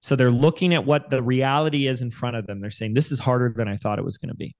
So 0.00 0.16
they're 0.16 0.32
looking 0.32 0.74
at 0.74 0.84
what 0.84 1.10
the 1.10 1.22
reality 1.22 1.86
is 1.86 2.02
in 2.02 2.10
front 2.10 2.36
of 2.36 2.46
them. 2.46 2.60
They're 2.60 2.70
saying, 2.70 2.94
This 2.94 3.12
is 3.12 3.20
harder 3.20 3.52
than 3.56 3.68
I 3.68 3.76
thought 3.76 3.98
it 3.98 4.04
was 4.04 4.18
going 4.18 4.30
to 4.30 4.36
be. 4.36 4.54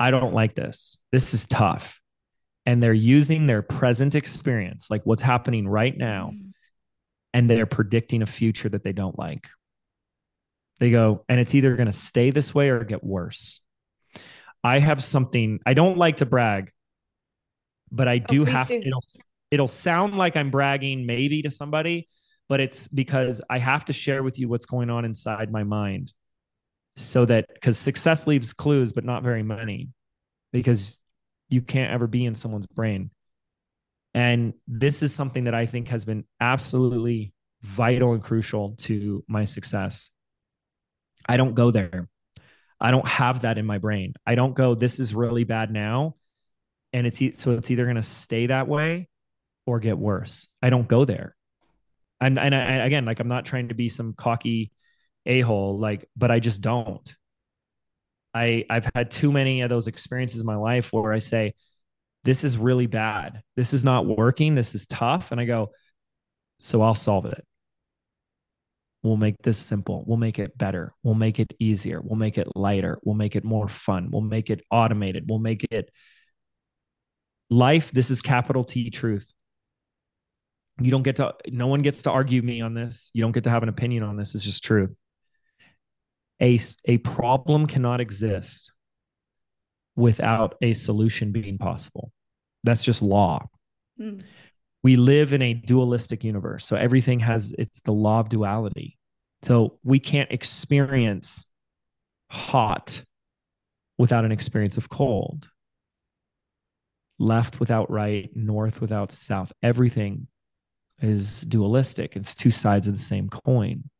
I 0.00 0.10
don't 0.10 0.34
like 0.34 0.54
this. 0.54 0.98
This 1.12 1.32
is 1.32 1.46
tough. 1.46 2.00
And 2.66 2.82
they're 2.82 2.92
using 2.92 3.46
their 3.46 3.62
present 3.62 4.14
experience, 4.14 4.90
like 4.90 5.02
what's 5.04 5.22
happening 5.22 5.66
right 5.66 5.96
now, 5.96 6.32
mm. 6.34 6.52
and 7.32 7.48
they're 7.48 7.66
predicting 7.66 8.20
a 8.20 8.26
future 8.26 8.68
that 8.68 8.84
they 8.84 8.92
don't 8.92 9.18
like. 9.18 9.48
They 10.78 10.90
go, 10.90 11.24
and 11.28 11.40
it's 11.40 11.54
either 11.54 11.74
going 11.76 11.86
to 11.86 11.92
stay 11.92 12.30
this 12.30 12.54
way 12.54 12.68
or 12.68 12.84
get 12.84 13.02
worse. 13.02 13.60
I 14.62 14.80
have 14.80 15.02
something, 15.02 15.60
I 15.64 15.74
don't 15.74 15.96
like 15.96 16.18
to 16.18 16.26
brag, 16.26 16.72
but 17.90 18.08
I 18.08 18.16
oh, 18.16 18.26
do 18.28 18.42
oh, 18.42 18.44
have 18.46 18.68
do. 18.68 18.80
it'll 18.84 19.04
it'll 19.50 19.68
sound 19.68 20.16
like 20.16 20.36
I'm 20.36 20.50
bragging 20.50 21.06
maybe 21.06 21.42
to 21.42 21.50
somebody, 21.50 22.08
but 22.48 22.60
it's 22.60 22.88
because 22.88 23.40
I 23.48 23.58
have 23.58 23.84
to 23.86 23.92
share 23.92 24.22
with 24.22 24.38
you 24.38 24.48
what's 24.48 24.66
going 24.66 24.90
on 24.90 25.04
inside 25.04 25.50
my 25.50 25.64
mind. 25.64 26.12
So 26.96 27.24
that 27.26 27.46
because 27.52 27.78
success 27.78 28.26
leaves 28.26 28.52
clues, 28.52 28.92
but 28.92 29.04
not 29.04 29.22
very 29.22 29.42
many, 29.42 29.90
because 30.52 30.98
you 31.48 31.62
can't 31.62 31.92
ever 31.92 32.06
be 32.06 32.24
in 32.24 32.34
someone's 32.34 32.66
brain. 32.66 33.10
And 34.14 34.54
this 34.66 35.02
is 35.02 35.14
something 35.14 35.44
that 35.44 35.54
I 35.54 35.66
think 35.66 35.88
has 35.88 36.04
been 36.04 36.24
absolutely 36.40 37.32
vital 37.62 38.14
and 38.14 38.22
crucial 38.22 38.74
to 38.78 39.22
my 39.28 39.44
success. 39.44 40.10
I 41.28 41.36
don't 41.36 41.54
go 41.54 41.70
there. 41.70 42.08
I 42.80 42.90
don't 42.90 43.06
have 43.06 43.42
that 43.42 43.58
in 43.58 43.66
my 43.66 43.78
brain. 43.78 44.14
I 44.26 44.34
don't 44.34 44.54
go, 44.54 44.74
this 44.74 44.98
is 44.98 45.14
really 45.14 45.44
bad 45.44 45.70
now 45.70 46.14
and 46.92 47.06
it's 47.06 47.20
so 47.38 47.52
it's 47.52 47.70
either 47.70 47.84
going 47.84 47.96
to 47.96 48.02
stay 48.02 48.46
that 48.46 48.68
way 48.68 49.08
or 49.66 49.80
get 49.80 49.98
worse. 49.98 50.48
I 50.62 50.70
don't 50.70 50.88
go 50.88 51.04
there. 51.04 51.36
And 52.20 52.38
and 52.38 52.54
I, 52.54 52.86
again, 52.86 53.04
like 53.04 53.20
I'm 53.20 53.28
not 53.28 53.44
trying 53.44 53.68
to 53.68 53.74
be 53.74 53.88
some 53.88 54.14
cocky 54.14 54.72
a 55.26 55.40
hole, 55.42 55.78
like, 55.78 56.08
but 56.16 56.30
I 56.30 56.40
just 56.40 56.60
don't. 56.60 57.14
I 58.34 58.64
I've 58.70 58.88
had 58.94 59.10
too 59.10 59.30
many 59.32 59.60
of 59.62 59.70
those 59.70 59.86
experiences 59.86 60.40
in 60.40 60.46
my 60.46 60.56
life 60.56 60.92
where 60.92 61.12
I 61.12 61.18
say, 61.20 61.54
"This 62.24 62.44
is 62.44 62.56
really 62.58 62.86
bad. 62.86 63.42
This 63.56 63.72
is 63.74 63.84
not 63.84 64.06
working. 64.06 64.54
This 64.54 64.74
is 64.74 64.86
tough," 64.86 65.32
and 65.32 65.40
I 65.40 65.44
go, 65.44 65.72
"So 66.60 66.82
I'll 66.82 66.94
solve 66.94 67.26
it. 67.26 67.44
We'll 69.02 69.16
make 69.16 69.36
this 69.42 69.58
simple. 69.58 70.04
We'll 70.06 70.18
make 70.18 70.38
it 70.38 70.56
better. 70.58 70.92
We'll 71.02 71.14
make 71.14 71.38
it 71.38 71.52
easier. 71.60 72.00
We'll 72.02 72.18
make 72.18 72.38
it 72.38 72.48
lighter. 72.56 72.98
We'll 73.04 73.14
make 73.14 73.36
it 73.36 73.44
more 73.44 73.68
fun. 73.68 74.10
We'll 74.10 74.22
make 74.22 74.50
it 74.50 74.62
automated. 74.70 75.26
We'll 75.28 75.38
make 75.38 75.64
it." 75.70 75.90
Life 77.50 77.90
this 77.92 78.10
is 78.10 78.22
capital 78.22 78.64
t 78.64 78.90
truth. 78.90 79.30
You 80.80 80.90
don't 80.90 81.02
get 81.02 81.16
to 81.16 81.34
no 81.48 81.66
one 81.66 81.82
gets 81.82 82.02
to 82.02 82.10
argue 82.10 82.42
me 82.42 82.60
on 82.60 82.74
this. 82.74 83.10
You 83.12 83.22
don't 83.22 83.32
get 83.32 83.44
to 83.44 83.50
have 83.50 83.62
an 83.62 83.68
opinion 83.68 84.02
on 84.02 84.16
this. 84.16 84.34
It's 84.34 84.44
just 84.44 84.62
truth. 84.62 84.96
A 86.40 86.60
a 86.84 86.98
problem 86.98 87.66
cannot 87.66 88.00
exist 88.00 88.70
without 89.96 90.54
a 90.62 90.74
solution 90.74 91.32
being 91.32 91.58
possible. 91.58 92.12
That's 92.64 92.84
just 92.84 93.02
law. 93.02 93.46
Mm. 94.00 94.22
we 94.84 94.94
live 94.94 95.32
in 95.32 95.42
a 95.42 95.54
dualistic 95.54 96.22
universe 96.22 96.64
so 96.64 96.76
everything 96.76 97.18
has 97.18 97.52
it's 97.58 97.80
the 97.80 97.92
law 97.92 98.20
of 98.20 98.28
duality. 98.28 98.96
So 99.42 99.78
we 99.82 99.98
can't 99.98 100.30
experience 100.30 101.44
hot 102.30 103.02
without 103.96 104.24
an 104.24 104.30
experience 104.30 104.76
of 104.76 104.88
cold 104.88 105.48
left 107.18 107.60
without 107.60 107.90
right, 107.90 108.30
north 108.34 108.80
without 108.80 109.12
south. 109.12 109.52
Everything 109.62 110.28
is 111.00 111.42
dualistic. 111.42 112.16
It's 112.16 112.34
two 112.34 112.50
sides 112.50 112.88
of 112.88 112.94
the 112.94 113.02
same 113.02 113.28
coin. 113.28 113.90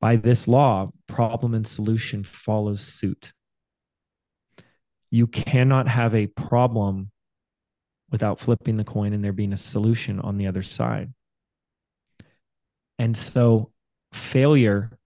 By 0.00 0.16
this 0.16 0.46
law, 0.46 0.90
problem 1.06 1.54
and 1.54 1.66
solution 1.66 2.24
follows 2.24 2.80
suit. 2.80 3.32
You 5.10 5.26
cannot 5.26 5.88
have 5.88 6.14
a 6.14 6.26
problem 6.26 7.10
without 8.10 8.38
flipping 8.38 8.76
the 8.76 8.84
coin 8.84 9.12
and 9.12 9.24
there 9.24 9.32
being 9.32 9.52
a 9.52 9.56
solution 9.56 10.20
on 10.20 10.36
the 10.36 10.46
other 10.46 10.62
side. 10.62 11.12
And 12.98 13.16
so, 13.16 13.72
failure, 14.12 14.96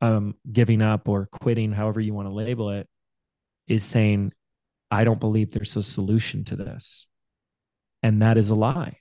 um, 0.00 0.34
giving 0.50 0.82
up 0.82 1.08
or 1.08 1.28
quitting, 1.30 1.72
however 1.72 2.00
you 2.00 2.14
want 2.14 2.28
to 2.28 2.34
label 2.34 2.70
it, 2.70 2.88
is 3.66 3.84
saying 3.84 4.32
I 4.90 5.04
don't 5.04 5.20
believe 5.20 5.52
there's 5.52 5.76
a 5.76 5.82
solution 5.82 6.44
to 6.44 6.56
this. 6.56 7.06
And 8.02 8.22
that 8.22 8.38
is 8.38 8.50
a 8.50 8.54
lie. 8.54 8.98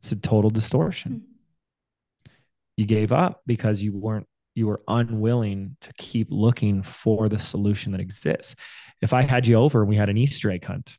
It's 0.00 0.12
a 0.12 0.16
total 0.16 0.50
distortion. 0.50 1.12
Mm-hmm. 1.12 2.32
You 2.76 2.86
gave 2.86 3.12
up 3.12 3.42
because 3.46 3.82
you 3.82 3.96
weren't 3.96 4.26
you 4.54 4.66
were 4.66 4.82
unwilling 4.88 5.76
to 5.80 5.92
keep 5.96 6.28
looking 6.30 6.82
for 6.82 7.28
the 7.28 7.38
solution 7.38 7.92
that 7.92 8.00
exists. 8.00 8.56
If 9.00 9.12
I 9.12 9.22
had 9.22 9.46
you 9.46 9.54
over 9.54 9.80
and 9.80 9.88
we 9.88 9.96
had 9.96 10.08
an 10.08 10.18
Easter 10.18 10.50
egg 10.50 10.64
hunt, 10.64 10.96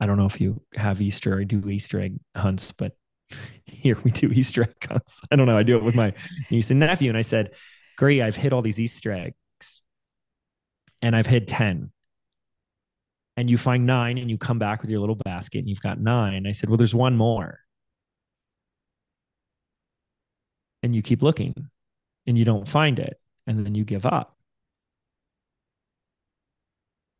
I 0.00 0.06
don't 0.06 0.16
know 0.16 0.26
if 0.26 0.40
you 0.40 0.60
have 0.74 1.00
Easter 1.00 1.34
or 1.38 1.44
do 1.44 1.68
Easter 1.68 2.00
egg 2.00 2.18
hunts, 2.36 2.72
but 2.72 2.96
here 3.64 3.96
we 4.02 4.10
do 4.10 4.26
Easter 4.28 4.64
egg 4.64 4.88
hunts. 4.88 5.20
I 5.30 5.36
don't 5.36 5.46
know. 5.46 5.56
I 5.56 5.62
do 5.62 5.76
it 5.76 5.84
with 5.84 5.94
my 5.94 6.14
niece 6.50 6.70
and 6.70 6.80
nephew. 6.80 7.08
And 7.08 7.18
I 7.18 7.22
said, 7.22 7.50
Great, 7.96 8.22
I've 8.22 8.36
hit 8.36 8.52
all 8.52 8.62
these 8.62 8.80
Easter 8.80 9.12
eggs 9.12 9.36
and 11.02 11.14
I've 11.16 11.26
hit 11.26 11.48
10. 11.48 11.90
And 13.36 13.50
you 13.50 13.58
find 13.58 13.86
nine 13.86 14.18
and 14.18 14.30
you 14.30 14.38
come 14.38 14.58
back 14.58 14.82
with 14.82 14.90
your 14.90 15.00
little 15.00 15.16
basket 15.16 15.58
and 15.58 15.68
you've 15.68 15.80
got 15.80 16.00
nine. 16.00 16.46
I 16.46 16.52
said, 16.52 16.68
Well, 16.68 16.76
there's 16.76 16.94
one 16.94 17.16
more. 17.16 17.60
And 20.82 20.94
you 20.94 21.02
keep 21.02 21.22
looking 21.22 21.68
and 22.26 22.38
you 22.38 22.44
don't 22.44 22.68
find 22.68 22.98
it. 22.98 23.18
And 23.46 23.66
then 23.66 23.74
you 23.74 23.84
give 23.84 24.06
up. 24.06 24.36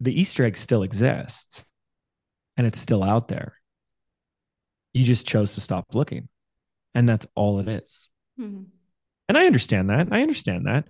The 0.00 0.18
Easter 0.18 0.44
egg 0.44 0.56
still 0.56 0.82
exists 0.82 1.64
and 2.56 2.66
it's 2.66 2.78
still 2.78 3.02
out 3.02 3.28
there. 3.28 3.58
You 4.92 5.04
just 5.04 5.26
chose 5.26 5.54
to 5.54 5.60
stop 5.60 5.86
looking. 5.94 6.28
And 6.94 7.08
that's 7.08 7.26
all 7.34 7.58
it 7.60 7.68
is. 7.68 8.10
Mm-hmm. 8.38 8.64
And 9.28 9.38
I 9.38 9.46
understand 9.46 9.88
that. 9.88 10.08
I 10.12 10.20
understand 10.20 10.66
that. 10.66 10.84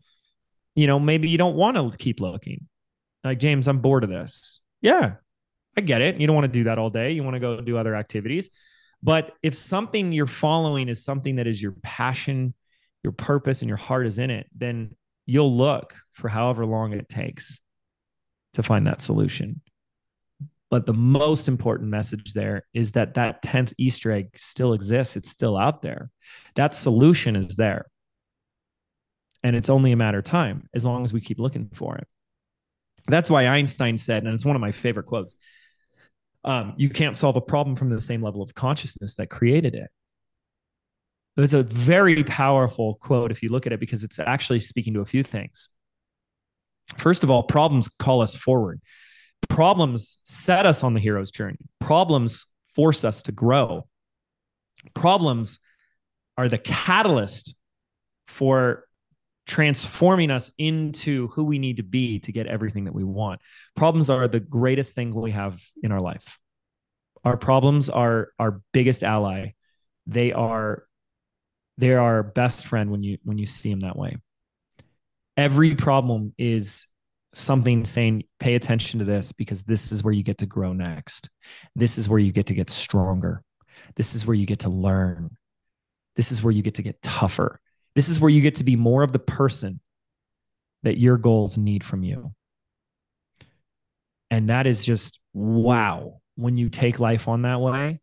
You 0.75 0.87
know, 0.87 0.99
maybe 0.99 1.29
you 1.29 1.39
don't 1.39 1.55
want 1.55 1.77
to 1.77 1.97
keep 1.97 2.19
looking. 2.19 2.67
Like, 3.25 3.39
James, 3.39 3.69
I'm 3.69 3.79
bored 3.79 4.05
of 4.05 4.11
this. 4.11 4.61
Yeah, 4.81 5.15
I 5.77 5.81
get 5.81 6.01
it. 6.01 6.21
You 6.21 6.27
don't 6.27 6.37
want 6.37 6.53
to 6.53 6.59
do 6.59 6.65
that 6.65 6.79
all 6.79 6.91
day. 6.91 7.13
You 7.13 7.23
want 7.23 7.35
to 7.35 7.41
go 7.41 7.61
do 7.61 7.79
other 7.79 7.95
activities. 7.95 8.51
But 9.03 9.33
if 9.43 9.55
something 9.55 10.13
you're 10.13 10.27
following 10.27 10.89
is 10.89 11.05
something 11.05 11.37
that 11.37 11.47
is 11.47 11.61
your 11.61 11.75
passion, 11.83 12.55
your 13.03 13.13
purpose, 13.13 13.61
and 13.61 13.69
your 13.69 13.77
heart 13.77 14.07
is 14.07 14.19
in 14.19 14.31
it, 14.31 14.47
then 14.55 14.95
you'll 15.27 15.57
look 15.57 15.95
for 16.13 16.29
however 16.29 16.67
long 16.67 16.93
it 16.93 17.09
takes 17.09 17.59
to 18.55 18.63
find 18.63 18.87
that 18.87 19.01
solution. 19.01 19.61
But 20.71 20.87
the 20.87 20.95
most 20.95 21.49
important 21.49 21.91
message 21.91 22.33
there 22.33 22.65
is 22.73 22.93
that 22.93 23.15
that 23.15 23.43
10th 23.43 23.75
Easter 23.77 24.11
egg 24.11 24.31
still 24.37 24.73
exists. 24.73 25.17
It's 25.17 25.29
still 25.29 25.57
out 25.57 25.83
there. 25.83 26.11
That 26.55 26.73
solution 26.73 27.37
is 27.37 27.57
there. 27.57 27.87
And 29.43 29.55
it's 29.57 29.69
only 29.69 29.93
a 29.93 29.97
matter 29.97 30.19
of 30.19 30.25
time 30.25 30.69
as 30.73 30.85
long 30.85 31.05
as 31.05 31.13
we 31.13 31.21
keep 31.21 31.39
looking 31.39 31.69
for 31.75 31.97
it. 31.97 32.07
That's 33.09 33.31
why 33.31 33.47
Einstein 33.47 33.99
said, 33.99 34.25
and 34.25 34.35
it's 34.35 34.45
one 34.45 34.57
of 34.57 34.61
my 34.61 34.73
favorite 34.73 35.07
quotes 35.07 35.35
um, 36.45 36.75
you 36.77 36.91
can't 36.91 37.17
solve 37.17 37.37
a 37.37 37.41
problem 37.41 37.77
from 37.77 37.91
the 37.91 38.01
same 38.01 38.23
level 38.23 38.43
of 38.43 38.55
consciousness 38.55 39.15
that 39.17 39.31
created 39.31 39.75
it. 39.75 39.91
It's 41.37 41.55
a 41.55 41.63
very 41.63 42.25
powerful 42.25 42.97
quote 42.97 43.31
if 43.31 43.43
you 43.43 43.49
look 43.49 43.67
at 43.67 43.73
it 43.73 43.81
because 43.81 44.05
it's 44.05 44.19
actually 44.19 44.61
speaking 44.61 44.95
to 44.95 45.01
a 45.01 45.07
few 45.07 45.23
things. 45.23 45.69
First 46.97 47.23
of 47.23 47.31
all, 47.31 47.45
problems 47.45 47.89
call 47.99 48.21
us 48.21 48.35
forward. 48.35 48.81
Problems 49.49 50.19
set 50.25 50.67
us 50.67 50.83
on 50.83 50.95
the 50.95 51.01
hero's 51.01 51.31
journey. 51.31 51.59
Problems 51.81 52.47
force 52.75 53.05
us 53.05 53.23
to 53.23 53.33
grow. 53.33 53.87
Problems 54.95 55.59
are 56.37 56.49
the 56.49 56.59
catalyst 56.59 57.55
for 58.27 58.85
transforming 59.47 60.31
us 60.31 60.51
into 60.59 61.29
who 61.29 61.45
we 61.45 61.59
need 61.59 61.79
to 61.79 61.83
be 61.83 62.21
to 62.21 62.33
get 62.33 62.47
everything 62.47 62.85
that 62.85 62.95
we 62.95 63.05
want. 63.05 63.41
Problems 63.75 64.09
are 64.11 64.29
the 64.29 64.41
greatest 64.41 64.95
thing 64.95 65.13
we 65.13 65.33
have 65.33 65.61
in 65.83 65.93
our 65.93 66.01
life. 66.01 66.39
Our 67.25 67.37
problems 67.37 67.89
are 67.89 68.29
our 68.39 68.61
biggest 68.73 69.03
ally. 69.03 69.53
They 70.07 70.33
are 70.33 70.85
they 71.79 71.91
are 71.91 72.01
our 72.01 72.23
best 72.23 72.67
friend 72.67 72.91
when 72.91 73.03
you 73.03 73.19
when 73.25 73.39
you 73.39 73.47
see 73.47 73.71
them 73.71 73.81
that 73.81 73.97
way. 73.97 74.17
Every 75.37 75.75
problem 75.75 76.35
is 76.37 76.87
something 77.35 77.85
saying 77.87 78.25
pay 78.39 78.55
attention 78.55 78.99
to 78.99 79.05
this 79.05 79.33
because 79.33 79.63
this 79.63 79.91
is 79.91 80.05
where 80.05 80.13
you 80.13 80.23
get 80.23 80.39
to 80.39 80.47
grow 80.47 80.73
next. 80.73 81.31
This 81.75 81.97
is 81.97 82.09
where 82.09 82.19
you 82.19 82.33
get 82.33 82.47
to 82.47 82.55
get 82.55 82.69
stronger. 82.69 83.43
This 83.97 84.15
is 84.15 84.27
where 84.27 84.35
you 84.35 84.47
get 84.47 84.61
to 84.61 84.69
learn. 84.69 85.37
This 86.17 86.31
is 86.31 86.43
where 86.43 86.53
you 86.53 86.63
get 86.63 86.75
to 86.75 86.83
get 86.83 87.01
tougher. 87.01 87.59
This 87.95 88.09
is 88.09 88.21
where 88.21 88.31
you 88.31 88.41
get 88.41 88.57
to 88.57 88.65
be 88.65 88.77
more 88.77 89.03
of 89.03 89.13
the 89.13 89.19
person 89.19 89.81
that 90.83 90.99
your 90.99 91.17
goals 91.17 91.59
need 91.59 91.85
from 91.85 92.03
you. 92.03 92.33
And 94.31 94.49
that 94.49 94.67
is 94.67 94.85
just 94.85 95.21
wow. 95.35 96.21
When 96.37 96.57
you 96.57 96.71
take 96.71 96.99
life 96.99 97.29
on 97.29 97.43
that 97.43 97.61
way, 97.61 98.01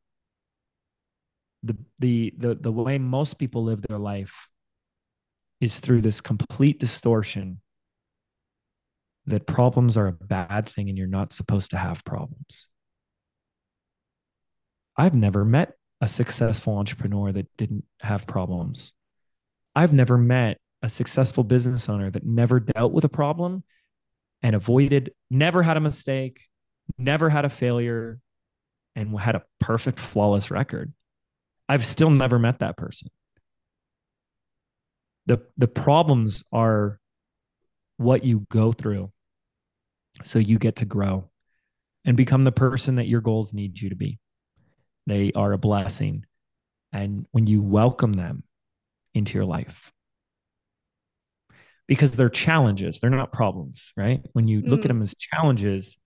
the 1.63 1.75
the 1.97 2.33
the 2.37 2.55
the 2.55 2.71
way 2.71 2.97
most 2.99 3.39
people 3.39 3.63
live 3.63 3.81
their 3.81 3.97
life 3.97 4.47
is 5.59 5.79
through 5.79 6.01
this 6.01 6.21
complete 6.21 6.79
distortion 6.79 7.59
that 9.25 9.45
problems 9.45 9.97
are 9.97 10.07
a 10.07 10.11
bad 10.11 10.69
thing 10.69 10.89
and 10.89 10.97
you're 10.97 11.07
not 11.07 11.33
supposed 11.33 11.71
to 11.71 11.77
have 11.77 12.03
problems. 12.05 12.67
I've 14.95 15.13
never 15.13 15.45
met 15.45 15.73
a 16.01 16.09
successful 16.09 16.77
entrepreneur 16.77 17.31
that 17.31 17.47
didn't 17.57 17.85
have 18.01 18.25
problems. 18.25 18.93
I've 19.79 19.93
never 19.93 20.17
met 20.17 20.57
a 20.81 20.89
successful 20.89 21.45
business 21.45 21.87
owner 21.87 22.11
that 22.11 22.25
never 22.25 22.59
dealt 22.59 22.91
with 22.91 23.05
a 23.05 23.09
problem 23.09 23.63
and 24.41 24.53
avoided, 24.53 25.13
never 25.31 25.63
had 25.63 25.77
a 25.77 25.79
mistake, 25.79 26.49
never 26.97 27.29
had 27.29 27.45
a 27.45 27.49
failure, 27.49 28.19
and 28.97 29.17
had 29.17 29.35
a 29.35 29.43
perfect, 29.61 29.97
flawless 29.97 30.51
record. 30.51 30.91
I've 31.69 31.85
still 31.85 32.09
never 32.09 32.37
met 32.37 32.59
that 32.59 32.75
person. 32.75 33.07
The, 35.27 35.43
the 35.55 35.69
problems 35.69 36.43
are 36.51 36.99
what 37.95 38.25
you 38.25 38.45
go 38.51 38.73
through 38.73 39.13
so 40.25 40.39
you 40.39 40.59
get 40.59 40.75
to 40.77 40.85
grow 40.85 41.29
and 42.03 42.17
become 42.17 42.43
the 42.43 42.51
person 42.51 42.95
that 42.95 43.07
your 43.07 43.21
goals 43.21 43.53
need 43.53 43.79
you 43.79 43.87
to 43.87 43.95
be. 43.95 44.19
They 45.07 45.31
are 45.35 45.53
a 45.53 45.57
blessing. 45.57 46.25
And 46.91 47.27
when 47.31 47.47
you 47.47 47.61
welcome 47.61 48.11
them 48.11 48.43
into 49.13 49.37
your 49.37 49.45
life 49.45 49.91
because 51.89 52.15
they're 52.15 52.29
challenges, 52.29 52.99
they're 52.99 53.09
not 53.09 53.33
problems, 53.33 53.93
right? 53.97 54.21
When 54.33 54.47
you 54.47 54.61
look 54.61 54.81
mm. 54.81 54.85
at 54.85 54.87
them 54.89 55.01
as 55.01 55.15
challenges, 55.15 55.97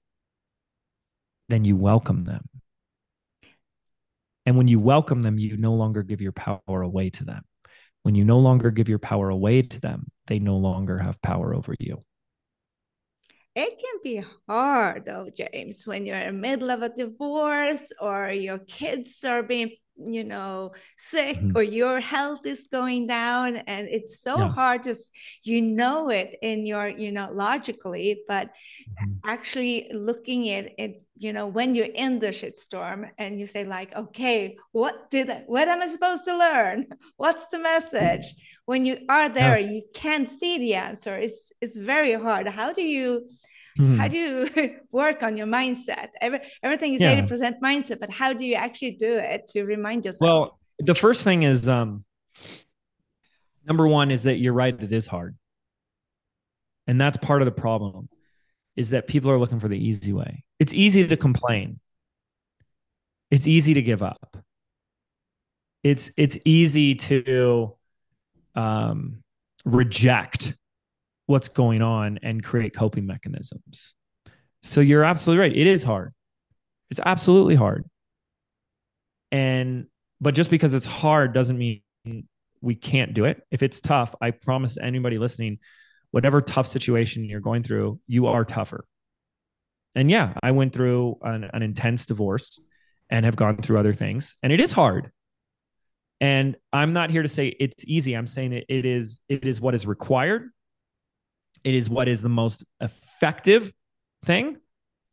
then 1.50 1.66
you 1.66 1.76
welcome 1.76 2.20
them. 2.20 2.46
And 4.46 4.58
when 4.58 4.70
you 4.70 4.80
welcome 4.80 5.22
them, 5.22 5.38
you 5.38 5.58
no 5.58 5.74
longer 5.74 6.02
give 6.02 6.22
your 6.22 6.32
power 6.32 6.82
away 6.82 7.10
to 7.12 7.26
them. 7.26 7.44
When 8.04 8.16
you 8.16 8.24
no 8.24 8.40
longer 8.40 8.72
give 8.72 8.88
your 8.88 9.00
power 9.00 9.30
away 9.30 9.62
to 9.62 9.82
them, 9.82 10.08
they 10.28 10.40
no 10.40 10.56
longer 10.56 11.00
have 11.00 11.22
power 11.22 11.54
over 11.54 11.76
you. 11.78 12.04
It 13.54 13.78
can 13.78 14.00
be 14.04 14.24
hard 14.48 15.06
though, 15.06 15.30
James, 15.36 15.86
when 15.86 16.06
you're 16.06 16.18
in 16.18 16.36
the 16.36 16.42
middle 16.42 16.72
of 16.72 16.82
a 16.82 16.90
divorce 16.90 17.92
or 18.00 18.32
your 18.32 18.60
kids 18.60 19.24
are 19.26 19.44
being 19.44 19.72
you 19.98 20.24
know 20.24 20.72
sick 20.98 21.38
mm-hmm. 21.38 21.56
or 21.56 21.62
your 21.62 22.00
health 22.00 22.46
is 22.46 22.68
going 22.72 23.06
down 23.08 23.58
and 23.58 23.88
it's 23.88 24.20
so 24.20 24.38
yeah. 24.40 24.50
hard 24.50 24.84
to 24.84 24.96
you 25.44 25.62
know 25.62 26.10
it 26.10 26.36
in 26.42 26.66
your 26.66 26.88
you 26.88 27.12
know 27.12 27.30
logically 27.32 28.22
but 28.28 28.48
mm-hmm. 28.48 29.12
actually 29.24 29.90
looking 29.94 30.50
at 30.50 30.72
it 30.78 31.04
you 31.16 31.32
know 31.32 31.46
when 31.46 31.76
you're 31.76 31.86
in 31.86 32.20
the 32.20 32.28
shitstorm 32.28 33.10
and 33.18 33.40
you 33.40 33.46
say 33.46 33.64
like 33.64 33.96
okay 33.96 34.58
what 34.72 35.10
did 35.12 35.30
I, 35.30 35.44
what 35.46 35.68
am 35.68 35.82
i 35.82 35.88
supposed 35.88 36.26
to 36.26 36.36
learn 36.36 36.88
what's 37.18 37.48
the 37.48 37.60
message 37.60 38.34
when 38.66 38.86
you 38.86 38.98
are 39.10 39.30
there 39.30 39.60
yeah. 39.60 39.70
you 39.70 39.82
can't 39.94 40.30
see 40.30 40.58
the 40.58 40.74
answer 40.74 41.16
it's 41.16 41.52
it's 41.62 41.78
very 41.78 42.14
hard 42.14 42.48
how 42.48 42.74
do 42.74 42.82
you 42.82 43.28
Mm. 43.80 43.98
How 43.98 44.08
do 44.08 44.18
you 44.18 44.80
work 44.92 45.24
on 45.24 45.38
your 45.38 45.48
mindset? 45.48 46.10
Every, 46.22 46.42
everything 46.62 46.94
is 46.94 47.02
80% 47.02 47.60
mindset, 47.60 48.00
but 48.00 48.12
how 48.12 48.34
do 48.34 48.46
you 48.46 48.56
actually 48.56 48.92
do 48.92 49.16
it 49.16 49.48
to 49.50 49.64
remind 49.64 50.06
yourself? 50.06 50.22
Well, 50.22 50.60
the 50.80 50.96
first 50.96 51.24
thing 51.24 51.44
is 51.44 51.68
um, 51.68 52.04
number 53.66 53.88
one 53.88 54.12
is 54.12 54.24
that 54.24 54.38
you're 54.38 54.54
right; 54.54 54.80
it 54.80 54.92
is 54.92 55.08
hard, 55.08 55.36
and 56.88 57.00
that's 57.00 57.18
part 57.18 57.42
of 57.42 57.46
the 57.46 57.52
problem. 57.52 58.10
Is 58.76 58.90
that 58.90 59.08
people 59.08 59.30
are 59.30 59.38
looking 59.38 59.60
for 59.60 59.68
the 59.68 59.78
easy 59.78 60.14
way. 60.14 60.44
It's 60.60 60.74
easy 60.74 61.08
to 61.08 61.16
complain. 61.16 61.80
It's 63.30 63.48
easy 63.48 63.76
to 63.76 63.82
give 63.82 64.02
up. 64.02 64.38
It's 65.84 66.12
it's 66.18 66.38
easy 66.46 66.96
to 66.96 67.76
um, 68.56 69.24
reject 69.66 70.56
what's 71.34 71.50
going 71.50 71.82
on 71.82 72.20
and 72.22 72.44
create 72.44 72.76
coping 72.76 73.08
mechanisms. 73.08 73.96
So 74.62 74.82
you're 74.82 75.04
absolutely 75.04 75.42
right. 75.42 75.58
It 75.58 75.66
is 75.66 75.84
hard. 75.84 76.14
It's 76.92 77.00
absolutely 77.04 77.56
hard. 77.56 77.86
And 79.32 79.88
but 80.22 80.36
just 80.36 80.52
because 80.52 80.76
it's 80.76 80.86
hard 80.86 81.34
doesn't 81.34 81.58
mean 81.58 81.82
we 82.62 82.76
can't 82.76 83.16
do 83.16 83.26
it. 83.26 83.42
If 83.50 83.64
it's 83.64 83.82
tough, 83.82 84.14
I 84.22 84.30
promise 84.30 84.78
anybody 84.78 85.18
listening, 85.18 85.58
whatever 86.12 86.40
tough 86.40 86.68
situation 86.68 87.26
you're 87.26 87.40
going 87.40 87.64
through, 87.64 88.00
you 88.08 88.28
are 88.28 88.46
tougher. 88.46 88.86
and 89.96 90.10
yeah, 90.10 90.34
I 90.42 90.52
went 90.52 90.74
through 90.74 91.18
an, 91.22 91.50
an 91.54 91.62
intense 91.62 92.06
divorce 92.06 92.60
and 93.10 93.26
have 93.26 93.36
gone 93.36 93.58
through 93.58 93.80
other 93.80 93.94
things, 93.94 94.36
and 94.42 94.52
it 94.52 94.60
is 94.60 94.72
hard. 94.72 95.12
And 96.22 96.56
I'm 96.72 96.94
not 96.94 97.10
here 97.10 97.22
to 97.22 97.28
say 97.28 97.48
it's 97.60 97.84
easy. 97.86 98.14
I'm 98.14 98.28
saying 98.28 98.54
it, 98.54 98.66
it 98.70 98.86
is 98.86 99.20
it 99.30 99.46
is 99.46 99.60
what 99.60 99.76
is 99.76 99.86
required. 99.86 100.50
It 101.64 101.76
is 101.76 101.90
what 101.90 102.08
is 102.08 102.22
the 102.22 102.30
most 102.30 102.64
effective 102.82 103.72
thing 104.24 104.58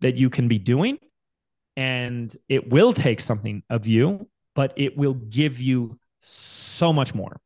that 0.01 0.17
you 0.17 0.31
can 0.31 0.49
be 0.49 0.59
doing. 0.59 0.99
And 1.77 2.35
it 2.49 2.71
will 2.71 2.93
take 2.93 3.21
something 3.21 3.63
of 3.71 3.87
you, 3.87 4.29
but 4.55 4.73
it 4.77 4.97
will 4.97 5.15
give 5.15 5.61
you 5.61 5.99
so 6.23 6.93
much 6.93 7.15
more. 7.15 7.41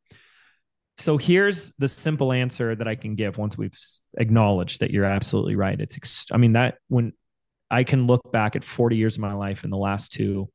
So 0.99 1.19
here's 1.19 1.73
the 1.79 1.89
simple 1.89 2.33
answer 2.33 2.75
that 2.75 2.87
I 2.87 2.95
can 2.95 3.17
give 3.17 3.37
once 3.37 3.59
we've 3.59 3.77
acknowledged 4.17 4.81
that 4.81 4.91
you're 4.91 5.05
absolutely 5.05 5.57
right. 5.57 5.79
It's, 5.81 5.97
ex- 5.97 6.27
I 6.33 6.37
mean, 6.37 6.53
that 6.53 6.77
when 6.89 7.13
I 7.71 7.85
can 7.85 8.07
look 8.07 8.31
back 8.33 8.55
at 8.57 8.65
40 8.65 8.97
years 8.97 9.17
of 9.17 9.21
my 9.21 9.35
life 9.35 9.65
and 9.65 9.73
the 9.73 9.77
last 9.77 10.13
two 10.13 10.49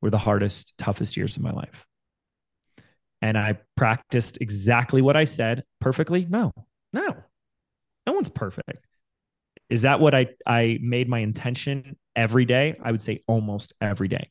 were 0.00 0.10
the 0.10 0.18
hardest, 0.18 0.78
toughest 0.78 1.16
years 1.16 1.36
of 1.36 1.42
my 1.42 1.50
life. 1.50 1.84
And 3.20 3.36
I 3.36 3.58
practiced 3.76 4.38
exactly 4.40 5.02
what 5.02 5.16
I 5.16 5.24
said 5.24 5.64
perfectly. 5.80 6.26
No, 6.28 6.52
no, 6.92 7.16
no 8.06 8.12
one's 8.12 8.28
perfect. 8.28 8.86
Is 9.68 9.82
that 9.82 10.00
what 10.00 10.14
I, 10.14 10.28
I 10.46 10.78
made 10.82 11.08
my 11.08 11.20
intention 11.20 11.96
every 12.14 12.44
day? 12.44 12.76
I 12.82 12.90
would 12.90 13.02
say 13.02 13.20
almost 13.26 13.72
every 13.80 14.08
day. 14.08 14.30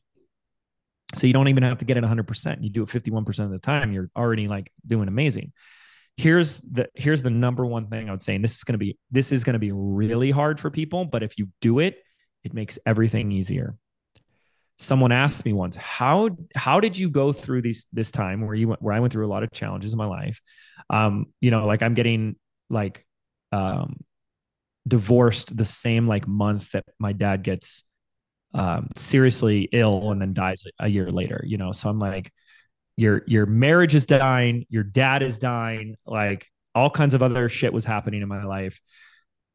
So 1.14 1.26
you 1.26 1.32
don't 1.32 1.48
even 1.48 1.62
have 1.62 1.78
to 1.78 1.84
get 1.84 1.96
it 1.96 2.04
100%. 2.04 2.62
You 2.62 2.70
do 2.70 2.82
it 2.82 2.88
51% 2.88 3.44
of 3.44 3.50
the 3.50 3.58
time, 3.58 3.92
you're 3.92 4.10
already 4.16 4.48
like 4.48 4.72
doing 4.86 5.08
amazing. 5.08 5.52
Here's 6.16 6.60
the 6.60 6.88
here's 6.94 7.22
the 7.22 7.30
number 7.30 7.64
one 7.64 7.88
thing 7.88 8.08
I 8.08 8.12
would 8.12 8.22
say 8.22 8.34
and 8.34 8.44
this 8.44 8.56
is 8.56 8.64
going 8.64 8.74
to 8.74 8.78
be 8.78 8.98
this 9.10 9.32
is 9.32 9.44
going 9.44 9.54
to 9.54 9.58
be 9.58 9.72
really 9.72 10.30
hard 10.30 10.60
for 10.60 10.70
people, 10.70 11.06
but 11.06 11.22
if 11.22 11.38
you 11.38 11.48
do 11.62 11.78
it, 11.78 12.02
it 12.44 12.52
makes 12.52 12.78
everything 12.84 13.32
easier. 13.32 13.76
Someone 14.78 15.10
asked 15.10 15.44
me 15.46 15.54
once, 15.54 15.74
"How 15.76 16.30
how 16.54 16.80
did 16.80 16.98
you 16.98 17.08
go 17.08 17.32
through 17.32 17.62
these 17.62 17.86
this 17.94 18.10
time 18.10 18.44
where 18.44 18.54
you 18.54 18.68
went 18.68 18.82
where 18.82 18.94
I 18.94 19.00
went 19.00 19.12
through 19.12 19.26
a 19.26 19.32
lot 19.32 19.42
of 19.42 19.52
challenges 19.52 19.94
in 19.94 19.98
my 19.98 20.06
life?" 20.06 20.40
Um, 20.90 21.26
you 21.40 21.50
know, 21.50 21.66
like 21.66 21.82
I'm 21.82 21.94
getting 21.94 22.36
like 22.68 23.06
um 23.52 23.96
divorced 24.86 25.56
the 25.56 25.64
same 25.64 26.08
like 26.08 26.26
month 26.26 26.72
that 26.72 26.84
my 26.98 27.12
dad 27.12 27.42
gets 27.42 27.84
um, 28.54 28.90
seriously 28.96 29.68
ill 29.72 30.10
and 30.10 30.20
then 30.20 30.34
dies 30.34 30.62
a 30.78 30.88
year 30.88 31.10
later. 31.10 31.42
You 31.46 31.58
know, 31.58 31.72
so 31.72 31.88
I'm 31.88 31.98
like, 31.98 32.32
your 32.96 33.22
your 33.26 33.46
marriage 33.46 33.94
is 33.94 34.06
dying, 34.06 34.66
your 34.68 34.82
dad 34.82 35.22
is 35.22 35.38
dying, 35.38 35.96
like 36.06 36.46
all 36.74 36.90
kinds 36.90 37.14
of 37.14 37.22
other 37.22 37.48
shit 37.48 37.72
was 37.72 37.84
happening 37.84 38.22
in 38.22 38.28
my 38.28 38.44
life, 38.44 38.80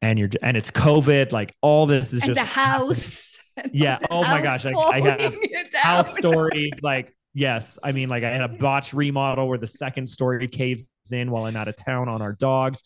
and 0.02 0.18
you're 0.18 0.30
and 0.42 0.56
it's 0.56 0.70
COVID. 0.70 1.32
Like 1.32 1.54
all 1.60 1.86
this 1.86 2.12
is 2.12 2.22
and 2.22 2.34
just 2.34 2.40
the 2.40 2.44
house. 2.44 3.34
Yeah. 3.72 3.98
oh 4.08 4.22
my 4.22 4.40
gosh, 4.40 4.64
I, 4.64 4.70
I 4.72 5.00
have 5.20 5.34
house 5.74 6.16
stories 6.16 6.78
like. 6.80 7.12
Yes, 7.34 7.76
I 7.82 7.90
mean, 7.90 8.08
like 8.08 8.22
I 8.22 8.30
had 8.30 8.40
a 8.40 8.48
botch 8.48 8.94
remodel 8.94 9.48
where 9.48 9.58
the 9.58 9.66
second 9.66 10.08
story 10.08 10.46
caves 10.46 10.88
in 11.10 11.30
while 11.30 11.44
I'm 11.44 11.56
out 11.56 11.66
of 11.66 11.76
town 11.76 12.08
on 12.08 12.22
our 12.22 12.32
dogs. 12.32 12.82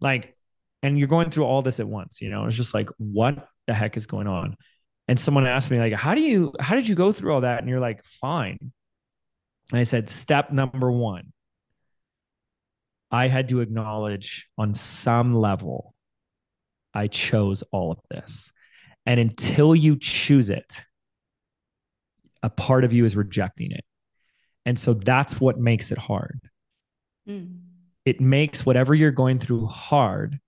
Like, 0.00 0.35
and 0.86 0.96
you're 0.96 1.08
going 1.08 1.30
through 1.30 1.42
all 1.42 1.62
this 1.62 1.80
at 1.80 1.88
once, 1.88 2.22
you 2.22 2.30
know, 2.30 2.46
it's 2.46 2.54
just 2.54 2.72
like, 2.72 2.88
what 2.96 3.48
the 3.66 3.74
heck 3.74 3.96
is 3.96 4.06
going 4.06 4.28
on? 4.28 4.56
And 5.08 5.18
someone 5.18 5.44
asked 5.44 5.68
me, 5.68 5.80
like, 5.80 5.92
how 5.94 6.14
do 6.14 6.20
you, 6.20 6.52
how 6.60 6.76
did 6.76 6.86
you 6.86 6.94
go 6.94 7.10
through 7.10 7.34
all 7.34 7.40
that? 7.40 7.58
And 7.58 7.68
you're 7.68 7.80
like, 7.80 8.04
fine. 8.04 8.72
And 9.72 9.80
I 9.80 9.82
said, 9.82 10.08
step 10.08 10.52
number 10.52 10.88
one, 10.92 11.32
I 13.10 13.26
had 13.26 13.48
to 13.48 13.62
acknowledge 13.62 14.48
on 14.56 14.74
some 14.74 15.34
level, 15.34 15.92
I 16.94 17.08
chose 17.08 17.64
all 17.72 17.90
of 17.90 17.98
this. 18.08 18.52
And 19.06 19.18
until 19.18 19.74
you 19.74 19.96
choose 19.98 20.50
it, 20.50 20.82
a 22.44 22.48
part 22.50 22.84
of 22.84 22.92
you 22.92 23.04
is 23.04 23.16
rejecting 23.16 23.72
it. 23.72 23.84
And 24.64 24.78
so 24.78 24.94
that's 24.94 25.40
what 25.40 25.58
makes 25.58 25.90
it 25.90 25.98
hard. 25.98 26.48
Mm. 27.28 27.62
It 28.04 28.20
makes 28.20 28.64
whatever 28.64 28.94
you're 28.94 29.10
going 29.10 29.40
through 29.40 29.66
hard 29.66 30.38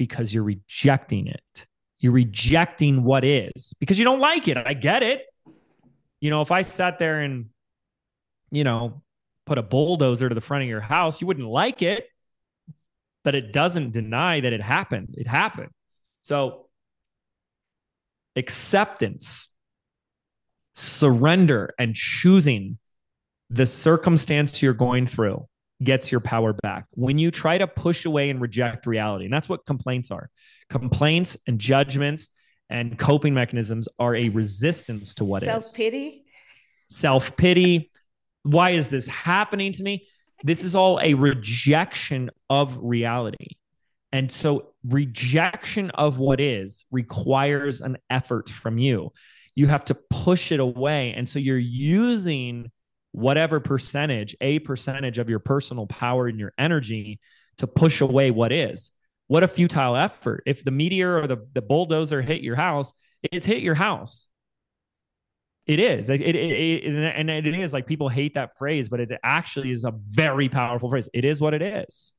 because 0.00 0.32
you're 0.32 0.42
rejecting 0.42 1.26
it. 1.26 1.66
You're 1.98 2.12
rejecting 2.12 3.04
what 3.04 3.22
is 3.22 3.74
because 3.78 3.98
you 3.98 4.04
don't 4.06 4.18
like 4.18 4.48
it. 4.48 4.56
I 4.56 4.72
get 4.72 5.02
it. 5.02 5.20
You 6.22 6.30
know, 6.30 6.40
if 6.40 6.50
I 6.50 6.62
sat 6.62 6.98
there 6.98 7.20
and, 7.20 7.50
you 8.50 8.64
know, 8.64 9.02
put 9.44 9.58
a 9.58 9.62
bulldozer 9.62 10.26
to 10.30 10.34
the 10.34 10.40
front 10.40 10.62
of 10.62 10.70
your 10.70 10.80
house, 10.80 11.20
you 11.20 11.26
wouldn't 11.26 11.46
like 11.46 11.82
it. 11.82 12.06
But 13.24 13.34
it 13.34 13.52
doesn't 13.52 13.92
deny 13.92 14.40
that 14.40 14.54
it 14.54 14.62
happened. 14.62 15.16
It 15.18 15.26
happened. 15.26 15.68
So, 16.22 16.70
acceptance, 18.36 19.50
surrender, 20.76 21.74
and 21.78 21.94
choosing 21.94 22.78
the 23.50 23.66
circumstance 23.66 24.62
you're 24.62 24.72
going 24.72 25.06
through 25.06 25.46
gets 25.82 26.12
your 26.12 26.20
power 26.20 26.52
back. 26.52 26.86
When 26.92 27.18
you 27.18 27.30
try 27.30 27.58
to 27.58 27.66
push 27.66 28.04
away 28.04 28.30
and 28.30 28.40
reject 28.40 28.86
reality, 28.86 29.24
and 29.24 29.32
that's 29.32 29.48
what 29.48 29.64
complaints 29.66 30.10
are 30.10 30.30
complaints 30.68 31.36
and 31.46 31.58
judgments 31.58 32.28
and 32.68 32.98
coping 32.98 33.34
mechanisms 33.34 33.88
are 33.98 34.14
a 34.14 34.28
resistance 34.28 35.14
to 35.16 35.24
what 35.24 35.42
Self-pity. 35.42 36.06
is. 36.06 36.14
Self-pity. 36.14 36.24
Self-pity. 36.88 37.90
Why 38.42 38.70
is 38.70 38.88
this 38.88 39.06
happening 39.08 39.72
to 39.72 39.82
me? 39.82 40.06
This 40.44 40.64
is 40.64 40.74
all 40.74 41.00
a 41.02 41.14
rejection 41.14 42.30
of 42.48 42.78
reality. 42.80 43.56
And 44.12 44.30
so 44.30 44.68
rejection 44.88 45.90
of 45.90 46.18
what 46.18 46.40
is 46.40 46.84
requires 46.90 47.80
an 47.80 47.98
effort 48.08 48.48
from 48.48 48.78
you. 48.78 49.12
You 49.54 49.66
have 49.66 49.84
to 49.86 49.94
push 49.94 50.52
it 50.52 50.60
away. 50.60 51.12
And 51.16 51.28
so 51.28 51.38
you're 51.38 51.58
using 51.58 52.70
whatever 53.12 53.60
percentage, 53.60 54.36
a 54.40 54.58
percentage 54.60 55.18
of 55.18 55.28
your 55.28 55.38
personal 55.38 55.86
power 55.86 56.26
and 56.26 56.38
your 56.38 56.52
energy 56.58 57.20
to 57.58 57.66
push 57.66 58.00
away 58.00 58.30
what 58.30 58.52
is. 58.52 58.90
What 59.26 59.42
a 59.42 59.48
futile 59.48 59.96
effort. 59.96 60.42
If 60.46 60.64
the 60.64 60.70
meteor 60.70 61.22
or 61.22 61.26
the, 61.26 61.46
the 61.52 61.62
bulldozer 61.62 62.22
hit 62.22 62.42
your 62.42 62.56
house, 62.56 62.92
it's 63.22 63.46
hit 63.46 63.62
your 63.62 63.74
house. 63.74 64.26
It 65.66 65.78
is. 65.78 66.10
It, 66.10 66.20
it, 66.20 66.34
it, 66.34 66.84
and 67.16 67.30
it 67.30 67.46
is 67.46 67.72
like 67.72 67.86
people 67.86 68.08
hate 68.08 68.34
that 68.34 68.58
phrase, 68.58 68.88
but 68.88 68.98
it 68.98 69.10
actually 69.22 69.70
is 69.70 69.84
a 69.84 69.92
very 69.92 70.48
powerful 70.48 70.90
phrase. 70.90 71.08
It 71.14 71.24
is 71.24 71.40
what 71.40 71.54
it 71.54 71.62
is 71.62 72.12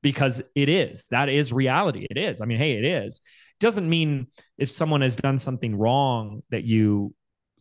because 0.00 0.42
it 0.54 0.68
is. 0.68 1.06
That 1.10 1.28
is 1.28 1.52
reality. 1.52 2.06
It 2.08 2.18
is. 2.18 2.40
I 2.40 2.44
mean, 2.44 2.58
hey, 2.58 2.72
it 2.72 2.84
is. 2.84 3.20
Doesn't 3.58 3.88
mean 3.88 4.28
if 4.58 4.70
someone 4.70 5.00
has 5.00 5.16
done 5.16 5.38
something 5.38 5.76
wrong 5.76 6.42
that 6.50 6.64
you 6.64 7.14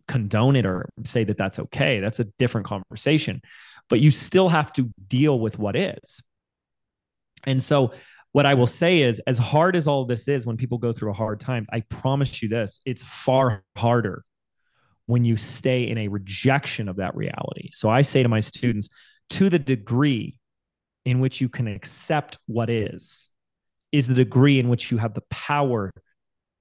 condone 0.08 0.56
it 0.56 0.66
or 0.66 0.89
say 1.04 1.24
that 1.24 1.38
that's 1.38 1.60
okay. 1.60 1.99
That's 1.99 2.20
a 2.20 2.26
different 2.39 2.68
conversation. 2.68 3.41
But 3.89 3.99
you 3.99 4.12
still 4.12 4.49
have 4.49 4.74
to 4.74 4.89
deal 5.08 5.39
with 5.39 5.60
what 5.60 5.76
is. 5.76 6.22
And 7.45 7.62
so, 7.62 7.93
what 8.32 8.47
I 8.47 8.56
will 8.56 8.68
say 8.68 9.01
is, 9.01 9.22
as 9.28 9.38
hard 9.38 9.76
as 9.76 9.88
all 9.88 10.06
this 10.06 10.28
is 10.28 10.45
when 10.45 10.58
people 10.58 10.80
go 10.80 10.91
through 10.91 11.12
a 11.12 11.16
hard 11.16 11.39
time, 11.39 11.68
I 11.72 11.82
promise 11.82 12.41
you 12.41 12.49
this 12.49 12.80
it's 12.86 13.04
far 13.04 13.64
harder 13.78 14.24
when 15.06 15.26
you 15.26 15.38
stay 15.38 15.88
in 15.88 15.97
a 15.97 16.08
rejection 16.08 16.88
of 16.88 16.95
that 16.95 17.16
reality. 17.16 17.70
So, 17.72 17.89
I 17.89 18.01
say 18.01 18.24
to 18.24 18.30
my 18.30 18.39
students, 18.39 18.89
to 19.32 19.49
the 19.49 19.60
degree 19.60 20.39
in 21.06 21.20
which 21.20 21.41
you 21.41 21.49
can 21.49 21.68
accept 21.68 22.39
what 22.47 22.70
is, 22.70 23.30
is 23.91 24.08
the 24.08 24.14
degree 24.14 24.60
in 24.60 24.70
which 24.70 24.89
you 24.89 24.97
have 24.97 25.14
the 25.14 25.24
power 25.30 25.91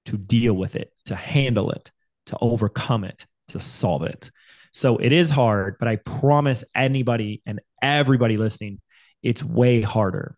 to 0.05 0.17
deal 0.17 0.53
with 0.53 0.75
it, 0.75 0.91
to 1.05 1.15
handle 1.15 1.71
it, 1.71 1.91
to 2.27 2.37
overcome 2.41 3.03
it, 3.03 3.25
to 3.53 3.59
solve 3.59 4.03
it. 4.03 4.29
So 4.71 4.97
it 4.97 5.11
is 5.11 5.29
hard, 5.29 5.77
but 5.79 5.87
I 5.87 5.97
promise 5.97 6.63
anybody 6.75 7.41
and 7.45 7.61
everybody 7.81 8.37
listening, 8.37 8.81
it's 9.21 9.43
way 9.43 9.81
harder 9.81 10.37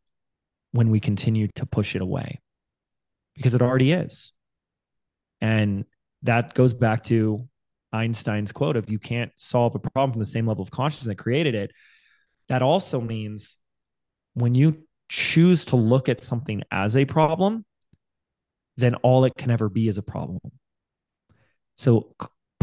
when 0.71 0.89
we 0.89 0.99
continue 0.99 1.47
to 1.55 1.65
push 1.65 1.95
it 1.95 2.01
away 2.01 2.41
because 3.35 3.55
it 3.55 3.61
already 3.61 3.93
is. 3.93 4.33
And 5.41 5.85
that 6.23 6.53
goes 6.53 6.73
back 6.73 7.03
to 7.05 7.47
Einstein's 7.93 8.51
quote 8.51 8.75
of 8.75 8.89
you 8.89 8.99
can't 8.99 9.31
solve 9.37 9.73
a 9.75 9.79
problem 9.79 10.11
from 10.11 10.19
the 10.19 10.25
same 10.25 10.47
level 10.47 10.63
of 10.63 10.71
consciousness 10.71 11.07
that 11.07 11.15
created 11.15 11.55
it. 11.55 11.71
That 12.49 12.61
also 12.61 12.99
means 12.99 13.57
when 14.33 14.53
you 14.53 14.83
choose 15.07 15.65
to 15.65 15.77
look 15.77 16.09
at 16.09 16.21
something 16.21 16.61
as 16.71 16.97
a 16.97 17.05
problem, 17.05 17.65
then 18.75 18.95
all 18.95 19.23
it 19.23 19.33
can 19.37 19.49
ever 19.49 19.69
be 19.69 19.87
is 19.87 19.97
a 19.97 20.03
problem. 20.03 20.39
So 21.75 22.15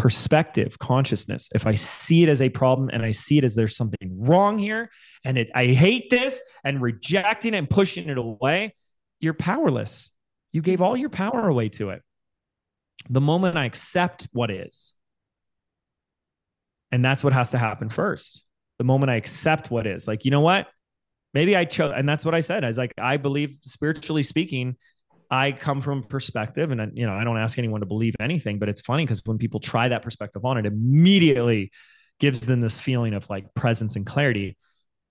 perspective, 0.03 0.81
consciousness, 0.81 1.49
if 1.55 1.65
I 1.65 1.77
see 1.77 2.25
it 2.25 2.29
as 2.29 2.43
a 2.43 2.49
problem 2.49 2.91
and 2.93 3.05
I 3.05 3.13
see 3.13 3.39
it 3.39 3.45
as 3.45 3.55
there's 3.55 3.77
something 3.77 4.17
wrong 4.19 4.59
here 4.59 4.91
and 5.25 5.39
it, 5.39 5.49
I 5.55 5.67
hate 5.67 6.11
this 6.11 6.43
and 6.65 6.83
rejecting 6.83 7.55
it 7.55 7.59
and 7.59 7.71
pushing 7.71 8.09
it 8.09 8.19
away, 8.19 8.75
you're 9.21 9.33
powerless. 9.33 10.11
You 10.51 10.61
gave 10.61 10.83
all 10.83 10.97
your 10.97 11.09
power 11.09 11.49
away 11.49 11.69
to 11.79 11.91
it. 11.91 12.03
The 13.11 13.21
moment 13.21 13.57
I 13.57 13.65
accept 13.65 14.27
what 14.33 14.51
is, 14.51 14.93
and 16.91 17.05
that's 17.05 17.23
what 17.23 17.33
has 17.33 17.51
to 17.51 17.59
happen 17.59 17.89
first. 17.89 18.43
The 18.79 18.85
moment 18.85 19.11
I 19.11 19.15
accept 19.15 19.71
what 19.71 19.87
is, 19.87 20.09
like, 20.09 20.25
you 20.25 20.33
know 20.33 20.41
what? 20.41 20.67
Maybe 21.33 21.55
I 21.55 21.65
chose, 21.65 21.93
and 21.97 22.09
that's 22.09 22.25
what 22.25 22.35
I 22.35 22.41
said. 22.41 22.65
I 22.65 22.67
was 22.67 22.77
like, 22.77 22.93
I 22.99 23.19
believe 23.19 23.57
spiritually 23.63 24.25
speaking, 24.25 24.75
I 25.33 25.53
come 25.53 25.81
from 25.81 26.03
perspective, 26.03 26.71
and 26.73 26.93
you 26.95 27.07
know, 27.07 27.15
I 27.15 27.25
don't 27.25 27.39
ask 27.39 27.59
anyone 27.59 27.81
to 27.81 27.87
believe 27.87 28.15
anything, 28.21 28.59
but 28.59 28.69
it's 28.69 28.83
funny 28.83 29.07
because 29.07 29.23
when 29.25 29.39
people 29.39 29.61
try 29.61 29.89
that 29.89 30.03
perspective 30.03 30.45
on 30.45 30.59
it, 30.59 30.67
immediately 30.67 31.73
gives 32.21 32.41
them 32.41 32.61
this 32.61 32.79
feeling 32.79 33.15
of 33.15 33.29
like 33.31 33.55
presence 33.55 33.97
and 33.97 34.05
clarity. 34.05 34.59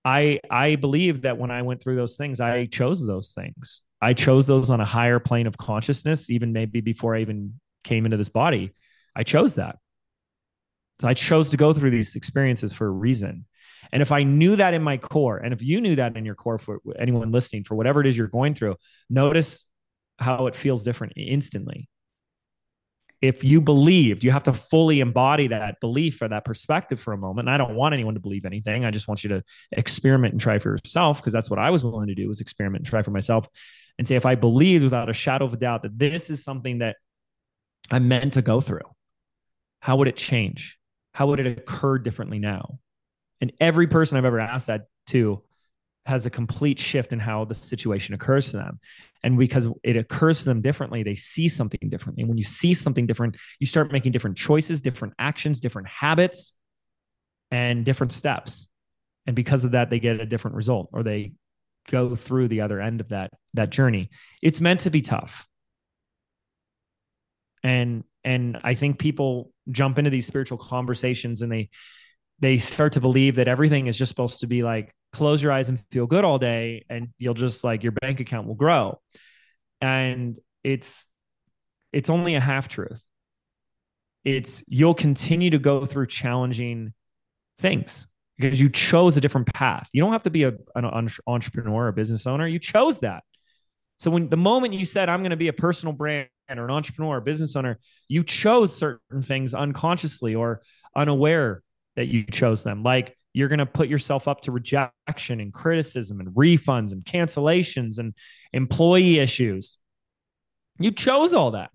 I 0.06 0.40
I 0.48 0.76
believe 0.76 1.24
that 1.24 1.40
when 1.40 1.50
I 1.50 1.64
went 1.64 1.82
through 1.82 1.96
those 1.96 2.18
things, 2.18 2.40
I 2.40 2.68
chose 2.68 3.04
those 3.04 3.34
things. 3.34 3.82
I 4.00 4.14
chose 4.14 4.46
those 4.46 4.70
on 4.70 4.80
a 4.80 4.86
higher 4.86 5.18
plane 5.18 5.48
of 5.48 5.58
consciousness, 5.58 6.30
even 6.30 6.54
maybe 6.54 6.82
before 6.82 7.16
I 7.16 7.22
even 7.22 7.60
came 7.84 8.06
into 8.06 8.18
this 8.18 8.30
body. 8.30 8.74
I 9.16 9.24
chose 9.24 9.56
that. 9.56 9.78
So 11.02 11.08
I 11.08 11.16
chose 11.16 11.50
to 11.50 11.58
go 11.58 11.74
through 11.74 11.90
these 11.90 12.16
experiences 12.16 12.74
for 12.74 12.86
a 12.86 12.92
reason. 12.92 13.48
And 13.92 14.04
if 14.04 14.12
I 14.12 14.22
knew 14.22 14.56
that 14.56 14.76
in 14.76 14.84
my 14.84 14.98
core, 14.98 15.38
and 15.38 15.52
if 15.52 15.64
you 15.64 15.82
knew 15.82 15.96
that 15.96 16.16
in 16.16 16.26
your 16.26 16.36
core 16.36 16.60
for 16.60 16.80
anyone 17.00 17.32
listening, 17.32 17.64
for 17.64 17.74
whatever 17.74 18.02
it 18.02 18.08
is 18.08 18.16
you're 18.16 18.28
going 18.28 18.54
through, 18.54 18.76
notice 19.10 19.66
how 20.22 20.48
it 20.48 20.56
feels 20.56 20.84
different 20.84 21.14
instantly. 21.18 21.90
If 23.22 23.44
you 23.44 23.62
believed, 23.62 24.24
you 24.24 24.32
have 24.32 24.44
to 24.44 24.54
fully 24.54 25.00
embody 25.00 25.48
that 25.50 25.80
belief 25.80 26.22
or 26.22 26.28
that 26.30 26.44
perspective 26.44 27.00
for 27.00 27.14
a 27.14 27.18
moment. 27.18 27.48
And 27.48 27.54
I 27.54 27.58
don't 27.58 27.76
want 27.76 27.94
anyone 27.94 28.16
to 28.16 28.20
believe 28.20 28.46
anything. 28.46 28.84
I 28.84 28.90
just 28.90 29.08
want 29.08 29.24
you 29.24 29.30
to 29.30 29.44
experiment 29.72 30.34
and 30.34 30.42
try 30.42 30.58
for 30.58 30.70
yourself 30.70 31.18
because 31.18 31.34
that's 31.34 31.50
what 31.50 31.60
I 31.60 31.70
was 31.70 31.84
willing 31.84 32.08
to 32.08 32.16
do 32.16 32.28
was 32.28 32.42
experiment 32.42 32.82
and 32.82 32.88
try 32.88 33.04
for 33.04 33.12
myself 33.12 33.48
and 34.00 34.08
say, 34.08 34.16
if 34.16 34.26
I 34.26 34.34
believed 34.34 34.84
without 34.84 35.10
a 35.10 35.14
shadow 35.14 35.46
of 35.46 35.54
a 35.54 35.58
doubt 35.58 35.84
that 35.84 36.00
this 36.00 36.32
is 36.32 36.44
something 36.44 36.80
that 36.80 36.96
I'm 37.92 38.08
meant 38.08 38.34
to 38.34 38.42
go 38.42 38.60
through, 38.60 38.90
how 39.82 39.98
would 39.98 40.08
it 40.08 40.18
change? 40.18 40.80
How 41.14 41.28
would 41.28 41.40
it 41.40 41.60
occur 41.60 42.00
differently 42.00 42.40
now? 42.40 42.80
And 43.40 43.52
every 43.60 43.86
person 43.88 44.18
I've 44.18 44.26
ever 44.26 44.40
asked 44.40 44.68
that 44.68 44.88
to 45.08 45.44
has 46.12 46.26
a 46.26 46.30
complete 46.30 46.78
shift 46.78 47.14
in 47.14 47.20
how 47.20 47.46
the 47.46 47.56
situation 47.56 48.14
occurs 48.14 48.52
to 48.52 48.58
them. 48.58 48.80
And 49.24 49.38
because 49.38 49.68
it 49.84 49.96
occurs 49.96 50.40
to 50.40 50.46
them 50.46 50.62
differently, 50.62 51.04
they 51.04 51.16
see 51.16 51.48
something 51.48 51.90
differently. 51.90 52.22
And 52.22 52.30
when 52.30 52.38
you 52.38 52.44
see 52.44 52.74
something 52.74 53.08
different, 53.08 53.38
you 53.60 53.66
start 53.66 53.92
making 53.92 54.12
different 54.12 54.38
choices, 54.38 54.82
different 54.82 55.14
actions, 55.18 55.60
different 55.62 55.88
habits, 55.88 56.54
and 57.50 57.86
different 57.86 58.12
steps. 58.12 58.68
And 59.26 59.36
because 59.36 59.64
of 59.64 59.72
that, 59.72 59.90
they 59.90 60.00
get 60.00 60.20
a 60.20 60.26
different 60.26 60.58
result 60.58 60.90
or 60.92 61.02
they 61.02 61.34
go 61.90 62.16
through 62.16 62.50
the 62.50 62.62
other 62.62 62.82
end 62.82 63.00
of 63.00 63.10
that 63.10 63.32
that 63.54 63.70
journey. 63.70 64.10
It's 64.42 64.60
meant 64.60 64.82
to 64.82 64.90
be 64.90 65.02
tough. 65.02 65.48
And 67.64 68.04
and 68.24 68.58
I 68.64 68.76
think 68.76 69.00
people 69.00 69.54
jump 69.70 69.98
into 69.98 70.10
these 70.10 70.28
spiritual 70.28 70.58
conversations 70.58 71.42
and 71.42 71.52
they 71.52 71.70
they 72.40 72.58
start 72.58 72.94
to 72.94 73.02
believe 73.02 73.36
that 73.36 73.48
everything 73.48 73.88
is 73.88 73.98
just 73.98 74.10
supposed 74.10 74.42
to 74.42 74.48
be 74.48 74.64
like 74.64 74.94
close 75.14 75.42
your 75.42 75.52
eyes 75.52 75.70
and 75.70 75.80
feel 75.92 76.08
good 76.08 76.24
all 76.24 76.40
day 76.40 76.86
and 76.90 77.10
you'll 77.18 77.34
just 77.34 77.64
like 77.64 77.84
your 77.84 77.92
bank 77.92 78.20
account 78.20 78.48
will 78.48 78.56
grow. 78.56 79.00
And 79.82 80.40
it's 80.64 81.06
it's 81.92 82.10
only 82.10 82.36
a 82.36 82.40
half 82.40 82.68
truth 82.68 83.04
it's 84.24 84.64
you'll 84.68 84.94
continue 84.94 85.50
to 85.50 85.60
go 85.60 85.86
through 85.86 86.08
challenging 86.08 86.94
things 87.60 88.08
because 88.38 88.60
you 88.60 88.70
chose 88.70 89.18
a 89.18 89.22
different 89.22 89.52
path. 89.54 89.88
You 89.94 90.02
don't 90.02 90.12
have 90.12 90.24
to 90.24 90.30
be 90.30 90.44
a, 90.44 90.54
an 90.76 91.10
entrepreneur 91.28 91.88
or 91.88 91.92
business 91.92 92.26
owner. 92.26 92.48
You 92.48 92.60
chose 92.60 93.00
that. 93.00 93.24
So 93.98 94.10
when 94.10 94.30
the 94.30 94.38
moment 94.38 94.74
you 94.74 94.86
said 94.86 95.10
i'm 95.10 95.20
going 95.20 95.30
to 95.30 95.38
be 95.38 95.48
a 95.48 95.54
personal 95.54 95.94
brand 95.94 96.28
or 96.50 96.66
an 96.66 96.72
entrepreneur 96.72 97.18
or 97.18 97.22
business 97.22 97.56
owner 97.56 97.78
you 98.08 98.24
chose 98.24 98.76
certain 98.76 99.22
things 99.22 99.54
unconsciously 99.54 100.34
or 100.34 100.64
unaware 100.96 101.62
that 101.96 102.08
you 102.08 102.24
chose 102.24 102.64
them. 102.64 102.82
Like 102.82 103.16
you're 103.34 103.48
going 103.48 103.60
to 103.60 103.66
put 103.66 103.88
yourself 103.88 104.28
up 104.28 104.42
to 104.42 104.52
rejection 104.52 105.40
and 105.40 105.54
criticism 105.54 106.20
and 106.20 106.30
refunds 106.30 106.92
and 106.92 107.04
cancellations 107.04 107.98
and 107.98 108.14
employee 108.54 109.20
issues. 109.20 109.78
You 110.80 110.92
chose 110.92 111.34
all 111.34 111.52
that. 111.52 111.72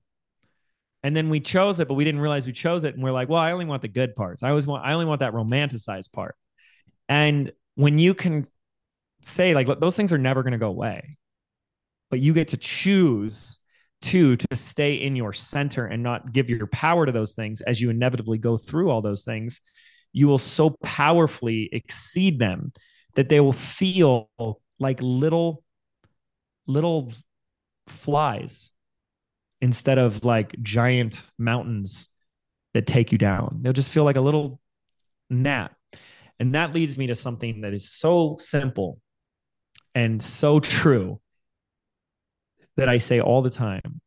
And 1.02 1.16
then 1.16 1.30
we 1.30 1.40
chose 1.40 1.78
it, 1.78 1.88
but 1.88 1.94
we 1.94 2.04
didn't 2.04 2.20
realize 2.20 2.46
we 2.46 2.52
chose 2.52 2.84
it. 2.84 2.94
And 2.94 3.02
we're 3.02 3.12
like, 3.12 3.28
well, 3.28 3.40
I 3.40 3.52
only 3.52 3.64
want 3.64 3.82
the 3.82 3.88
good 3.88 4.16
parts. 4.16 4.42
I 4.42 4.48
always 4.48 4.66
want, 4.66 4.84
I 4.84 4.92
only 4.92 5.04
want 5.04 5.20
that 5.20 5.32
romanticized 5.32 6.12
part. 6.12 6.34
And 7.08 7.52
when 7.76 7.98
you 7.98 8.12
can 8.12 8.46
say, 9.22 9.54
like, 9.54 9.68
those 9.80 9.96
things 9.96 10.12
are 10.12 10.18
never 10.18 10.42
going 10.42 10.52
to 10.52 10.58
go 10.58 10.68
away, 10.68 11.16
but 12.10 12.18
you 12.18 12.32
get 12.32 12.48
to 12.48 12.56
choose 12.56 13.58
to 14.02 14.36
to 14.36 14.54
stay 14.54 14.94
in 14.94 15.16
your 15.16 15.32
center 15.32 15.86
and 15.86 16.02
not 16.02 16.32
give 16.32 16.50
your 16.50 16.66
power 16.66 17.06
to 17.06 17.12
those 17.12 17.32
things 17.32 17.60
as 17.62 17.80
you 17.80 17.88
inevitably 17.88 18.36
go 18.38 18.58
through 18.58 18.90
all 18.90 19.00
those 19.00 19.24
things 19.24 19.60
you 20.16 20.26
will 20.26 20.38
so 20.38 20.70
powerfully 20.82 21.68
exceed 21.72 22.38
them 22.38 22.72
that 23.16 23.28
they 23.28 23.38
will 23.38 23.52
feel 23.52 24.30
like 24.78 24.98
little 25.02 25.62
little 26.66 27.12
flies 27.86 28.70
instead 29.60 29.98
of 29.98 30.24
like 30.24 30.56
giant 30.62 31.22
mountains 31.36 32.08
that 32.72 32.86
take 32.86 33.12
you 33.12 33.18
down. 33.18 33.58
They'll 33.60 33.74
just 33.74 33.90
feel 33.90 34.04
like 34.04 34.16
a 34.16 34.22
little 34.22 34.58
gnat. 35.28 35.72
And 36.40 36.54
that 36.54 36.72
leads 36.72 36.96
me 36.96 37.08
to 37.08 37.14
something 37.14 37.60
that 37.60 37.74
is 37.74 37.90
so 37.92 38.38
simple 38.40 38.98
and 39.94 40.22
so 40.22 40.60
true 40.60 41.20
that 42.78 42.88
I 42.88 42.96
say 42.98 43.20
all 43.20 43.42
the 43.42 43.50
time. 43.50 44.00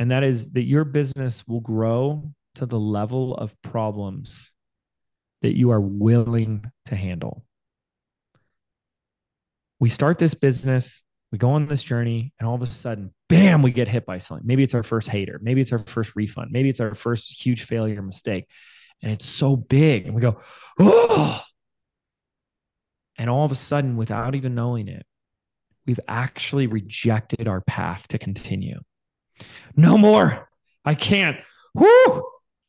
And 0.00 0.10
that 0.10 0.24
is 0.24 0.50
that 0.50 0.64
your 0.64 0.84
business 0.84 1.46
will 1.46 1.60
grow 1.60 2.32
to 2.56 2.66
the 2.66 2.78
level 2.78 3.36
of 3.36 3.54
problems 3.62 4.52
that 5.42 5.56
you 5.56 5.70
are 5.70 5.80
willing 5.80 6.70
to 6.86 6.96
handle. 6.96 7.44
We 9.80 9.90
start 9.90 10.18
this 10.18 10.34
business, 10.34 11.02
we 11.30 11.38
go 11.38 11.50
on 11.50 11.66
this 11.66 11.82
journey, 11.82 12.32
and 12.38 12.48
all 12.48 12.56
of 12.56 12.62
a 12.62 12.70
sudden, 12.70 13.14
bam, 13.28 13.62
we 13.62 13.70
get 13.70 13.88
hit 13.88 14.06
by 14.06 14.18
something. 14.18 14.46
Maybe 14.46 14.64
it's 14.64 14.74
our 14.74 14.82
first 14.82 15.08
hater, 15.08 15.38
maybe 15.42 15.60
it's 15.60 15.72
our 15.72 15.78
first 15.78 16.16
refund, 16.16 16.50
maybe 16.50 16.68
it's 16.68 16.80
our 16.80 16.94
first 16.94 17.44
huge 17.44 17.62
failure 17.62 18.02
mistake. 18.02 18.46
And 19.00 19.12
it's 19.12 19.26
so 19.26 19.54
big, 19.54 20.06
and 20.06 20.14
we 20.14 20.20
go, 20.20 20.40
oh. 20.80 21.40
And 23.16 23.30
all 23.30 23.44
of 23.44 23.52
a 23.52 23.56
sudden, 23.56 23.96
without 23.96 24.34
even 24.34 24.54
knowing 24.54 24.88
it, 24.88 25.06
we've 25.86 26.00
actually 26.08 26.66
rejected 26.66 27.46
our 27.46 27.60
path 27.60 28.08
to 28.08 28.18
continue. 28.18 28.80
No 29.76 29.96
more. 29.98 30.48
I 30.84 30.94
can't. 30.94 31.36
Whoo! 31.74 31.86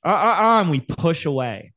Uh, 0.05 0.07
uh, 0.07 0.11
uh, 0.11 0.61
and 0.61 0.69
we 0.69 0.79
push 0.79 1.25
away 1.25 1.73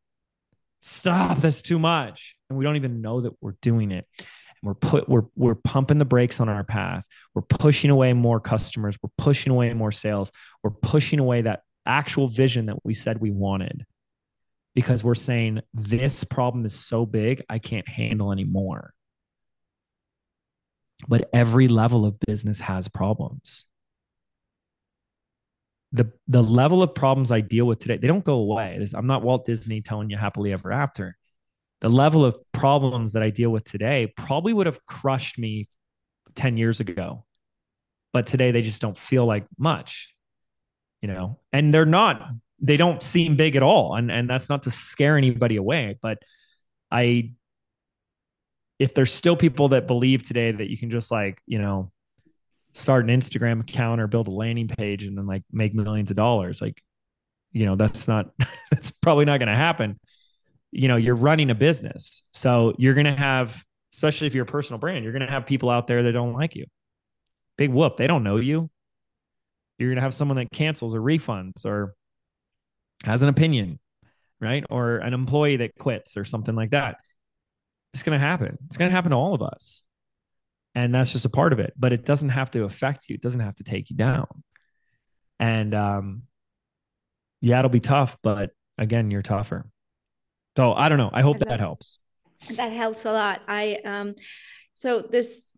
stop 0.82 1.38
that's 1.40 1.62
too 1.62 1.78
much. 1.78 2.36
And 2.50 2.58
we 2.58 2.64
don't 2.64 2.76
even 2.76 3.00
know 3.00 3.22
that 3.22 3.32
we're 3.40 3.56
doing 3.62 3.90
it. 3.90 4.06
And 4.18 4.26
we're 4.62 4.74
put 4.74 5.08
we're 5.08 5.24
we're 5.34 5.54
pumping 5.54 5.98
the 5.98 6.04
brakes 6.04 6.40
on 6.40 6.48
our 6.48 6.64
path. 6.64 7.06
We're 7.34 7.42
pushing 7.42 7.90
away 7.90 8.12
more 8.12 8.40
customers. 8.40 8.96
We're 9.02 9.10
pushing 9.16 9.52
away 9.52 9.72
more 9.72 9.92
sales. 9.92 10.30
We're 10.62 10.70
pushing 10.70 11.18
away 11.18 11.42
that 11.42 11.62
actual 11.86 12.28
vision 12.28 12.66
that 12.66 12.84
we 12.84 12.94
said 12.94 13.20
we 13.20 13.30
wanted. 13.30 13.86
Because 14.74 15.04
we're 15.04 15.14
saying 15.14 15.60
this 15.74 16.24
problem 16.24 16.64
is 16.64 16.72
so 16.72 17.04
big 17.04 17.44
i 17.48 17.58
can't 17.58 17.88
handle 17.88 18.32
anymore. 18.32 18.92
But 21.08 21.28
every 21.32 21.68
level 21.68 22.06
of 22.06 22.18
business 22.20 22.60
has 22.60 22.88
problems 22.88 23.66
the 25.92 26.10
the 26.26 26.42
level 26.42 26.82
of 26.82 26.94
problems 26.94 27.30
I 27.30 27.40
deal 27.40 27.66
with 27.66 27.78
today, 27.78 27.98
they 27.98 28.08
don't 28.08 28.24
go 28.24 28.34
away. 28.34 28.86
I'm 28.94 29.06
not 29.06 29.22
Walt 29.22 29.44
Disney 29.44 29.82
telling 29.82 30.10
you 30.10 30.16
happily 30.16 30.52
ever 30.52 30.72
after. 30.72 31.16
The 31.80 31.88
level 31.88 32.24
of 32.24 32.36
problems 32.52 33.12
that 33.12 33.22
I 33.22 33.30
deal 33.30 33.50
with 33.50 33.64
today 33.64 34.12
probably 34.16 34.52
would 34.52 34.66
have 34.66 34.84
crushed 34.86 35.38
me 35.38 35.68
10 36.36 36.56
years 36.56 36.80
ago. 36.80 37.24
But 38.12 38.26
today 38.26 38.52
they 38.52 38.62
just 38.62 38.80
don't 38.80 38.96
feel 38.96 39.26
like 39.26 39.46
much. 39.58 40.14
You 41.02 41.08
know, 41.08 41.40
and 41.52 41.74
they're 41.74 41.84
not 41.84 42.22
they 42.60 42.76
don't 42.76 43.02
seem 43.02 43.36
big 43.36 43.56
at 43.56 43.62
all. 43.62 43.96
And 43.96 44.10
and 44.10 44.30
that's 44.30 44.48
not 44.48 44.62
to 44.62 44.70
scare 44.70 45.18
anybody 45.18 45.56
away, 45.56 45.98
but 46.00 46.18
I 46.90 47.32
if 48.78 48.94
there's 48.94 49.12
still 49.12 49.36
people 49.36 49.68
that 49.70 49.86
believe 49.86 50.22
today 50.22 50.50
that 50.50 50.68
you 50.68 50.78
can 50.78 50.90
just 50.90 51.10
like, 51.10 51.38
you 51.46 51.58
know, 51.58 51.91
start 52.72 53.08
an 53.08 53.20
Instagram 53.20 53.60
account 53.60 54.00
or 54.00 54.06
build 54.06 54.28
a 54.28 54.30
landing 54.30 54.68
page 54.68 55.04
and 55.04 55.16
then 55.16 55.26
like 55.26 55.42
make 55.52 55.74
millions 55.74 56.10
of 56.10 56.16
dollars. 56.16 56.60
Like, 56.60 56.82
you 57.52 57.66
know, 57.66 57.76
that's 57.76 58.08
not, 58.08 58.30
that's 58.70 58.90
probably 58.90 59.24
not 59.24 59.38
going 59.38 59.48
to 59.48 59.54
happen. 59.54 59.98
You 60.70 60.88
know, 60.88 60.96
you're 60.96 61.14
running 61.14 61.50
a 61.50 61.54
business. 61.54 62.22
So 62.32 62.74
you're 62.78 62.94
going 62.94 63.06
to 63.06 63.14
have, 63.14 63.62
especially 63.92 64.26
if 64.26 64.34
you're 64.34 64.44
a 64.44 64.46
personal 64.46 64.78
brand, 64.78 65.04
you're 65.04 65.12
going 65.12 65.26
to 65.26 65.30
have 65.30 65.46
people 65.46 65.68
out 65.68 65.86
there 65.86 66.02
that 66.02 66.12
don't 66.12 66.32
like 66.32 66.56
you. 66.56 66.64
Big 67.58 67.70
whoop. 67.70 67.98
They 67.98 68.06
don't 68.06 68.24
know 68.24 68.36
you. 68.36 68.70
You're 69.78 69.90
going 69.90 69.96
to 69.96 70.02
have 70.02 70.14
someone 70.14 70.36
that 70.36 70.50
cancels 70.50 70.94
or 70.94 71.00
refunds 71.00 71.66
or 71.66 71.94
has 73.04 73.22
an 73.22 73.28
opinion, 73.28 73.78
right? 74.40 74.64
Or 74.70 74.96
an 74.96 75.12
employee 75.12 75.56
that 75.56 75.74
quits 75.78 76.16
or 76.16 76.24
something 76.24 76.54
like 76.54 76.70
that. 76.70 76.96
It's 77.92 78.02
going 78.02 78.18
to 78.18 78.24
happen. 78.24 78.56
It's 78.66 78.78
going 78.78 78.90
to 78.90 78.94
happen 78.94 79.10
to 79.10 79.16
all 79.16 79.34
of 79.34 79.42
us 79.42 79.82
and 80.74 80.94
that's 80.94 81.12
just 81.12 81.24
a 81.24 81.30
part 81.30 81.52
of 81.52 81.58
it 81.58 81.72
but 81.76 81.92
it 81.92 82.04
doesn't 82.04 82.30
have 82.30 82.50
to 82.50 82.64
affect 82.64 83.08
you. 83.08 83.14
It 83.14 83.22
doesn't 83.22 83.40
have 83.40 83.56
to 83.56 83.64
take 83.64 83.90
you 83.90 83.96
down. 83.96 84.26
And 85.38 85.74
um 85.74 86.22
yeah 87.40 87.58
it'll 87.58 87.70
be 87.70 87.80
tough 87.80 88.16
but 88.22 88.50
again 88.78 89.10
you're 89.10 89.22
tougher. 89.22 89.68
So 90.56 90.72
i 90.74 90.88
don't 90.88 90.98
know. 90.98 91.10
I 91.12 91.22
hope 91.22 91.38
that, 91.38 91.48
that 91.48 91.60
helps. 91.60 91.98
That 92.56 92.72
helps 92.72 93.04
a 93.04 93.12
lot. 93.12 93.42
I 93.48 93.78
um 93.84 94.14
so 94.74 95.00
this 95.02 95.52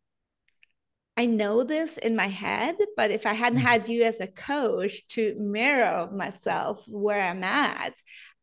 I 1.17 1.27
know 1.27 1.63
this 1.63 1.97
in 1.97 2.17
my 2.17 2.27
head, 2.27 2.75
but 2.97 3.13
if 3.13 3.25
I 3.25 3.35
hadn't 3.35 3.61
mm. 3.61 3.63
had 3.63 3.89
you 3.89 4.03
as 4.03 4.21
a 4.21 4.27
coach 4.27 5.07
to 5.09 5.37
mirror 5.39 6.11
myself 6.13 6.85
where 6.89 7.21
I'm 7.23 7.45
at, 7.45 7.95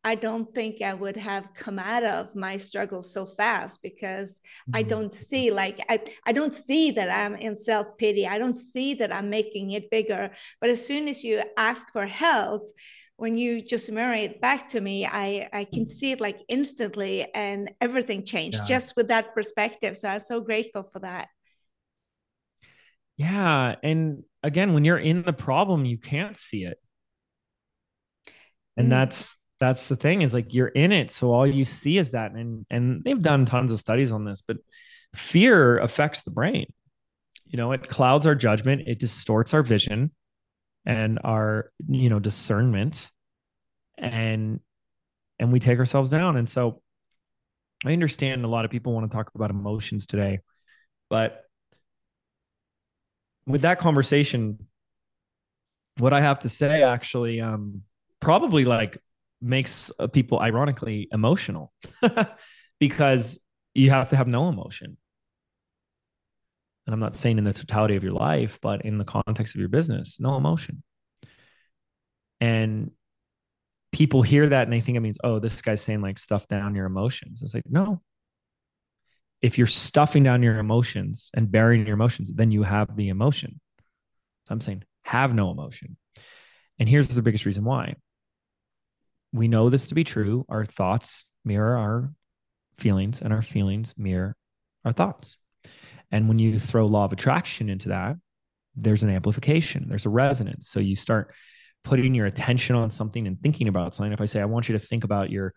I 0.04 0.16
don't 0.16 0.52
think 0.52 0.82
I 0.82 0.94
would 0.94 1.16
have 1.16 1.54
come 1.54 1.78
out 1.78 2.02
of 2.02 2.34
my 2.34 2.56
struggle 2.56 3.02
so 3.02 3.24
fast 3.24 3.80
because 3.82 4.40
mm-hmm. 4.68 4.76
I 4.76 4.82
don't 4.82 5.14
see 5.14 5.52
like 5.52 5.84
I, 5.88 6.00
I 6.26 6.32
don't 6.32 6.52
see 6.52 6.90
that 6.92 7.08
I'm 7.08 7.36
in 7.36 7.54
self-pity. 7.54 8.26
I 8.26 8.38
don't 8.38 8.54
see 8.54 8.94
that 8.94 9.12
I'm 9.12 9.30
making 9.30 9.70
it 9.72 9.90
bigger. 9.90 10.30
But 10.60 10.70
as 10.70 10.84
soon 10.84 11.06
as 11.06 11.22
you 11.22 11.42
ask 11.56 11.86
for 11.92 12.06
help, 12.06 12.68
when 13.16 13.36
you 13.36 13.62
just 13.62 13.92
mirror 13.92 14.14
it 14.14 14.40
back 14.40 14.70
to 14.70 14.80
me, 14.80 15.06
I, 15.06 15.48
I 15.52 15.64
can 15.64 15.86
see 15.86 16.10
it 16.10 16.20
like 16.20 16.40
instantly 16.48 17.32
and 17.32 17.70
everything 17.80 18.24
changed 18.24 18.58
yeah. 18.58 18.64
just 18.64 18.96
with 18.96 19.08
that 19.08 19.32
perspective. 19.34 19.96
So 19.96 20.08
I'm 20.08 20.18
so 20.18 20.40
grateful 20.40 20.82
for 20.82 20.98
that. 20.98 21.28
Yeah. 23.16 23.76
And 23.84 24.24
again, 24.42 24.74
when 24.74 24.84
you're 24.84 24.98
in 24.98 25.22
the 25.22 25.32
problem, 25.32 25.84
you 25.84 25.98
can't 25.98 26.36
see 26.36 26.64
it. 26.64 26.78
And 28.76 28.88
mm. 28.88 28.90
that's 28.90 29.36
that's 29.62 29.88
the 29.88 29.94
thing 29.94 30.22
is 30.22 30.34
like 30.34 30.52
you're 30.52 30.66
in 30.66 30.90
it 30.90 31.12
so 31.12 31.32
all 31.32 31.46
you 31.46 31.64
see 31.64 31.96
is 31.96 32.10
that 32.10 32.32
and 32.32 32.66
and 32.68 33.04
they've 33.04 33.22
done 33.22 33.44
tons 33.44 33.70
of 33.70 33.78
studies 33.78 34.10
on 34.10 34.24
this 34.24 34.42
but 34.44 34.56
fear 35.14 35.78
affects 35.78 36.24
the 36.24 36.30
brain. 36.32 36.66
You 37.46 37.58
know 37.58 37.70
it 37.70 37.88
clouds 37.88 38.26
our 38.26 38.34
judgment 38.34 38.82
it 38.86 38.98
distorts 38.98 39.54
our 39.54 39.62
vision 39.62 40.10
and 40.84 41.20
our 41.22 41.70
you 41.88 42.10
know 42.10 42.18
discernment 42.18 43.08
and 43.96 44.58
and 45.38 45.52
we 45.52 45.60
take 45.60 45.78
ourselves 45.78 46.10
down. 46.10 46.36
And 46.36 46.48
so 46.48 46.82
i 47.84 47.92
understand 47.92 48.44
a 48.44 48.48
lot 48.48 48.64
of 48.64 48.70
people 48.70 48.92
want 48.92 49.10
to 49.10 49.16
talk 49.16 49.30
about 49.34 49.50
emotions 49.50 50.06
today 50.06 50.38
but 51.10 51.44
with 53.46 53.62
that 53.62 53.80
conversation 53.80 54.66
what 55.98 56.12
i 56.12 56.20
have 56.20 56.38
to 56.38 56.48
say 56.48 56.82
actually 56.82 57.40
um 57.40 57.82
probably 58.20 58.64
like 58.64 58.98
makes 59.42 59.90
uh, 59.98 60.06
people 60.06 60.38
ironically 60.38 61.08
emotional 61.12 61.72
because 62.80 63.38
you 63.74 63.90
have 63.90 64.10
to 64.10 64.16
have 64.16 64.28
no 64.28 64.48
emotion. 64.48 64.96
And 66.86 66.94
I'm 66.94 67.00
not 67.00 67.14
saying 67.14 67.38
in 67.38 67.44
the 67.44 67.52
totality 67.52 67.96
of 67.96 68.02
your 68.02 68.12
life, 68.12 68.58
but 68.60 68.84
in 68.84 68.98
the 68.98 69.04
context 69.04 69.54
of 69.54 69.60
your 69.60 69.68
business, 69.68 70.18
no 70.18 70.36
emotion. 70.36 70.82
And 72.40 72.90
people 73.92 74.22
hear 74.22 74.48
that 74.48 74.64
and 74.64 74.72
they 74.72 74.80
think 74.80 74.96
it 74.96 75.00
means, 75.00 75.18
oh, 75.22 75.38
this 75.38 75.62
guy's 75.62 75.82
saying 75.82 76.00
like 76.00 76.18
stuff 76.18 76.48
down 76.48 76.74
your 76.74 76.86
emotions. 76.86 77.40
It's 77.42 77.54
like, 77.54 77.64
no. 77.68 78.00
If 79.40 79.58
you're 79.58 79.66
stuffing 79.66 80.22
down 80.22 80.42
your 80.42 80.58
emotions 80.58 81.30
and 81.34 81.50
burying 81.50 81.86
your 81.86 81.94
emotions, 81.94 82.32
then 82.32 82.50
you 82.50 82.62
have 82.62 82.96
the 82.96 83.08
emotion. 83.08 83.60
So 84.46 84.52
I'm 84.52 84.60
saying 84.60 84.84
have 85.04 85.34
no 85.34 85.50
emotion. 85.50 85.96
And 86.78 86.88
here's 86.88 87.08
the 87.08 87.22
biggest 87.22 87.44
reason 87.44 87.64
why 87.64 87.96
we 89.32 89.48
know 89.48 89.70
this 89.70 89.88
to 89.88 89.94
be 89.94 90.04
true. 90.04 90.44
Our 90.48 90.64
thoughts 90.64 91.24
mirror 91.44 91.76
our 91.76 92.12
feelings, 92.78 93.20
and 93.20 93.32
our 93.32 93.42
feelings 93.42 93.94
mirror 93.96 94.36
our 94.84 94.92
thoughts. 94.92 95.38
And 96.10 96.28
when 96.28 96.38
you 96.38 96.58
throw 96.58 96.86
law 96.86 97.04
of 97.04 97.12
attraction 97.12 97.68
into 97.68 97.88
that, 97.88 98.16
there's 98.76 99.02
an 99.02 99.10
amplification, 99.10 99.86
there's 99.88 100.06
a 100.06 100.10
resonance. 100.10 100.68
So 100.68 100.80
you 100.80 100.96
start 100.96 101.34
putting 101.84 102.14
your 102.14 102.26
attention 102.26 102.76
on 102.76 102.90
something 102.90 103.26
and 103.26 103.40
thinking 103.40 103.68
about 103.68 103.94
something. 103.94 104.12
If 104.12 104.20
I 104.20 104.26
say, 104.26 104.40
I 104.40 104.44
want 104.44 104.68
you 104.68 104.74
to 104.74 104.78
think 104.78 105.04
about 105.04 105.30
your 105.30 105.52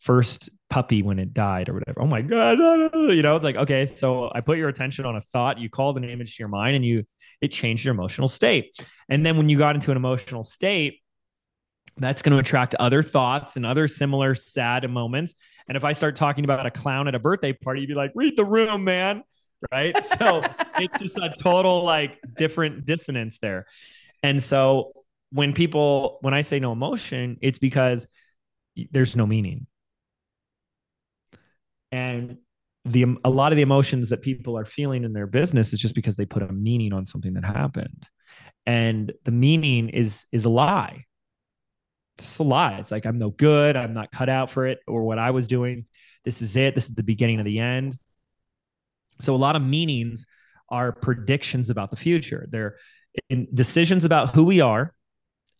first 0.00 0.50
puppy 0.68 1.02
when 1.02 1.18
it 1.18 1.32
died 1.32 1.68
or 1.68 1.74
whatever, 1.74 2.02
oh 2.02 2.06
my 2.06 2.22
God, 2.22 2.58
you 2.94 3.22
know, 3.22 3.36
it's 3.36 3.44
like, 3.44 3.56
okay, 3.56 3.86
so 3.86 4.30
I 4.34 4.40
put 4.40 4.58
your 4.58 4.68
attention 4.68 5.06
on 5.06 5.16
a 5.16 5.22
thought, 5.32 5.58
you 5.58 5.70
called 5.70 5.96
an 5.96 6.04
image 6.04 6.36
to 6.36 6.42
your 6.42 6.48
mind 6.48 6.76
and 6.76 6.84
you, 6.84 7.04
it 7.40 7.48
changed 7.48 7.84
your 7.84 7.94
emotional 7.94 8.28
state. 8.28 8.76
And 9.08 9.24
then 9.24 9.36
when 9.36 9.48
you 9.48 9.58
got 9.58 9.74
into 9.74 9.90
an 9.90 9.96
emotional 9.96 10.42
state, 10.42 11.00
that's 11.96 12.22
going 12.22 12.32
to 12.32 12.38
attract 12.38 12.74
other 12.76 13.02
thoughts 13.02 13.56
and 13.56 13.64
other 13.64 13.88
similar 13.88 14.34
sad 14.34 14.88
moments. 14.90 15.34
And 15.68 15.76
if 15.76 15.84
I 15.84 15.92
start 15.92 16.16
talking 16.16 16.44
about 16.44 16.66
a 16.66 16.70
clown 16.70 17.08
at 17.08 17.14
a 17.14 17.18
birthday 17.18 17.52
party, 17.52 17.82
you'd 17.82 17.88
be 17.88 17.94
like, 17.94 18.12
read 18.14 18.36
the 18.36 18.44
room, 18.44 18.84
man. 18.84 19.22
Right. 19.72 19.96
So 20.04 20.42
it's 20.78 20.98
just 20.98 21.16
a 21.18 21.32
total 21.40 21.84
like 21.84 22.18
different 22.36 22.84
dissonance 22.84 23.38
there. 23.38 23.66
And 24.22 24.42
so 24.42 24.92
when 25.30 25.52
people, 25.52 26.18
when 26.20 26.34
I 26.34 26.40
say 26.40 26.58
no 26.58 26.72
emotion, 26.72 27.38
it's 27.40 27.58
because 27.58 28.06
there's 28.90 29.16
no 29.16 29.26
meaning. 29.26 29.66
And 31.92 32.38
the 32.84 33.06
a 33.24 33.30
lot 33.30 33.52
of 33.52 33.56
the 33.56 33.62
emotions 33.62 34.10
that 34.10 34.20
people 34.20 34.58
are 34.58 34.64
feeling 34.64 35.04
in 35.04 35.12
their 35.12 35.26
business 35.26 35.72
is 35.72 35.78
just 35.78 35.94
because 35.94 36.16
they 36.16 36.26
put 36.26 36.42
a 36.42 36.52
meaning 36.52 36.92
on 36.92 37.06
something 37.06 37.34
that 37.34 37.44
happened. 37.44 38.08
And 38.66 39.12
the 39.24 39.30
meaning 39.30 39.88
is 39.88 40.26
is 40.32 40.44
a 40.44 40.50
lie 40.50 41.06
it's 42.18 42.90
like 42.90 43.06
I'm 43.06 43.18
no 43.18 43.30
good. 43.30 43.76
I'm 43.76 43.94
not 43.94 44.12
cut 44.12 44.28
out 44.28 44.50
for 44.50 44.66
it 44.66 44.78
or 44.86 45.04
what 45.04 45.18
I 45.18 45.30
was 45.30 45.48
doing. 45.48 45.86
This 46.24 46.42
is 46.42 46.56
it. 46.56 46.74
This 46.74 46.84
is 46.84 46.94
the 46.94 47.02
beginning 47.02 47.38
of 47.38 47.44
the 47.44 47.58
end. 47.58 47.98
So 49.20 49.34
a 49.34 49.36
lot 49.36 49.56
of 49.56 49.62
meanings 49.62 50.26
are 50.68 50.92
predictions 50.92 51.70
about 51.70 51.90
the 51.90 51.96
future. 51.96 52.48
They're 52.50 52.76
in 53.28 53.48
decisions 53.52 54.04
about 54.04 54.34
who 54.34 54.44
we 54.44 54.60
are 54.60 54.94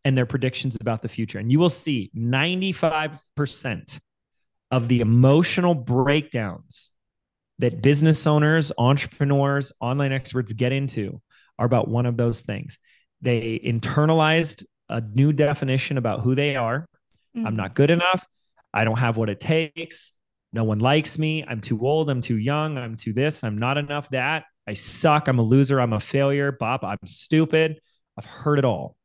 and 0.04 0.16
their 0.16 0.26
predictions 0.26 0.76
about 0.80 1.02
the 1.02 1.08
future. 1.08 1.38
And 1.38 1.50
you 1.50 1.58
will 1.58 1.68
see 1.68 2.10
95% 2.16 4.00
of 4.70 4.88
the 4.88 5.00
emotional 5.00 5.74
breakdowns 5.74 6.90
that 7.58 7.80
business 7.80 8.26
owners, 8.26 8.72
entrepreneurs, 8.76 9.72
online 9.80 10.12
experts 10.12 10.52
get 10.52 10.72
into 10.72 11.20
are 11.58 11.66
about 11.66 11.88
one 11.88 12.06
of 12.06 12.16
those 12.16 12.40
things. 12.40 12.78
They 13.22 13.60
internalized 13.64 14.64
a 14.88 15.00
new 15.00 15.32
definition 15.32 15.98
about 15.98 16.20
who 16.20 16.34
they 16.34 16.56
are. 16.56 16.86
Mm-hmm. 17.36 17.46
I'm 17.46 17.56
not 17.56 17.74
good 17.74 17.90
enough. 17.90 18.26
I 18.72 18.84
don't 18.84 18.98
have 18.98 19.16
what 19.16 19.30
it 19.30 19.40
takes. 19.40 20.12
No 20.52 20.64
one 20.64 20.78
likes 20.78 21.18
me. 21.18 21.44
I'm 21.46 21.60
too 21.60 21.80
old. 21.80 22.10
I'm 22.10 22.20
too 22.20 22.36
young. 22.36 22.78
I'm 22.78 22.96
too 22.96 23.12
this. 23.12 23.42
I'm 23.42 23.58
not 23.58 23.78
enough 23.78 24.08
that. 24.10 24.44
I 24.66 24.74
suck. 24.74 25.28
I'm 25.28 25.38
a 25.38 25.42
loser. 25.42 25.80
I'm 25.80 25.92
a 25.92 26.00
failure. 26.00 26.52
Bob, 26.52 26.84
I'm 26.84 26.98
stupid. 27.04 27.80
I've 28.16 28.24
heard 28.24 28.58
it 28.58 28.64
all. 28.64 28.96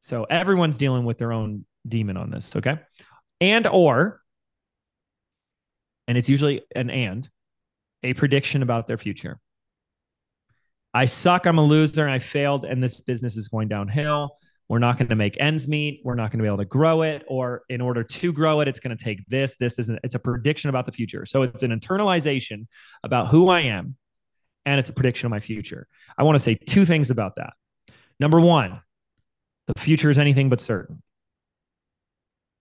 So 0.00 0.24
everyone's 0.24 0.76
dealing 0.76 1.04
with 1.04 1.18
their 1.18 1.32
own 1.32 1.64
demon 1.86 2.16
on 2.16 2.30
this. 2.30 2.54
Okay. 2.54 2.78
And 3.40 3.66
or, 3.66 4.20
and 6.06 6.16
it's 6.16 6.28
usually 6.28 6.62
an 6.74 6.90
and, 6.90 7.28
a 8.02 8.14
prediction 8.14 8.62
about 8.62 8.86
their 8.86 8.98
future. 8.98 9.38
I 10.94 11.06
suck. 11.06 11.46
I'm 11.46 11.58
a 11.58 11.64
loser. 11.64 12.08
I 12.08 12.18
failed, 12.18 12.64
and 12.64 12.82
this 12.82 13.00
business 13.00 13.36
is 13.36 13.48
going 13.48 13.68
downhill 13.68 14.38
we're 14.68 14.78
not 14.78 14.98
going 14.98 15.08
to 15.08 15.16
make 15.16 15.36
ends 15.40 15.66
meet. 15.66 16.02
We're 16.04 16.14
not 16.14 16.30
going 16.30 16.38
to 16.38 16.42
be 16.42 16.46
able 16.46 16.58
to 16.58 16.66
grow 16.66 17.02
it 17.02 17.24
or 17.26 17.62
in 17.70 17.80
order 17.80 18.04
to 18.04 18.32
grow 18.32 18.60
it 18.60 18.68
it's 18.68 18.80
going 18.80 18.96
to 18.96 19.02
take 19.02 19.26
this 19.26 19.56
this 19.58 19.74
this 19.74 19.90
it's 20.04 20.14
a 20.14 20.18
prediction 20.18 20.68
about 20.68 20.84
the 20.84 20.92
future. 20.92 21.24
So 21.24 21.42
it's 21.42 21.62
an 21.62 21.70
internalization 21.70 22.66
about 23.02 23.28
who 23.28 23.48
i 23.48 23.60
am 23.60 23.96
and 24.66 24.78
it's 24.78 24.90
a 24.90 24.92
prediction 24.92 25.26
of 25.26 25.30
my 25.30 25.40
future. 25.40 25.86
I 26.18 26.22
want 26.24 26.36
to 26.36 26.40
say 26.40 26.54
two 26.54 26.84
things 26.84 27.10
about 27.10 27.36
that. 27.36 27.54
Number 28.20 28.40
one 28.40 28.80
the 29.66 29.78
future 29.78 30.10
is 30.10 30.18
anything 30.18 30.48
but 30.48 30.60
certain. 30.60 31.02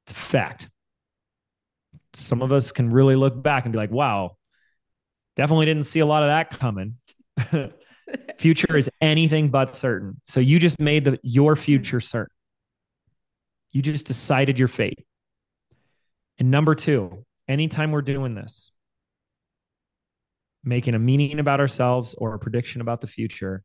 It's 0.06 0.14
a 0.14 0.16
fact. 0.16 0.70
Some 2.14 2.42
of 2.42 2.52
us 2.52 2.72
can 2.72 2.90
really 2.90 3.16
look 3.16 3.42
back 3.42 3.66
and 3.66 3.74
be 3.74 3.78
like 3.78 3.92
wow 3.92 4.38
definitely 5.36 5.66
didn't 5.66 5.84
see 5.84 6.00
a 6.00 6.06
lot 6.06 6.24
of 6.24 6.30
that 6.30 6.58
coming 6.60 6.96
future 8.38 8.78
is 8.78 8.90
anything 9.02 9.50
but 9.50 9.74
certain. 9.74 10.22
So 10.26 10.40
you 10.40 10.60
just 10.60 10.80
made 10.80 11.06
the, 11.06 11.20
your 11.24 11.56
future 11.56 12.00
certain. 12.00 12.34
You 13.72 13.82
just 13.82 14.06
decided 14.06 14.60
your 14.60 14.68
fate. 14.68 15.06
And 16.40 16.52
number 16.52 16.76
two, 16.76 17.26
anytime 17.48 17.92
we're 17.92 18.02
doing 18.02 18.36
this, 18.36 18.72
making 20.64 20.94
a 20.94 21.00
meaning 21.00 21.40
about 21.40 21.60
ourselves 21.60 22.16
or 22.18 22.34
a 22.34 22.40
prediction 22.40 22.82
about 22.82 23.02
the 23.02 23.08
future, 23.08 23.64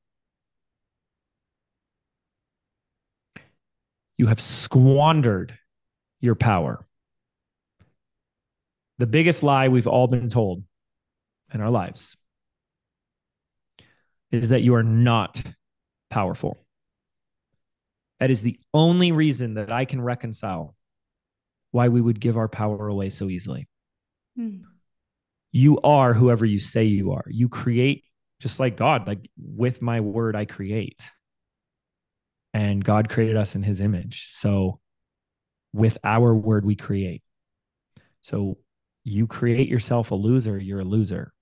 you 4.17 4.27
have 4.27 4.41
squandered 4.41 5.59
your 6.21 6.35
power. 6.35 6.87
The 8.99 9.07
biggest 9.07 9.43
lie 9.43 9.69
we've 9.69 9.89
all 9.89 10.07
been 10.07 10.29
told 10.29 10.63
in 11.53 11.61
our 11.61 11.71
lives 11.71 12.17
is 14.33 14.49
that 14.49 14.63
you 14.63 14.75
are 14.75 14.83
not 14.83 15.43
powerful. 16.11 16.59
That 18.19 18.31
is 18.31 18.43
the 18.43 18.59
only 18.73 19.13
reason 19.13 19.55
that 19.55 19.71
I 19.71 19.85
can 19.85 20.01
reconcile 20.01 20.75
why 21.71 21.89
we 21.89 22.01
would 22.01 22.21
give 22.21 22.37
our 22.37 22.49
power 22.49 22.89
away 22.89 23.11
so 23.11 23.29
easily. 23.29 23.69
Hmm. 24.37 24.59
You 25.53 25.81
are 25.83 26.15
whoever 26.15 26.47
you 26.47 26.59
say 26.59 26.85
you 26.85 27.13
are. 27.13 27.25
You 27.29 27.49
create 27.49 28.05
just 28.41 28.59
like 28.59 28.77
God, 28.77 29.07
like 29.07 29.31
with 29.37 29.83
my 29.83 30.01
word, 30.01 30.35
I 30.35 30.47
create. 30.47 31.03
And 32.55 32.85
God 32.85 33.09
created 33.09 33.37
us 33.37 33.55
in 33.55 33.63
his 33.63 33.81
image. 33.81 34.31
So 34.33 34.81
with 35.73 35.99
our 36.05 36.35
word, 36.35 36.65
we 36.65 36.75
create. 36.75 37.23
So 38.21 38.59
you 39.05 39.27
create 39.27 39.69
yourself 39.69 40.11
a 40.11 40.15
loser, 40.15 40.59
you're 40.59 40.81
a 40.81 40.85
loser. 40.85 41.33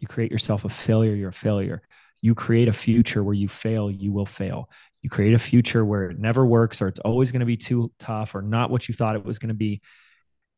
You 0.00 0.08
create 0.08 0.30
yourself 0.30 0.64
a 0.64 0.68
failure, 0.68 1.14
you're 1.14 1.30
a 1.30 1.32
failure. 1.32 1.82
You 2.20 2.34
create 2.34 2.68
a 2.68 2.72
future 2.72 3.22
where 3.22 3.34
you 3.34 3.48
fail, 3.48 3.90
you 3.90 4.12
will 4.12 4.26
fail. 4.26 4.70
You 5.02 5.10
create 5.10 5.34
a 5.34 5.38
future 5.38 5.84
where 5.84 6.10
it 6.10 6.18
never 6.18 6.44
works 6.44 6.82
or 6.82 6.88
it's 6.88 7.00
always 7.00 7.30
going 7.30 7.40
to 7.40 7.46
be 7.46 7.56
too 7.56 7.92
tough 7.98 8.34
or 8.34 8.42
not 8.42 8.70
what 8.70 8.88
you 8.88 8.94
thought 8.94 9.16
it 9.16 9.24
was 9.24 9.38
going 9.38 9.48
to 9.48 9.54
be. 9.54 9.80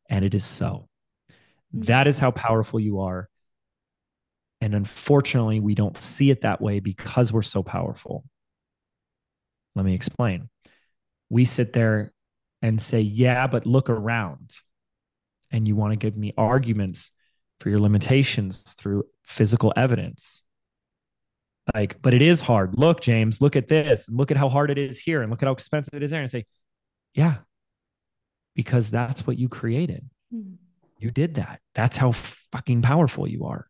And 0.09 0.25
it 0.25 0.33
is 0.33 0.45
so. 0.45 0.87
Mm-hmm. 1.75 1.83
That 1.83 2.07
is 2.07 2.17
how 2.17 2.31
powerful 2.31 2.79
you 2.79 3.01
are. 3.01 3.29
And 4.61 4.73
unfortunately, 4.73 5.59
we 5.59 5.75
don't 5.75 5.95
see 5.95 6.31
it 6.31 6.41
that 6.41 6.61
way 6.61 6.79
because 6.79 7.31
we're 7.31 7.41
so 7.41 7.63
powerful. 7.63 8.23
Let 9.75 9.85
me 9.85 9.93
explain. 9.93 10.49
We 11.29 11.45
sit 11.45 11.73
there 11.73 12.11
and 12.61 12.81
say, 12.81 13.01
Yeah, 13.01 13.47
but 13.47 13.65
look 13.65 13.89
around. 13.89 14.53
And 15.51 15.67
you 15.67 15.75
want 15.75 15.93
to 15.93 15.97
give 15.97 16.17
me 16.17 16.33
arguments 16.37 17.11
for 17.59 17.69
your 17.69 17.79
limitations 17.79 18.61
through 18.77 19.05
physical 19.23 19.73
evidence. 19.75 20.43
Like, 21.73 22.01
but 22.01 22.13
it 22.13 22.21
is 22.21 22.41
hard. 22.41 22.77
Look, 22.77 23.01
James, 23.01 23.41
look 23.41 23.55
at 23.55 23.67
this. 23.67 24.07
And 24.07 24.17
look 24.17 24.31
at 24.31 24.37
how 24.37 24.49
hard 24.49 24.71
it 24.71 24.77
is 24.77 24.99
here. 24.99 25.21
And 25.21 25.29
look 25.29 25.41
at 25.43 25.47
how 25.47 25.53
expensive 25.53 25.93
it 25.93 26.03
is 26.03 26.11
there. 26.11 26.21
And 26.21 26.31
say, 26.31 26.45
Yeah, 27.13 27.37
because 28.55 28.89
that's 28.89 29.25
what 29.25 29.37
you 29.37 29.49
created. 29.49 30.09
Mm-hmm. 30.33 30.55
You 30.97 31.11
did 31.11 31.35
that. 31.35 31.61
That's 31.75 31.97
how 31.97 32.11
fucking 32.11 32.81
powerful 32.81 33.27
you 33.27 33.45
are. 33.45 33.67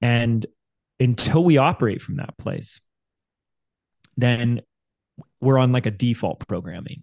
And 0.00 0.46
until 1.00 1.42
we 1.42 1.56
operate 1.56 2.00
from 2.02 2.16
that 2.16 2.38
place, 2.38 2.80
then 4.16 4.62
we're 5.40 5.58
on 5.58 5.72
like 5.72 5.86
a 5.86 5.90
default 5.90 6.46
programming. 6.46 7.02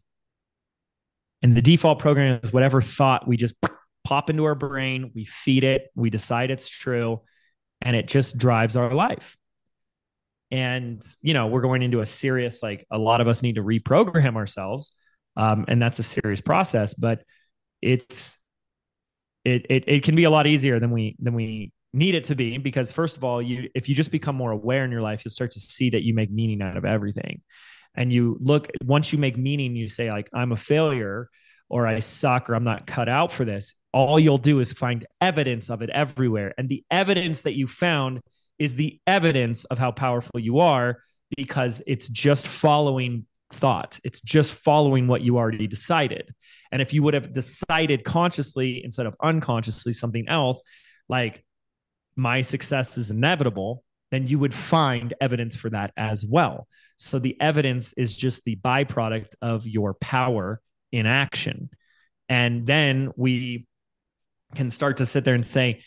And 1.42 1.56
the 1.56 1.62
default 1.62 2.00
program 2.00 2.40
is 2.44 2.54
whatever 2.54 2.82
thought 2.82 3.28
we 3.28 3.38
just 3.38 3.56
pop 4.04 4.30
into 4.30 4.46
our 4.46 4.56
brain, 4.56 5.12
we 5.14 5.26
feed 5.26 5.64
it, 5.64 5.88
we 5.96 6.10
decide 6.10 6.52
it's 6.52 6.70
true, 6.70 7.22
and 7.82 7.96
it 7.96 8.08
just 8.08 8.38
drives 8.38 8.76
our 8.76 8.94
life. 8.94 9.38
And, 10.52 11.04
you 11.22 11.34
know, 11.34 11.48
we're 11.48 11.62
going 11.62 11.84
into 11.84 12.02
a 12.02 12.06
serious, 12.06 12.64
like 12.64 12.88
a 12.92 12.98
lot 12.98 13.22
of 13.22 13.28
us 13.28 13.42
need 13.42 13.56
to 13.56 13.64
reprogram 13.64 14.36
ourselves. 14.36 14.94
Um, 15.38 15.66
and 15.68 15.82
that's 15.82 16.00
a 16.00 16.04
serious 16.04 16.42
process, 16.42 16.94
but 16.94 17.22
it's, 17.82 18.38
it, 19.46 19.68
it, 19.70 19.84
it 19.88 20.04
can 20.04 20.16
be 20.16 20.26
a 20.26 20.30
lot 20.30 20.48
easier 20.48 20.80
than 20.80 20.92
we, 20.92 21.16
than 21.20 21.34
we 21.34 21.72
need 21.94 22.16
it 22.16 22.26
to 22.26 22.36
be 22.36 22.58
because 22.58 22.92
first 22.92 23.18
of 23.18 23.24
all 23.24 23.42
you 23.42 23.70
if 23.74 23.90
you 23.90 23.96
just 23.96 24.12
become 24.12 24.36
more 24.36 24.52
aware 24.52 24.86
in 24.86 24.92
your 24.92 25.02
life 25.02 25.24
you'll 25.26 25.32
start 25.32 25.52
to 25.52 25.60
see 25.60 25.90
that 25.90 26.04
you 26.04 26.14
make 26.14 26.32
meaning 26.32 26.62
out 26.62 26.78
of 26.78 26.86
everything 26.86 27.42
and 27.96 28.14
you 28.14 28.38
look 28.40 28.68
once 28.84 29.12
you 29.12 29.18
make 29.18 29.38
meaning 29.38 29.76
you 29.76 29.88
say 29.88 30.12
like 30.12 30.30
i'm 30.34 30.52
a 30.52 30.58
failure 30.58 31.30
or 31.68 31.88
i 31.88 32.00
suck 32.00 32.50
or 32.50 32.54
i'm 32.54 32.64
not 32.64 32.86
cut 32.86 33.10
out 33.10 33.32
for 33.32 33.44
this 33.44 33.74
all 33.92 34.20
you'll 34.20 34.38
do 34.38 34.60
is 34.60 34.72
find 34.72 35.08
evidence 35.20 35.72
of 35.72 35.82
it 35.82 35.90
everywhere 35.90 36.54
and 36.60 36.70
the 36.70 36.84
evidence 36.92 37.42
that 37.42 37.56
you 37.56 37.66
found 37.66 38.22
is 38.60 38.76
the 38.76 39.00
evidence 39.08 39.66
of 39.66 39.80
how 39.80 39.92
powerful 39.92 40.40
you 40.40 40.60
are 40.60 40.98
because 41.36 41.82
it's 41.88 42.08
just 42.10 42.46
following 42.48 43.26
thought 43.52 44.00
it's 44.04 44.22
just 44.22 44.54
following 44.54 45.08
what 45.08 45.22
you 45.22 45.38
already 45.38 45.66
decided 45.66 46.32
and 46.72 46.84
if 46.84 46.94
you 46.94 47.02
would 47.02 47.16
have 47.16 47.34
decided 47.34 48.04
consciously 48.04 48.82
instead 48.84 49.08
of 49.08 49.16
unconsciously 49.24 49.92
something 49.92 50.28
else 50.28 50.62
like 51.08 51.44
my 52.20 52.42
success 52.42 52.98
is 52.98 53.12
inevitable, 53.12 53.84
then 54.12 54.28
you 54.28 54.38
would 54.40 54.54
find 54.54 55.14
evidence 55.22 55.56
for 55.56 55.70
that 55.70 55.92
as 55.98 56.26
well. 56.26 56.68
So 56.98 57.18
the 57.18 57.40
evidence 57.40 57.94
is 57.94 58.16
just 58.16 58.44
the 58.44 58.58
byproduct 58.58 59.34
of 59.42 59.66
your 59.66 59.94
power 59.96 60.62
in 60.92 61.06
action. 61.06 61.70
And 62.28 62.66
then 62.66 63.12
we 63.16 63.66
can 64.56 64.70
start 64.70 64.98
to 64.98 65.06
sit 65.06 65.24
there 65.24 65.36
and 65.36 65.46
say, 65.46 65.84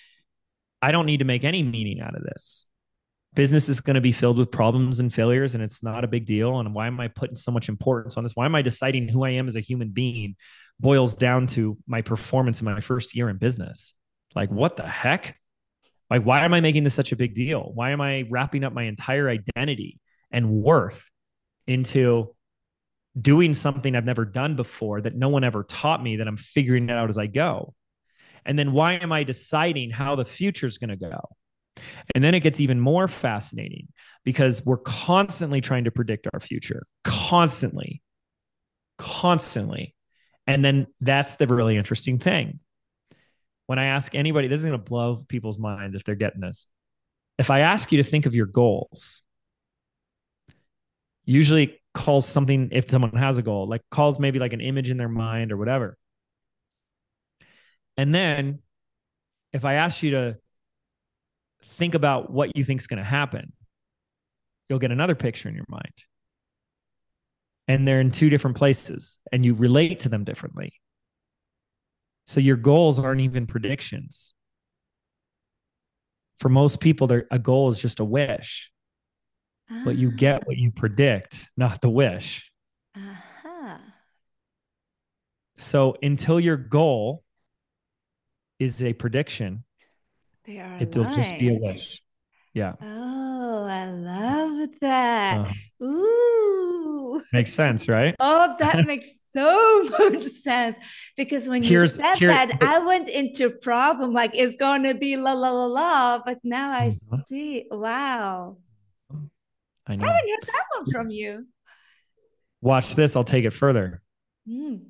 I 0.83 0.91
don't 0.91 1.07
need 1.07 1.19
to 1.19 1.25
make 1.25 1.45
any 1.45 1.63
meaning 1.63 2.01
out 2.01 2.17
of 2.17 2.25
this. 2.25 2.67
Business 3.35 3.69
is 3.69 3.81
going 3.81 3.95
to 3.95 4.03
be 4.03 4.13
filled 4.13 4.37
with 4.37 4.51
problems 4.51 4.99
and 5.01 5.15
failures, 5.15 5.55
and 5.55 5.63
it's 5.63 5.83
not 5.83 6.05
a 6.05 6.09
big 6.09 6.27
deal. 6.27 6.59
And 6.59 6.75
why 6.75 6.89
am 6.89 7.01
I 7.01 7.09
putting 7.09 7.37
so 7.37 7.51
much 7.51 7.69
importance 7.69 8.17
on 8.17 8.25
this? 8.25 8.33
Why 8.35 8.45
am 8.45 8.55
I 8.55 8.61
deciding 8.61 9.09
who 9.09 9.25
I 9.25 9.31
am 9.31 9.47
as 9.47 9.57
a 9.57 9.61
human 9.61 9.89
being? 9.91 10.37
Boils 10.81 11.15
down 11.15 11.47
to 11.49 11.79
my 11.87 12.03
performance 12.03 12.61
in 12.61 12.67
my 12.67 12.81
first 12.81 13.17
year 13.17 13.31
in 13.31 13.39
business. 13.39 13.95
Like, 14.35 14.51
what 14.51 14.77
the 14.77 14.87
heck? 14.87 15.37
Like, 16.11 16.25
why 16.25 16.45
am 16.45 16.53
I 16.53 16.61
making 16.61 16.85
this 16.85 16.93
such 16.93 17.13
a 17.13 17.17
big 17.17 17.35
deal? 17.35 17.71
Why 17.73 17.91
am 17.91 18.03
I 18.03 18.27
wrapping 18.29 18.65
up 18.65 18.75
my 18.75 18.83
entire 18.83 19.31
identity 19.31 19.99
and 20.31 20.51
worth 20.51 21.09
into 21.67 22.35
doing 23.19 23.55
something 23.55 23.95
I've 23.95 24.05
never 24.05 24.25
done 24.25 24.57
before 24.57 25.01
that 25.03 25.15
no 25.15 25.31
one 25.31 25.45
ever 25.45 25.63
taught 25.63 26.03
me 26.03 26.17
that 26.17 26.29
I'm 26.29 26.37
figuring 26.37 26.91
it 26.91 26.93
out 26.93 27.09
as 27.09 27.17
I 27.17 27.29
go? 27.29 27.73
And 28.45 28.59
then 28.59 28.73
why 28.73 28.95
am 28.95 29.13
I 29.13 29.25
deciding 29.25 29.91
how 29.91 30.17
the 30.17 30.25
future 30.25 30.67
is 30.67 30.79
going 30.79 30.91
to 30.91 30.97
go? 30.97 31.21
And 32.15 32.23
then 32.23 32.35
it 32.35 32.41
gets 32.41 32.61
even 32.61 32.81
more 32.81 33.09
fascinating 33.09 33.89
because 34.25 34.65
we're 34.65 34.79
constantly 34.79 35.61
trying 35.61 35.85
to 35.85 35.91
predict 35.91 36.29
our 36.33 36.41
future, 36.41 36.87
constantly, 37.05 38.03
constantly. 38.99 39.95
And 40.47 40.65
then 40.65 40.87
that's 41.01 41.37
the 41.37 41.47
really 41.47 41.77
interesting 41.77 42.19
thing 42.19 42.61
when 43.67 43.79
I 43.79 43.87
ask 43.87 44.15
anybody, 44.15 44.49
this 44.49 44.61
is 44.61 44.67
going 44.67 44.79
to 44.79 44.85
blow 44.85 45.25
people's 45.29 45.59
minds 45.59 45.97
if 45.97 46.05
they're 46.05 46.15
getting 46.15 46.41
this. 46.41 46.67
If 47.39 47.51
I 47.51 47.61
ask 47.61 47.91
you 47.91 48.03
to 48.03 48.09
think 48.09 48.27
of 48.27 48.35
your 48.35 48.45
goals, 48.45 49.23
usually 51.25 51.81
calls 51.95 52.27
something, 52.27 52.69
if 52.73 52.91
someone 52.91 53.17
has 53.17 53.39
a 53.39 53.43
goal, 53.43 53.69
like 53.69 53.83
calls 53.91 54.19
maybe 54.19 54.39
like 54.39 54.53
an 54.53 54.61
image 54.61 54.91
in 54.91 54.97
their 54.97 55.09
mind 55.09 55.53
or 55.53 55.57
whatever. 55.57 55.97
And 57.97 58.15
then 58.15 58.61
if 59.53 59.65
I 59.65 59.75
ask 59.75 60.03
you 60.03 60.13
to 60.13 60.37
think 61.65 61.95
about 61.95 62.31
what 62.31 62.57
you 62.57 62.65
think 62.65 62.81
is 62.81 62.87
going 62.87 62.99
to 62.99 63.05
happen, 63.05 63.53
you'll 64.69 64.79
get 64.79 64.91
another 64.93 65.15
picture 65.15 65.49
in 65.49 65.55
your 65.55 65.67
mind. 65.69 65.93
And 67.69 67.87
they're 67.87 68.01
in 68.01 68.11
two 68.11 68.31
different 68.31 68.57
places 68.57 69.19
and 69.31 69.45
you 69.45 69.55
relate 69.55 70.01
to 70.01 70.09
them 70.09 70.25
differently. 70.25 70.73
So 72.27 72.41
your 72.41 72.57
goals 72.57 72.99
aren't 72.99 73.21
even 73.21 73.47
predictions. 73.47 74.35
For 76.39 76.49
most 76.49 76.81
people, 76.81 77.09
a 77.31 77.39
goal 77.39 77.69
is 77.69 77.79
just 77.79 78.01
a 78.01 78.05
wish, 78.05 78.71
ah. 79.71 79.83
but 79.85 79.97
you 79.97 80.11
get 80.11 80.47
what 80.47 80.57
you 80.57 80.73
predict, 80.73 81.37
not 81.57 81.81
the 81.81 81.91
wish. 81.91 82.51
Uh-huh. 82.97 83.79
So 85.59 85.97
until 86.03 86.41
your 86.41 86.57
goal 86.57 87.23
is 88.63 88.83
a 88.83 88.93
prediction, 88.93 89.65
They 90.45 90.59
are. 90.59 90.79
it'll 90.81 91.03
aligned. 91.03 91.17
just 91.17 91.39
be 91.39 91.49
a 91.49 91.59
wish. 91.59 92.03
Yeah. 92.55 92.75
Oh, 92.83 93.65
I 93.65 93.87
love 93.87 94.69
that. 94.83 95.39
Uh-huh. 95.39 95.85
Ooh. 95.87 97.23
Makes 97.33 97.55
sense, 97.55 97.89
right? 97.89 98.15
Oh, 98.21 98.55
that 98.59 98.87
makes 98.87 99.09
so 99.31 99.83
much 99.99 100.23
sense 100.23 100.77
because 101.17 101.49
when 101.49 101.63
here's, 101.63 101.97
you 101.97 102.05
said 102.05 102.19
here, 102.19 102.29
that, 102.29 102.63
I 102.63 102.79
went 102.79 103.09
into 103.09 103.51
problem 103.51 104.13
like 104.13 104.33
it's 104.35 104.57
going 104.57 104.83
to 104.83 104.95
be 104.95 105.17
la 105.17 105.33
la 105.33 105.51
la 105.51 105.67
la, 105.67 106.23
but 106.25 106.39
now 106.45 106.71
I 106.73 106.89
mm-hmm. 106.89 107.21
see. 107.23 107.67
Wow, 107.71 108.59
I 109.87 109.97
know. 109.97 110.05
I 110.05 110.13
haven't 110.13 110.31
heard 110.31 110.47
that 110.47 110.65
one 110.77 110.91
from 110.91 111.11
you. 111.11 111.47
Watch 112.61 112.95
this. 112.95 113.17
I'll 113.17 113.25
take 113.25 113.45
it 113.45 113.53
further. 113.53 114.03
Mm. 114.49 114.83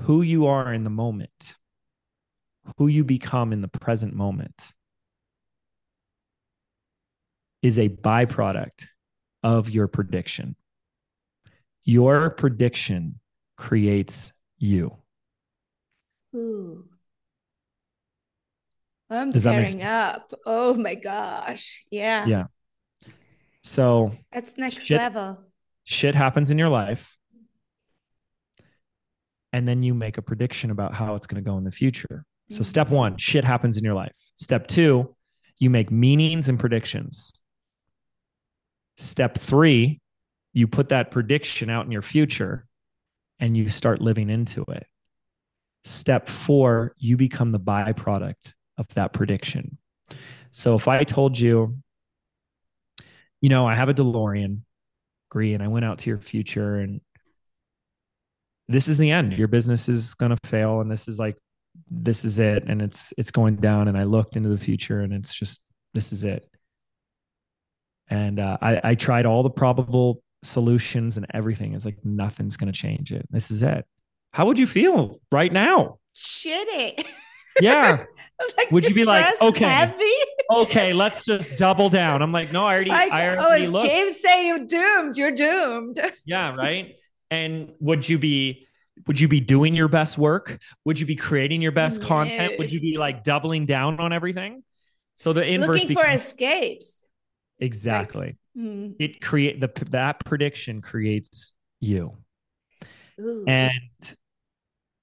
Who 0.00 0.22
you 0.22 0.46
are 0.46 0.72
in 0.72 0.84
the 0.84 0.90
moment, 0.90 1.54
who 2.76 2.86
you 2.86 3.04
become 3.04 3.52
in 3.52 3.62
the 3.62 3.68
present 3.68 4.14
moment, 4.14 4.62
is 7.62 7.78
a 7.78 7.88
byproduct 7.88 8.86
of 9.42 9.70
your 9.70 9.88
prediction. 9.88 10.56
Your 11.84 12.30
prediction 12.30 13.20
creates 13.56 14.32
you. 14.58 14.96
Ooh. 16.34 16.84
I'm 19.08 19.30
Does 19.30 19.44
tearing 19.44 19.82
up. 19.82 20.34
Oh 20.44 20.74
my 20.74 20.96
gosh. 20.96 21.84
Yeah. 21.90 22.26
Yeah. 22.26 22.44
So 23.62 24.12
that's 24.32 24.56
next 24.58 24.84
shit, 24.84 24.98
level. 24.98 25.38
Shit 25.84 26.14
happens 26.14 26.50
in 26.50 26.58
your 26.58 26.68
life. 26.68 27.15
And 29.56 29.66
then 29.66 29.82
you 29.82 29.94
make 29.94 30.18
a 30.18 30.22
prediction 30.22 30.70
about 30.70 30.92
how 30.92 31.14
it's 31.14 31.26
going 31.26 31.42
to 31.42 31.50
go 31.50 31.56
in 31.56 31.64
the 31.64 31.70
future. 31.70 32.26
So, 32.50 32.56
mm-hmm. 32.56 32.64
step 32.64 32.90
one, 32.90 33.16
shit 33.16 33.42
happens 33.42 33.78
in 33.78 33.84
your 33.84 33.94
life. 33.94 34.12
Step 34.34 34.66
two, 34.66 35.14
you 35.58 35.70
make 35.70 35.90
meanings 35.90 36.50
and 36.50 36.60
predictions. 36.60 37.32
Step 38.98 39.38
three, 39.38 40.02
you 40.52 40.66
put 40.66 40.90
that 40.90 41.10
prediction 41.10 41.70
out 41.70 41.86
in 41.86 41.90
your 41.90 42.02
future 42.02 42.66
and 43.40 43.56
you 43.56 43.70
start 43.70 44.02
living 44.02 44.28
into 44.28 44.62
it. 44.68 44.86
Step 45.84 46.28
four, 46.28 46.92
you 46.98 47.16
become 47.16 47.50
the 47.50 47.58
byproduct 47.58 48.52
of 48.76 48.86
that 48.88 49.14
prediction. 49.14 49.78
So 50.50 50.74
if 50.74 50.86
I 50.86 51.04
told 51.04 51.38
you, 51.38 51.78
you 53.40 53.48
know, 53.48 53.66
I 53.66 53.74
have 53.74 53.88
a 53.88 53.94
DeLorean, 53.94 54.60
agree, 55.30 55.54
and 55.54 55.62
I 55.62 55.68
went 55.68 55.86
out 55.86 56.00
to 56.00 56.10
your 56.10 56.18
future 56.18 56.76
and 56.76 57.00
this 58.68 58.88
is 58.88 58.98
the 58.98 59.10
end. 59.10 59.32
Your 59.34 59.48
business 59.48 59.88
is 59.88 60.14
going 60.14 60.36
to 60.36 60.48
fail 60.48 60.80
and 60.80 60.90
this 60.90 61.08
is 61.08 61.18
like 61.18 61.36
this 61.90 62.24
is 62.24 62.38
it 62.38 62.64
and 62.68 62.80
it's 62.80 63.12
it's 63.18 63.30
going 63.30 63.56
down 63.56 63.88
and 63.88 63.96
I 63.98 64.04
looked 64.04 64.34
into 64.36 64.48
the 64.48 64.58
future 64.58 65.00
and 65.00 65.12
it's 65.12 65.34
just 65.34 65.60
This 65.94 66.12
is 66.12 66.24
it. 66.24 66.48
And 68.08 68.38
uh, 68.38 68.56
I, 68.60 68.80
I 68.90 68.94
tried 68.94 69.26
all 69.26 69.42
the 69.42 69.50
probable 69.50 70.22
solutions 70.44 71.16
and 71.16 71.26
everything. 71.34 71.74
It's 71.74 71.84
like 71.84 71.98
nothing's 72.04 72.56
going 72.56 72.72
to 72.72 72.78
change 72.78 73.12
it. 73.12 73.26
This 73.30 73.50
is 73.50 73.62
it. 73.62 73.84
How 74.32 74.46
would 74.46 74.58
you 74.58 74.66
feel 74.66 75.18
right 75.32 75.52
now? 75.52 75.98
Shitty. 76.14 77.04
Yeah. 77.58 78.04
like 78.58 78.70
Would 78.70 78.84
you 78.84 78.92
be 78.94 79.06
like, 79.06 79.24
okay, 79.40 79.64
heavy? 79.64 80.04
okay, 80.50 80.92
let's 80.92 81.24
just 81.24 81.56
double 81.56 81.88
down. 81.88 82.20
I'm 82.20 82.30
like, 82.30 82.52
no, 82.52 82.66
I 82.66 82.74
already, 82.74 82.90
Like, 82.90 83.10
I 83.10 83.34
oh, 83.34 83.38
already 83.46 83.64
if 83.64 83.70
looked. 83.70 83.86
James 83.86 84.20
say 84.20 84.46
you're 84.46 84.66
doomed, 84.66 85.16
you're 85.16 85.34
doomed. 85.34 85.98
Yeah, 86.26 86.54
right. 86.54 86.96
And 87.30 87.72
would 87.80 88.08
you 88.08 88.18
be 88.18 88.66
would 89.06 89.20
you 89.20 89.28
be 89.28 89.40
doing 89.40 89.74
your 89.74 89.88
best 89.88 90.16
work? 90.16 90.58
Would 90.84 90.98
you 90.98 91.06
be 91.06 91.16
creating 91.16 91.60
your 91.60 91.72
best 91.72 92.00
content? 92.00 92.54
Would 92.58 92.72
you 92.72 92.80
be 92.80 92.96
like 92.96 93.22
doubling 93.22 93.66
down 93.66 94.00
on 94.00 94.12
everything? 94.12 94.62
So 95.16 95.32
the 95.32 95.46
inverse 95.46 95.80
Looking 95.80 95.94
for 95.94 96.06
escapes. 96.06 97.06
exactly. 97.58 98.38
Hmm. 98.56 98.92
it 98.98 99.20
create 99.20 99.60
the 99.60 99.70
that 99.90 100.24
prediction 100.24 100.80
creates 100.80 101.52
you. 101.80 102.16
Ooh. 103.20 103.44
And 103.46 103.72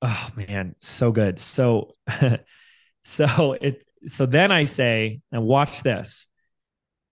oh 0.01 0.29
man, 0.35 0.75
so 0.81 1.11
good. 1.11 1.37
So 1.37 1.93
so 3.03 3.53
it 3.53 3.85
so 4.07 4.25
then 4.25 4.51
I 4.51 4.65
say, 4.65 5.21
and 5.31 5.43
watch 5.43 5.83
this. 5.83 6.25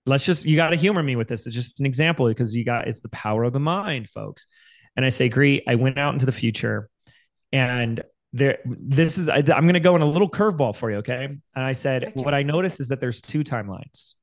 Let's 0.08 0.26
just 0.26 0.46
you 0.46 0.56
got 0.56 0.70
to 0.70 0.78
humor 0.78 1.04
me 1.04 1.16
with 1.16 1.28
this. 1.28 1.46
It's 1.46 1.56
just 1.56 1.80
an 1.80 1.86
example 1.86 2.28
because 2.28 2.56
you 2.56 2.66
got 2.66 2.88
it's 2.88 3.02
the 3.02 3.10
power 3.10 3.44
of 3.44 3.54
the 3.54 3.60
mind, 3.60 4.10
folks. 4.10 4.48
And 4.96 5.06
I 5.06 5.10
say, 5.10 5.30
great. 5.30 5.64
I 5.68 5.76
went 5.76 5.98
out 5.98 6.14
into 6.14 6.26
the 6.26 6.32
future, 6.32 6.90
and 7.52 8.04
there. 8.34 8.60
This 8.66 9.18
is 9.18 9.30
I, 9.30 9.38
I'm 9.38 9.44
going 9.44 9.74
to 9.74 9.80
go 9.80 9.96
in 9.96 10.02
a 10.02 10.10
little 10.10 10.30
curveball 10.30 10.76
for 10.76 10.92
you, 10.92 10.98
okay? 10.98 11.26
And 11.26 11.40
I 11.56 11.74
said, 11.74 12.04
Gotcha. 12.04 12.20
what 12.20 12.34
I 12.34 12.44
noticed 12.44 12.80
is 12.80 12.90
that 12.90 13.00
there's 13.00 13.22
two 13.22 13.44
timelines. 13.44 14.16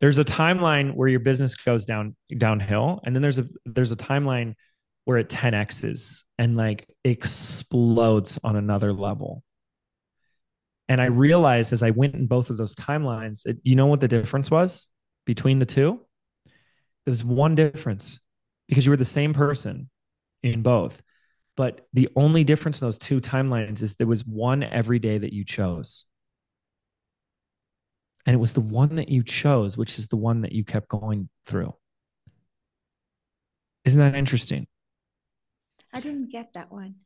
There's 0.00 0.18
a 0.18 0.24
timeline 0.24 0.94
where 0.94 1.08
your 1.08 1.20
business 1.20 1.54
goes 1.56 1.84
down 1.84 2.16
downhill, 2.36 3.00
and 3.04 3.14
then 3.14 3.22
there's 3.22 3.38
a 3.38 3.46
there's 3.66 3.92
a 3.92 3.96
timeline 3.96 4.54
where 5.04 5.18
it 5.18 5.30
10x's 5.30 6.24
and 6.38 6.54
like 6.54 6.86
explodes 7.02 8.38
on 8.44 8.56
another 8.56 8.92
level. 8.92 9.42
And 10.86 11.00
I 11.00 11.06
realized 11.06 11.72
as 11.72 11.82
I 11.82 11.90
went 11.90 12.14
in 12.14 12.26
both 12.26 12.50
of 12.50 12.58
those 12.58 12.74
timelines, 12.74 13.46
it, 13.46 13.56
you 13.62 13.74
know 13.74 13.86
what 13.86 14.00
the 14.00 14.08
difference 14.08 14.50
was 14.50 14.88
between 15.24 15.60
the 15.60 15.66
two? 15.66 16.00
There's 17.06 17.24
one 17.24 17.54
difference 17.54 18.20
because 18.68 18.84
you 18.86 18.90
were 18.90 18.96
the 18.96 19.04
same 19.04 19.34
person 19.34 19.88
in 20.42 20.62
both. 20.62 21.02
But 21.56 21.86
the 21.92 22.08
only 22.14 22.44
difference 22.44 22.80
in 22.80 22.86
those 22.86 22.98
two 22.98 23.20
timelines 23.20 23.82
is 23.82 23.96
there 23.96 24.06
was 24.06 24.24
one 24.24 24.62
every 24.62 24.98
day 24.98 25.18
that 25.18 25.32
you 25.32 25.44
chose. 25.44 26.04
And 28.26 28.34
it 28.34 28.38
was 28.38 28.52
the 28.52 28.60
one 28.60 28.96
that 28.96 29.08
you 29.08 29.22
chose, 29.24 29.76
which 29.76 29.98
is 29.98 30.08
the 30.08 30.16
one 30.16 30.42
that 30.42 30.52
you 30.52 30.64
kept 30.64 30.88
going 30.88 31.28
through. 31.46 31.74
Isn't 33.84 34.00
that 34.00 34.14
interesting? 34.14 34.66
I 35.92 36.00
didn't 36.00 36.30
get 36.30 36.52
that 36.52 36.70
one. 36.70 36.96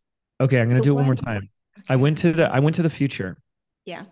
Okay, 0.41 0.59
I'm 0.61 0.69
going 0.69 0.77
to 0.77 0.81
The 0.81 0.85
do 0.87 0.93
it 0.93 0.95
one 0.97 1.05
more 1.05 1.15
time. 1.15 1.49
I 1.89 1.97
went 1.97 2.19
to 2.19 2.33
the 2.33 2.45
I 2.47 2.59
went 2.59 2.77
to 2.77 2.83
the 2.83 2.91
future 2.91 3.39
Yeah. 3.87 4.05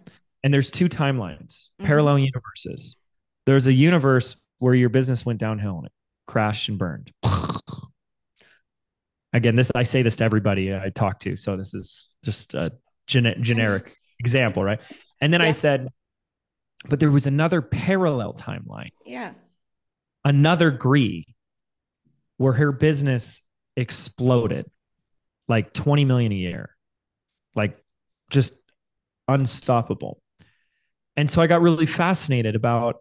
and 0.45 0.55
there's 0.55 0.71
two 0.71 0.89
timelines, 0.89 1.71
Mhm. 1.81 1.87
parallel 1.87 2.19
universes. 2.21 2.97
There's 3.45 3.67
a 3.67 3.73
universe 3.73 4.37
where 4.59 4.75
your 4.75 4.89
business 4.89 5.27
went 5.27 5.41
downhill 5.41 5.85
crashed 6.31 6.69
and 6.69 6.79
burned. 6.79 7.13
Again, 9.33 9.55
this 9.57 9.71
I 9.75 9.83
say 9.85 10.03
this 10.03 10.17
to 10.17 10.25
everybody 10.25 10.75
I 10.75 10.91
talk 10.95 11.21
to, 11.21 11.37
so 11.37 11.57
this 11.57 11.73
is 11.75 12.17
just 12.25 12.55
a 12.55 12.73
gene- 13.07 13.43
generic 13.43 13.97
example, 14.19 14.65
right? 14.65 14.81
And 15.21 15.33
then 15.33 15.41
I 15.43 15.53
said, 15.53 15.89
but 16.89 16.99
there 16.99 17.11
was 17.11 17.27
another 17.27 17.63
parallel 17.63 18.35
timeline, 18.35 18.91
Yeah. 19.07 19.33
another 20.25 20.71
Gry, 20.71 21.25
where 22.39 22.55
her 22.55 22.73
business 22.73 23.43
exploded, 23.77 24.67
like 25.47 25.73
20 25.75 26.05
million 26.05 26.33
a 26.33 26.37
year, 26.37 26.71
like 27.55 27.77
just 28.31 28.55
unstoppable. 29.29 30.21
And 31.17 31.31
so 31.31 31.41
I 31.43 31.47
got 31.47 31.61
really 31.61 31.87
fascinated 31.87 32.57
about 32.57 32.97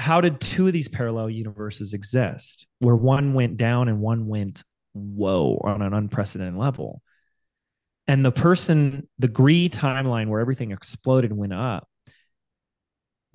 how 0.00 0.20
did 0.22 0.40
two 0.40 0.66
of 0.66 0.72
these 0.72 0.88
parallel 0.88 1.28
universes 1.28 1.92
exist 1.92 2.66
where 2.78 2.96
one 2.96 3.34
went 3.34 3.58
down 3.58 3.88
and 3.88 4.00
one 4.00 4.26
went 4.26 4.62
whoa 4.94 5.60
on 5.62 5.82
an 5.82 5.92
unprecedented 5.92 6.56
level. 6.58 7.02
And 8.06 8.24
the 8.24 8.32
person, 8.32 9.08
the 9.18 9.28
Gry 9.28 9.68
timeline 9.70 10.28
where 10.28 10.40
everything 10.40 10.72
exploded 10.72 11.32
went 11.32 11.52
up 11.52 11.86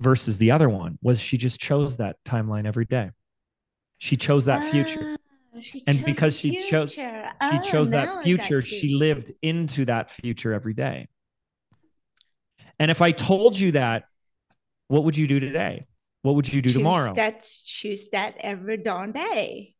versus 0.00 0.38
the 0.38 0.50
other 0.50 0.68
one 0.68 0.98
was 1.00 1.20
she 1.20 1.38
just 1.38 1.60
chose 1.60 1.98
that 1.98 2.16
timeline 2.26 2.66
every 2.66 2.84
day. 2.84 3.10
She 3.98 4.16
chose 4.16 4.46
that 4.46 4.70
future. 4.70 5.16
She 5.60 5.82
And 5.86 6.04
because 6.04 6.36
she 6.36 6.68
chose- 6.68 6.92
She 6.92 7.00
Oh, 7.40 7.60
chose 7.62 7.90
that 7.90 8.24
future. 8.24 8.60
She 8.60 8.88
lived 8.94 9.30
into 9.40 9.84
that 9.86 10.10
future 10.10 10.52
every 10.52 10.74
day. 10.74 11.08
And 12.78 12.90
if 12.90 13.00
I 13.00 13.12
told 13.12 13.56
you 13.58 13.72
that, 13.72 14.04
what 14.88 15.04
would 15.04 15.16
you 15.16 15.26
do 15.26 15.40
today? 15.40 15.86
What 16.26 16.34
would 16.34 16.52
you 16.52 16.60
do 16.60 16.70
choose 16.70 16.78
tomorrow? 16.78 17.14
That 17.14 17.46
choose 17.64 18.08
that 18.08 18.34
every 18.40 18.78
dawn 18.78 19.12
day. 19.12 19.74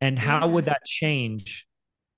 And 0.00 0.18
how 0.18 0.48
would 0.48 0.64
that 0.64 0.84
change 0.84 1.68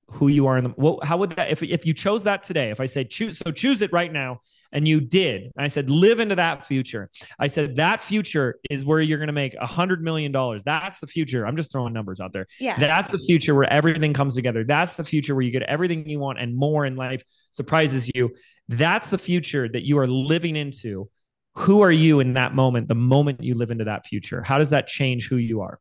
who 0.08 0.28
you 0.28 0.46
are 0.46 0.56
in 0.56 0.64
the 0.64 0.70
what, 0.70 1.04
how 1.04 1.18
would 1.18 1.30
that 1.30 1.50
if 1.50 1.62
if 1.62 1.84
you 1.84 1.92
chose 1.92 2.24
that 2.24 2.42
today, 2.42 2.70
if 2.70 2.80
I 2.80 2.86
said 2.86 3.10
choose 3.10 3.38
so 3.38 3.52
choose 3.52 3.82
it 3.82 3.92
right 3.92 4.10
now 4.10 4.40
and 4.72 4.88
you 4.88 5.00
did, 5.00 5.42
and 5.42 5.64
I 5.64 5.68
said 5.68 5.90
live 5.90 6.20
into 6.20 6.36
that 6.36 6.66
future. 6.66 7.10
I 7.38 7.48
said 7.48 7.76
that 7.76 8.02
future 8.02 8.58
is 8.70 8.84
where 8.86 9.00
you're 9.00 9.18
going 9.18 9.26
to 9.26 9.34
make 9.34 9.54
a 9.60 9.66
hundred 9.66 10.02
million 10.02 10.32
dollars. 10.32 10.62
That's 10.64 10.98
the 10.98 11.06
future. 11.06 11.46
I'm 11.46 11.56
just 11.56 11.70
throwing 11.70 11.92
numbers 11.92 12.18
out 12.18 12.32
there. 12.32 12.46
Yeah. 12.58 12.78
That's 12.78 13.10
the 13.10 13.18
future 13.18 13.54
where 13.54 13.70
everything 13.70 14.14
comes 14.14 14.34
together. 14.34 14.64
That's 14.64 14.96
the 14.96 15.04
future 15.04 15.34
where 15.34 15.44
you 15.44 15.50
get 15.50 15.64
everything 15.64 16.08
you 16.08 16.18
want 16.18 16.40
and 16.40 16.56
more 16.56 16.86
in 16.86 16.96
life 16.96 17.22
surprises 17.50 18.10
you. 18.14 18.34
That's 18.68 19.10
the 19.10 19.18
future 19.18 19.68
that 19.68 19.82
you 19.82 19.98
are 19.98 20.06
living 20.06 20.56
into. 20.56 21.10
Who 21.58 21.80
are 21.82 21.92
you 21.92 22.20
in 22.20 22.34
that 22.34 22.54
moment, 22.54 22.88
the 22.88 22.94
moment 22.94 23.42
you 23.42 23.54
live 23.54 23.70
into 23.70 23.84
that 23.84 24.06
future? 24.06 24.42
How 24.42 24.58
does 24.58 24.70
that 24.70 24.86
change 24.86 25.28
who 25.28 25.36
you 25.36 25.60
are? 25.62 25.78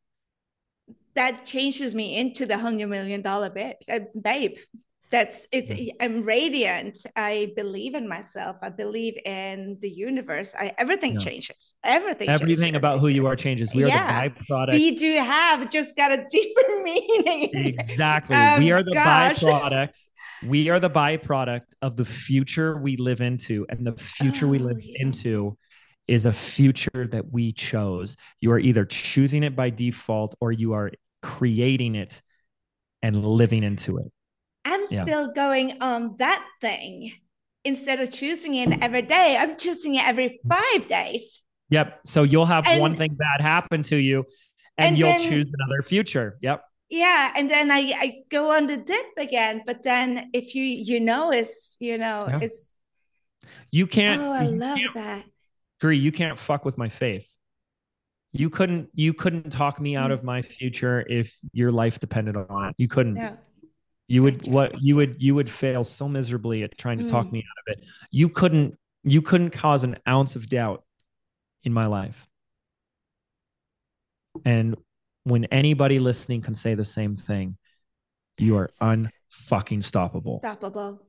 that 1.15 1.45
changes 1.45 1.95
me 1.95 2.17
into 2.17 2.45
the 2.45 2.57
hundred 2.57 2.87
million 2.89 3.21
dollar 3.21 3.49
babe. 3.49 3.77
Uh, 3.89 3.99
babe. 4.21 4.57
That's 5.11 5.47
it. 5.53 5.95
I'm 6.01 6.23
radiant. 6.23 6.97
I 7.15 7.53
believe 7.55 7.95
in 7.95 8.05
myself. 8.05 8.57
I 8.61 8.67
believe 8.67 9.15
in 9.25 9.77
the 9.81 9.89
universe. 9.89 10.53
I 10.59 10.73
everything 10.77 11.13
Yeah. 11.13 11.19
changes. 11.19 11.73
Everything. 11.85 12.27
Everything 12.27 12.73
changes. 12.73 12.79
about 12.79 12.99
who 12.99 13.07
you 13.07 13.27
are 13.27 13.37
changes. 13.37 13.73
We 13.73 13.83
are 13.85 13.87
the 13.87 13.93
byproduct. 14.49 14.73
We 14.73 14.91
do 14.97 15.13
have 15.15 15.69
just 15.69 15.95
got 15.95 16.11
a 16.11 16.25
deeper 16.29 16.63
meaning. 16.83 17.75
Exactly. 17.79 18.35
Oh, 18.35 18.59
we 18.59 18.71
are 18.73 18.83
the 18.83 18.91
gosh. 18.91 19.39
byproduct. 19.39 19.91
We 20.45 20.67
are 20.67 20.81
the 20.81 20.89
byproduct 20.89 21.61
of 21.81 21.95
the 21.95 22.03
future 22.03 22.77
we 22.77 22.97
live 22.97 23.21
into. 23.21 23.65
And 23.69 23.87
the 23.87 23.93
future 23.93 24.49
we 24.49 24.59
Oh, 24.59 24.63
live 24.63 24.81
yeah. 24.81 24.97
into 24.99 25.57
is 26.07 26.25
a 26.25 26.33
future 26.33 27.07
that 27.11 27.31
we 27.31 27.51
chose. 27.51 28.15
You 28.39 28.51
are 28.51 28.59
either 28.59 28.85
choosing 28.85 29.43
it 29.43 29.55
by 29.55 29.69
default 29.69 30.35
or 30.39 30.51
you 30.51 30.73
are 30.73 30.91
creating 31.21 31.95
it 31.95 32.21
and 33.01 33.25
living 33.25 33.63
into 33.63 33.97
it. 33.97 34.11
I'm 34.63 34.81
Yeah. 34.89 35.03
still 35.03 35.27
going 35.31 35.81
on 35.81 36.17
that 36.17 36.45
thing. 36.61 37.11
Instead 37.63 37.99
of 37.99 38.11
choosing 38.11 38.55
it 38.55 38.77
every 38.81 39.01
day, 39.01 39.35
I'm 39.39 39.57
choosing 39.57 39.95
it 39.95 40.07
every 40.07 40.39
five 40.47 40.87
days. 40.87 41.43
Yep. 41.69 42.01
So 42.05 42.21
you'll 42.23 42.45
have 42.45 42.67
And- 42.67 42.79
one 42.79 42.95
thing 42.95 43.15
bad 43.15 43.41
happen 43.41 43.81
to 43.83 43.95
you 43.95 44.25
and, 44.77 44.89
And 44.89 44.97
you'll 44.97 45.09
then- 45.09 45.29
choose 45.29 45.51
another 45.57 45.81
future. 45.81 46.37
Yep. 46.41 46.63
Yeah, 46.89 47.33
and 47.35 47.49
then 47.49 47.71
I, 47.71 47.91
I 47.97 48.15
go 48.29 48.51
on 48.55 48.67
the 48.67 48.77
dip 48.77 49.07
again. 49.17 49.63
But 49.65 49.81
then 49.81 50.29
if 50.33 50.53
you 50.53 50.63
you 50.63 50.99
know 50.99 51.31
it's 51.31 51.75
you 51.79 51.97
know 51.97 52.27
Yeah. 52.29 52.39
it's 52.43 52.77
You 53.71 53.87
can't, 53.87 54.21
oh 54.21 54.31
I 54.31 54.43
love 54.43 54.77
that. 54.93 55.25
You 55.91 56.11
can't 56.11 56.37
fuck 56.39 56.65
with 56.65 56.77
my 56.77 56.89
faith. 56.89 57.29
You 58.33 58.49
couldn't 58.49 58.89
you 58.93 59.13
couldn't 59.13 59.51
talk 59.51 59.79
me 59.79 59.95
out 59.95 60.11
of 60.11 60.23
my 60.23 60.41
future 60.41 61.05
if 61.07 61.35
your 61.53 61.71
life 61.71 61.99
depended 61.99 62.35
on 62.35 62.69
it. 62.69 62.75
You 62.77 62.87
couldn't. 62.87 63.13
No. 63.15 63.37
you 64.07 64.23
would 64.23 64.47
what 64.47 64.81
you 64.81 64.95
would 64.97 65.21
you 65.23 65.33
would 65.35 65.49
fail 65.49 65.83
so 65.83 66.07
miserably 66.09 66.63
at 66.63 66.77
trying 66.77 66.97
to 66.99 67.07
talk 67.07 67.27
Mm. 67.27 67.31
me 67.31 67.39
out 67.39 67.73
of 67.73 67.79
it. 67.79 67.87
You 68.11 68.27
couldn't 68.29 68.77
you 69.03 69.21
couldn't 69.21 69.51
cause 69.51 69.83
an 69.83 69.97
ounce 70.07 70.35
of 70.35 70.49
doubt 70.49 70.83
in 71.63 71.71
my 71.73 71.85
life. 71.85 72.27
And 74.43 74.75
when 75.23 75.45
anybody 75.45 75.99
listening 75.99 76.41
can 76.41 76.53
say 76.55 76.75
the 76.75 76.85
same 76.85 77.15
thing 77.15 77.57
you 78.37 78.57
are 78.57 78.69
unfucking 78.81 79.79
stoppable. 79.81 80.41
Stoppable. 80.41 80.99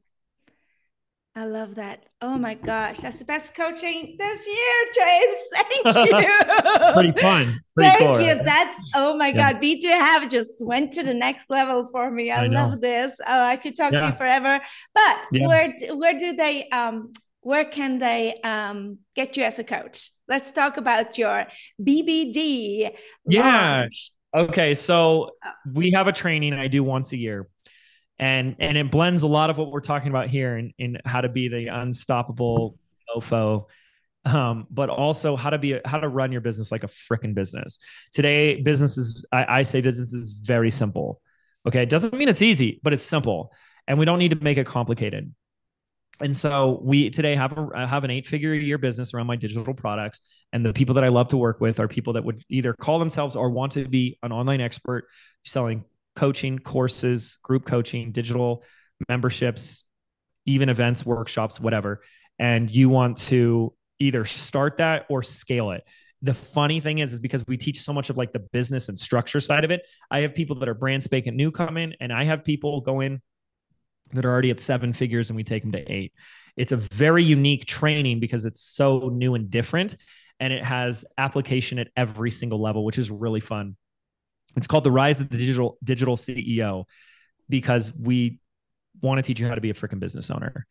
I 1.37 1.45
love 1.45 1.75
that. 1.75 2.05
Oh 2.23 2.39
my 2.39 2.55
gosh, 2.55 3.01
that's 3.01 3.19
the 3.19 3.27
best 3.27 3.55
coaching 3.55 4.17
this 4.19 4.47
year, 4.47 4.77
James. 4.95 5.37
Thank 5.53 6.09
you. 6.09 6.93
pretty 6.95 7.21
fun 7.21 7.61
pretty 7.75 7.91
Thank 7.91 7.99
cool, 8.01 8.21
you. 8.23 8.33
right? 8.33 8.45
That's 8.45 8.79
oh 8.95 9.17
my 9.19 9.29
Yeah. 9.29 9.53
god. 9.53 9.61
B2 9.63 9.85
have 9.91 10.31
just 10.31 10.65
went 10.67 10.93
to 10.95 11.03
the 11.03 11.13
next 11.13 11.51
level 11.51 11.89
for 11.93 12.11
me. 12.11 12.31
I, 12.31 12.45
I 12.45 12.47
love 12.47 12.81
this. 12.81 13.21
Oh, 13.27 13.45
I 13.45 13.57
could 13.57 13.77
talk 13.77 13.93
to 13.93 14.07
you 14.07 14.13
forever. 14.13 14.61
But 14.95 15.17
Yeah. 15.31 15.47
where 15.47 15.75
where 15.95 16.19
do 16.19 16.33
they 16.35 16.69
um 16.71 17.13
where 17.43 17.67
can 17.67 17.99
they 17.99 18.41
um, 18.43 18.99
get 19.15 19.37
you 19.37 19.45
as 19.45 19.59
a 19.61 19.65
coach? 19.65 20.11
Let's 20.27 20.51
talk 20.51 20.79
about 20.79 21.17
your 21.19 21.47
BBD. 21.81 22.91
Yeah. 23.29 23.81
Launch. 23.83 24.11
Okay. 24.35 24.75
So 24.75 25.31
we 25.71 25.93
have 25.95 26.09
a 26.09 26.13
training 26.13 26.55
I 26.55 26.67
do 26.69 26.83
once 26.83 27.13
a 27.13 27.17
year. 27.17 27.47
And 28.19 28.57
and 28.59 28.79
it 28.79 28.91
blends 28.91 29.23
a 29.23 29.29
lot 29.29 29.51
of 29.51 29.59
what 29.59 29.71
we're 29.71 29.81
talking 29.81 30.09
about 30.09 30.29
here 30.29 30.57
in, 30.57 30.73
in 30.79 30.99
how 31.05 31.21
to 31.21 31.29
be 31.29 31.49
the 31.49 31.67
unstoppable 31.67 32.79
mofo 33.15 33.67
um, 34.27 34.67
but 34.71 34.91
also 34.91 35.37
how 35.37 35.51
to 35.51 35.59
be 35.59 35.79
how 35.85 36.01
to 36.01 36.09
run 36.09 36.33
your 36.33 36.41
business 36.41 36.73
like 36.73 36.83
a 36.83 36.89
freaking 36.89 37.33
business. 37.33 37.79
Today, 38.13 38.61
business 38.61 38.99
is 38.99 39.25
I, 39.31 39.59
I, 39.61 39.63
say 39.63 39.81
business 39.81 40.13
is 40.13 40.33
very 40.33 40.71
simple. 40.71 41.21
Okay, 41.67 41.83
it 41.83 41.89
doesn't 41.89 42.13
mean 42.13 42.29
it's 42.29 42.43
easy, 42.43 42.81
but 42.83 42.93
it's 42.93 43.05
simple, 43.05 43.53
and 43.87 43.99
we 43.99 44.05
don't 44.05 44.19
need 44.19 44.31
to 44.31 44.43
make 44.43 44.59
it 44.59 44.67
complicated. 44.67 45.33
And 46.19 46.37
so 46.37 46.81
we 46.83 47.11
today 47.11 47.37
have 47.37 47.57
a 47.57 47.87
have 47.87 48.03
an 48.03 48.11
eight 48.11 48.27
figure 48.27 48.53
a 48.53 48.59
year 48.59 48.79
business 48.79 49.15
around 49.15 49.29
my 49.29 49.37
digital 49.37 49.73
products, 49.75 50.21
and 50.53 50.67
the 50.67 50.73
people 50.73 50.97
that 50.97 51.05
I 51.05 51.09
love 51.09 51.29
to 51.29 51.37
work 51.37 51.61
with 51.61 51.79
are 51.79 51.87
people 51.87 52.15
that 52.15 52.25
would 52.25 52.43
either 52.49 52.73
call 52.73 52.99
themselves 52.99 53.37
or 53.37 53.51
want 53.51 53.73
to 53.73 53.87
be 53.87 54.19
an 54.25 54.33
online 54.33 54.61
expert 54.61 55.07
selling 55.45 55.85
coaching 56.17 56.59
courses, 56.59 57.39
group 57.43 57.67
coaching, 57.67 58.11
digital 58.11 58.65
memberships, 59.09 59.85
even 60.47 60.69
events, 60.69 61.05
workshops, 61.05 61.61
whatever. 61.61 62.03
And 62.39 62.71
you 62.71 62.89
want 62.89 63.19
to 63.19 63.73
either 63.99 64.25
start 64.25 64.79
that 64.79 65.07
or 65.09 65.23
scale 65.23 65.71
it. 65.71 65.85
The 66.23 66.35
funny 66.35 66.81
thing 66.81 66.99
is, 66.99 67.13
is 67.13 67.21
because 67.21 67.45
we 67.47 67.57
teach 67.57 67.83
so 67.83 67.93
much 67.93 68.11
of 68.11 68.17
like 68.17 68.33
the 68.33 68.39
business 68.39 68.89
and 68.89 68.99
structure 68.99 69.41
side 69.41 69.65
of 69.65 69.71
it. 69.71 69.83
I 70.11 70.21
have 70.21 70.35
people 70.35 70.59
that 70.61 70.69
are 70.69 70.75
brand 70.75 71.05
spanking 71.05 71.37
new 71.37 71.51
come 71.51 71.77
in, 71.77 71.95
and 72.01 72.13
I 72.13 72.25
have 72.25 72.45
people 72.45 72.81
go 72.81 73.01
in 73.01 73.21
that 74.13 74.25
are 74.25 74.31
already 74.31 74.51
at 74.51 74.59
seven 74.59 74.93
figures, 74.93 75.31
and 75.31 75.37
we 75.37 75.45
take 75.45 75.63
them 75.63 75.73
to 75.73 75.93
eight. 75.93 76.13
It's 76.57 76.73
a 76.73 76.77
very 76.77 77.23
unique 77.23 77.67
training 77.67 78.21
because 78.21 78.47
it's 78.47 78.63
so 78.63 79.11
new 79.13 79.35
and 79.35 79.51
different, 79.51 79.97
and 80.41 80.53
it 80.53 80.65
has 80.65 81.05
application 81.19 81.79
at 81.79 81.89
every 81.97 82.31
single 82.31 82.61
level, 82.61 82.85
which 82.85 82.99
is 82.99 83.11
really 83.11 83.41
fun. 83.41 83.77
It's 84.57 84.67
called 84.67 84.85
the 84.85 84.91
Rise 84.91 85.21
of 85.21 85.29
the 85.29 85.37
Digital 85.37 85.79
Digital 85.85 86.17
CEO 86.17 86.85
because 87.49 87.93
we 87.93 88.41
want 89.01 89.19
to 89.19 89.23
teach 89.23 89.39
you 89.39 89.47
how 89.47 89.55
to 89.55 89.61
be 89.61 89.71
a 89.71 89.75
freaking 89.75 90.01
business 90.01 90.31
owner. 90.31 90.67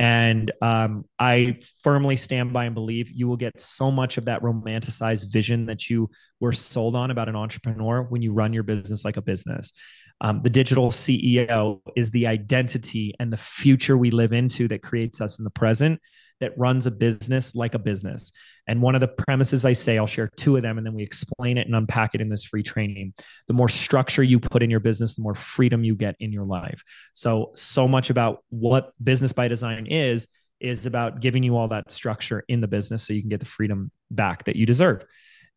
And 0.00 0.52
um, 0.62 1.06
I 1.18 1.58
firmly 1.82 2.16
stand 2.16 2.52
by 2.52 2.66
and 2.66 2.74
believe 2.74 3.10
you 3.10 3.26
will 3.26 3.36
get 3.36 3.60
so 3.60 3.90
much 3.90 4.16
of 4.16 4.26
that 4.26 4.42
romanticized 4.42 5.32
vision 5.32 5.66
that 5.66 5.90
you 5.90 6.08
were 6.38 6.52
sold 6.52 6.94
on 6.94 7.10
about 7.10 7.28
an 7.28 7.34
entrepreneur 7.34 8.02
when 8.02 8.22
you 8.22 8.32
run 8.32 8.52
your 8.52 8.62
business 8.62 9.04
like 9.04 9.16
a 9.16 9.22
business. 9.22 9.72
Um, 10.20 10.40
the 10.42 10.50
digital 10.50 10.90
CEO 10.90 11.80
is 11.96 12.10
the 12.10 12.28
identity 12.28 13.14
and 13.18 13.32
the 13.32 13.36
future 13.36 13.96
we 13.96 14.10
live 14.10 14.32
into 14.32 14.68
that 14.68 14.82
creates 14.82 15.20
us 15.20 15.38
in 15.38 15.44
the 15.44 15.50
present 15.50 16.00
that 16.40 16.56
runs 16.56 16.86
a 16.86 16.90
business 16.90 17.54
like 17.54 17.74
a 17.74 17.78
business. 17.78 18.30
And 18.66 18.80
one 18.80 18.94
of 18.94 19.00
the 19.00 19.08
premises 19.08 19.64
I 19.64 19.72
say, 19.72 19.98
I'll 19.98 20.06
share 20.06 20.30
two 20.36 20.56
of 20.56 20.62
them 20.62 20.78
and 20.78 20.86
then 20.86 20.94
we 20.94 21.02
explain 21.02 21.58
it 21.58 21.66
and 21.66 21.74
unpack 21.74 22.14
it 22.14 22.20
in 22.20 22.28
this 22.28 22.44
free 22.44 22.62
training. 22.62 23.14
The 23.48 23.54
more 23.54 23.68
structure 23.68 24.22
you 24.22 24.38
put 24.38 24.62
in 24.62 24.70
your 24.70 24.80
business, 24.80 25.16
the 25.16 25.22
more 25.22 25.34
freedom 25.34 25.84
you 25.84 25.94
get 25.94 26.16
in 26.20 26.32
your 26.32 26.44
life. 26.44 26.82
So, 27.12 27.52
so 27.54 27.88
much 27.88 28.10
about 28.10 28.44
what 28.50 28.92
business 29.02 29.32
by 29.32 29.48
design 29.48 29.86
is, 29.86 30.28
is 30.60 30.86
about 30.86 31.20
giving 31.20 31.42
you 31.42 31.56
all 31.56 31.68
that 31.68 31.90
structure 31.90 32.44
in 32.48 32.60
the 32.60 32.68
business 32.68 33.04
so 33.04 33.12
you 33.12 33.22
can 33.22 33.30
get 33.30 33.40
the 33.40 33.46
freedom 33.46 33.90
back 34.10 34.44
that 34.44 34.56
you 34.56 34.66
deserve. 34.66 35.04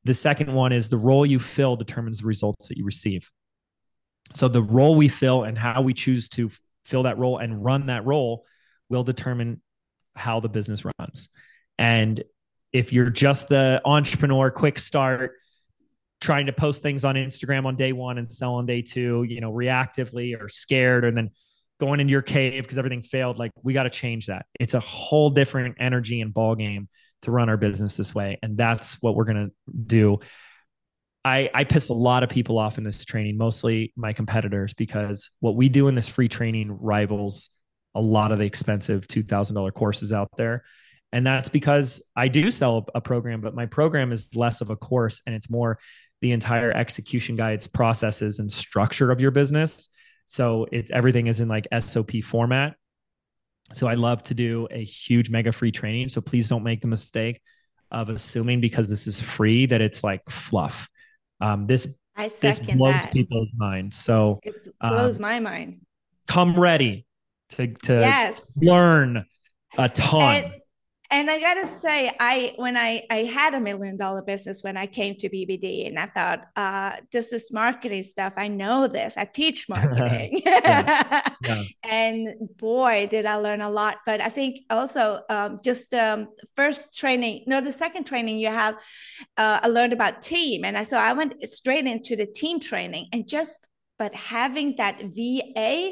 The 0.03 0.13
second 0.13 0.53
one 0.53 0.71
is 0.71 0.89
the 0.89 0.97
role 0.97 1.25
you 1.25 1.39
fill 1.39 1.75
determines 1.75 2.19
the 2.19 2.27
results 2.27 2.67
that 2.69 2.77
you 2.77 2.85
receive. 2.85 3.29
So, 4.33 4.47
the 4.47 4.61
role 4.61 4.95
we 4.95 5.09
fill 5.09 5.43
and 5.43 5.57
how 5.57 5.81
we 5.81 5.93
choose 5.93 6.29
to 6.29 6.49
fill 6.85 7.03
that 7.03 7.17
role 7.17 7.37
and 7.37 7.63
run 7.63 7.87
that 7.87 8.05
role 8.05 8.45
will 8.89 9.03
determine 9.03 9.61
how 10.15 10.39
the 10.39 10.49
business 10.49 10.83
runs. 10.99 11.29
And 11.77 12.23
if 12.73 12.93
you're 12.93 13.09
just 13.09 13.49
the 13.49 13.81
entrepreneur, 13.85 14.51
quick 14.51 14.79
start, 14.79 15.33
trying 16.19 16.45
to 16.45 16.53
post 16.53 16.81
things 16.81 17.03
on 17.03 17.15
Instagram 17.15 17.65
on 17.65 17.75
day 17.75 17.91
one 17.93 18.17
and 18.17 18.31
sell 18.31 18.53
on 18.55 18.65
day 18.65 18.81
two, 18.81 19.23
you 19.23 19.41
know, 19.41 19.51
reactively 19.51 20.39
or 20.39 20.47
scared, 20.47 21.03
and 21.03 21.17
then 21.17 21.31
going 21.79 21.99
into 21.99 22.11
your 22.11 22.21
cave 22.21 22.63
because 22.63 22.77
everything 22.77 23.01
failed, 23.01 23.39
like 23.39 23.51
we 23.63 23.73
got 23.73 23.83
to 23.83 23.89
change 23.89 24.27
that. 24.27 24.45
It's 24.59 24.75
a 24.75 24.79
whole 24.79 25.31
different 25.31 25.77
energy 25.79 26.21
and 26.21 26.31
ball 26.31 26.55
game 26.55 26.87
to 27.23 27.31
run 27.31 27.49
our 27.49 27.57
business 27.57 27.97
this 27.97 28.13
way. 28.13 28.37
And 28.43 28.55
that's 28.55 29.01
what 29.01 29.15
we're 29.15 29.25
going 29.25 29.47
to 29.47 29.51
do. 29.75 30.19
I, 31.25 31.49
I 31.53 31.63
piss 31.63 31.89
a 31.89 31.93
lot 31.93 32.23
of 32.23 32.29
people 32.29 32.57
off 32.57 32.77
in 32.77 32.83
this 32.83 33.03
training, 33.03 33.37
mostly 33.37 33.93
my 33.95 34.13
competitors, 34.13 34.73
because 34.73 35.29
what 35.39 35.55
we 35.55 35.69
do 35.69 35.87
in 35.87 35.95
this 35.95 36.07
free 36.07 36.29
training 36.29 36.77
rivals 36.79 37.49
a 37.95 38.01
lot 38.01 38.31
of 38.31 38.39
the 38.39 38.45
expensive 38.45 39.07
$2,000 39.07 39.73
courses 39.73 40.13
out 40.13 40.29
there. 40.37 40.63
And 41.11 41.25
that's 41.25 41.49
because 41.49 42.01
I 42.15 42.29
do 42.29 42.51
sell 42.51 42.85
a 42.95 43.01
program, 43.01 43.41
but 43.41 43.53
my 43.53 43.65
program 43.65 44.11
is 44.11 44.35
less 44.35 44.61
of 44.61 44.69
a 44.69 44.75
course 44.75 45.21
and 45.25 45.35
it's 45.35 45.49
more 45.49 45.77
the 46.21 46.31
entire 46.31 46.71
execution 46.71 47.35
guides, 47.35 47.67
processes, 47.67 48.39
and 48.39 48.51
structure 48.51 49.11
of 49.11 49.19
your 49.19 49.31
business. 49.31 49.89
So 50.25 50.67
it's 50.71 50.91
everything 50.91 51.27
is 51.27 51.41
in 51.41 51.49
like 51.49 51.67
SOP 51.79 52.11
format. 52.23 52.75
So 53.73 53.87
I 53.87 53.95
love 53.95 54.23
to 54.23 54.33
do 54.33 54.67
a 54.71 54.83
huge 54.83 55.29
mega 55.29 55.51
free 55.51 55.71
training. 55.71 56.09
So 56.09 56.21
please 56.21 56.47
don't 56.47 56.63
make 56.63 56.81
the 56.81 56.87
mistake 56.87 57.41
of 57.89 58.09
assuming 58.09 58.61
because 58.61 58.87
this 58.87 59.07
is 59.07 59.19
free 59.19 59.65
that 59.65 59.81
it's 59.81 60.03
like 60.03 60.21
fluff. 60.29 60.89
Um, 61.41 61.67
this 61.67 61.87
I 62.15 62.29
this 62.29 62.59
blows 62.59 63.03
that. 63.03 63.11
people's 63.11 63.49
minds. 63.55 63.97
So 63.97 64.39
it 64.43 64.55
blows 64.79 65.17
um, 65.17 65.21
my 65.21 65.39
mind. 65.39 65.81
Come 66.27 66.57
ready 66.57 67.05
to 67.51 67.67
to 67.67 67.93
yes. 67.93 68.51
learn 68.61 69.25
a 69.77 69.89
ton. 69.89 70.21
And, 70.21 70.53
and 71.13 71.29
I 71.29 71.41
gotta 71.41 71.67
say, 71.67 72.15
I 72.19 72.53
when 72.55 72.77
I 72.77 73.03
I 73.11 73.25
had 73.25 73.53
a 73.53 73.59
million 73.59 73.97
dollar 73.97 74.21
business 74.21 74.63
when 74.63 74.77
I 74.77 74.87
came 74.87 75.15
to 75.17 75.29
BBD, 75.29 75.85
and 75.87 75.99
I 75.99 76.05
thought, 76.05 76.45
uh, 76.55 76.97
this 77.11 77.33
is 77.33 77.51
marketing 77.51 78.03
stuff. 78.03 78.33
I 78.37 78.47
know 78.47 78.87
this. 78.87 79.17
I 79.17 79.25
teach 79.25 79.67
marketing, 79.69 80.41
yeah. 80.45 81.21
Yeah. 81.43 81.63
and 81.83 82.33
boy, 82.57 83.09
did 83.11 83.25
I 83.25 83.35
learn 83.35 83.59
a 83.59 83.69
lot. 83.69 83.97
But 84.05 84.21
I 84.21 84.29
think 84.29 84.61
also 84.69 85.19
um, 85.29 85.59
just 85.61 85.93
um, 85.93 86.29
first 86.55 86.97
training, 86.97 87.43
no, 87.45 87.59
the 87.59 87.73
second 87.73 88.05
training 88.05 88.39
you 88.39 88.47
have, 88.47 88.75
uh, 89.35 89.59
I 89.63 89.67
learned 89.67 89.91
about 89.91 90.21
team, 90.21 90.63
and 90.63 90.77
I 90.77 90.85
so 90.85 90.97
I 90.97 91.11
went 91.11 91.45
straight 91.45 91.85
into 91.87 92.15
the 92.15 92.25
team 92.25 92.61
training, 92.61 93.09
and 93.11 93.27
just 93.27 93.67
but 93.99 94.15
having 94.15 94.75
that 94.77 94.99
VA 95.13 95.91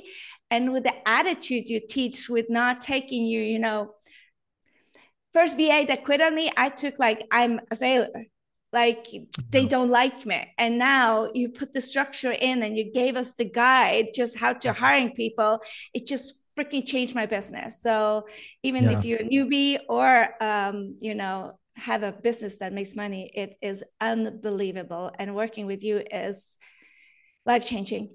and 0.52 0.72
with 0.72 0.84
the 0.84 1.08
attitude 1.08 1.70
you 1.70 1.80
teach 1.80 2.30
with 2.30 2.50
not 2.50 2.82
taking 2.82 3.26
you, 3.26 3.42
you 3.42 3.60
know, 3.60 3.94
first 5.34 5.58
VA 5.58 5.86
that 5.88 6.06
quit 6.06 6.22
on 6.22 6.36
me, 6.36 6.52
I 6.58 6.70
took 6.70 7.00
like 7.00 7.26
I'm 7.32 7.60
a 7.72 7.76
failure. 7.76 8.26
Like 8.72 9.08
they 9.50 9.66
don't 9.66 9.90
like 9.90 10.26
me. 10.28 10.48
And 10.60 10.78
now 10.78 11.30
you 11.34 11.50
put 11.50 11.74
the 11.74 11.82
structure 11.82 12.32
in 12.32 12.62
and 12.62 12.78
you 12.78 12.92
gave 12.92 13.16
us 13.16 13.34
the 13.34 13.46
guide 13.46 14.10
just 14.14 14.38
how 14.38 14.54
to 14.54 14.74
hiring 14.74 15.12
people. 15.12 15.60
It 15.94 16.06
just 16.06 16.36
freaking 16.58 16.86
changed 16.86 17.16
my 17.16 17.26
business. 17.26 17.82
So 17.82 18.28
even 18.62 18.84
yeah. 18.84 18.98
if 18.98 19.06
you're 19.06 19.20
a 19.20 19.24
newbie 19.24 19.80
or 19.88 20.30
um, 20.44 20.98
you 21.02 21.16
know, 21.16 21.58
have 21.78 22.04
a 22.04 22.12
business 22.12 22.58
that 22.58 22.74
makes 22.74 22.96
money, 22.96 23.32
it 23.34 23.58
is 23.62 23.84
unbelievable. 24.00 25.12
And 25.18 25.36
working 25.36 25.66
with 25.66 25.84
you 25.84 26.04
is 26.12 26.58
life 27.46 27.66
changing. 27.66 28.10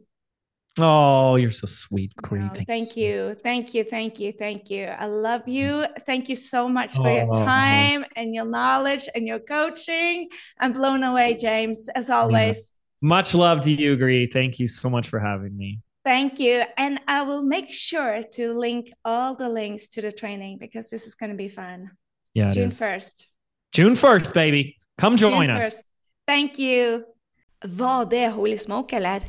Oh, 0.79 1.37
you're 1.37 1.53
so 1.53 1.67
sweet, 1.67 2.13
Corey. 2.23 2.51
thank, 2.53 2.67
thank 2.67 2.97
you. 2.97 3.37
Thank 3.43 3.75
you. 3.75 3.85
Thank 3.85 4.19
you. 4.19 4.33
Thank 4.33 4.71
you. 4.71 4.87
I 4.87 5.07
love 5.07 5.47
you. 5.47 5.87
Thank 6.05 6.29
you 6.29 6.35
so 6.35 6.69
much 6.69 6.95
for 6.95 7.09
oh. 7.09 7.15
your 7.15 7.35
time 7.35 8.05
and 8.17 8.35
your 8.35 8.45
knowledge 8.45 9.09
and 9.15 9.27
your 9.27 9.39
coaching. 9.39 10.29
I'm 10.59 10.73
blown 10.73 11.05
away, 11.05 11.37
James, 11.37 11.89
as 11.95 12.11
always. 12.11 12.73
Yeah. 13.03 13.09
Much 13.09 13.35
love 13.35 13.61
to 13.63 13.71
you, 13.71 13.93
Agree. 13.93 14.27
Thank 14.27 14.59
you 14.59 14.67
so 14.67 14.91
much 14.91 15.09
for 15.09 15.21
having 15.21 15.57
me. 15.57 15.79
Thank 16.05 16.41
you. 16.41 16.65
And 16.77 17.01
I 17.07 17.23
will 17.23 17.43
make 17.43 17.71
sure 17.71 18.23
to 18.33 18.53
link 18.53 18.93
all 19.05 19.37
the 19.37 19.49
links 19.49 19.89
to 19.89 20.03
the 20.03 20.11
training 20.11 20.59
because 20.59 20.91
this 20.91 21.07
is 21.07 21.15
going 21.15 21.31
to 21.31 21.37
be 21.37 21.49
fun. 21.49 21.93
Yeah. 22.35 22.53
June 22.53 22.71
1st. 22.71 23.27
June 23.73 23.95
1st, 23.95 24.35
baby. 24.35 24.77
Come 24.99 25.17
join 25.17 25.47
June 25.47 25.57
us. 25.57 25.65
1st. 25.65 25.83
Thank 26.27 26.59
you. 26.59 27.05
Var 27.65 28.05
det 28.05 28.29
Holy 28.31 28.57
Smoke, 28.57 28.97
eller? 28.97 29.21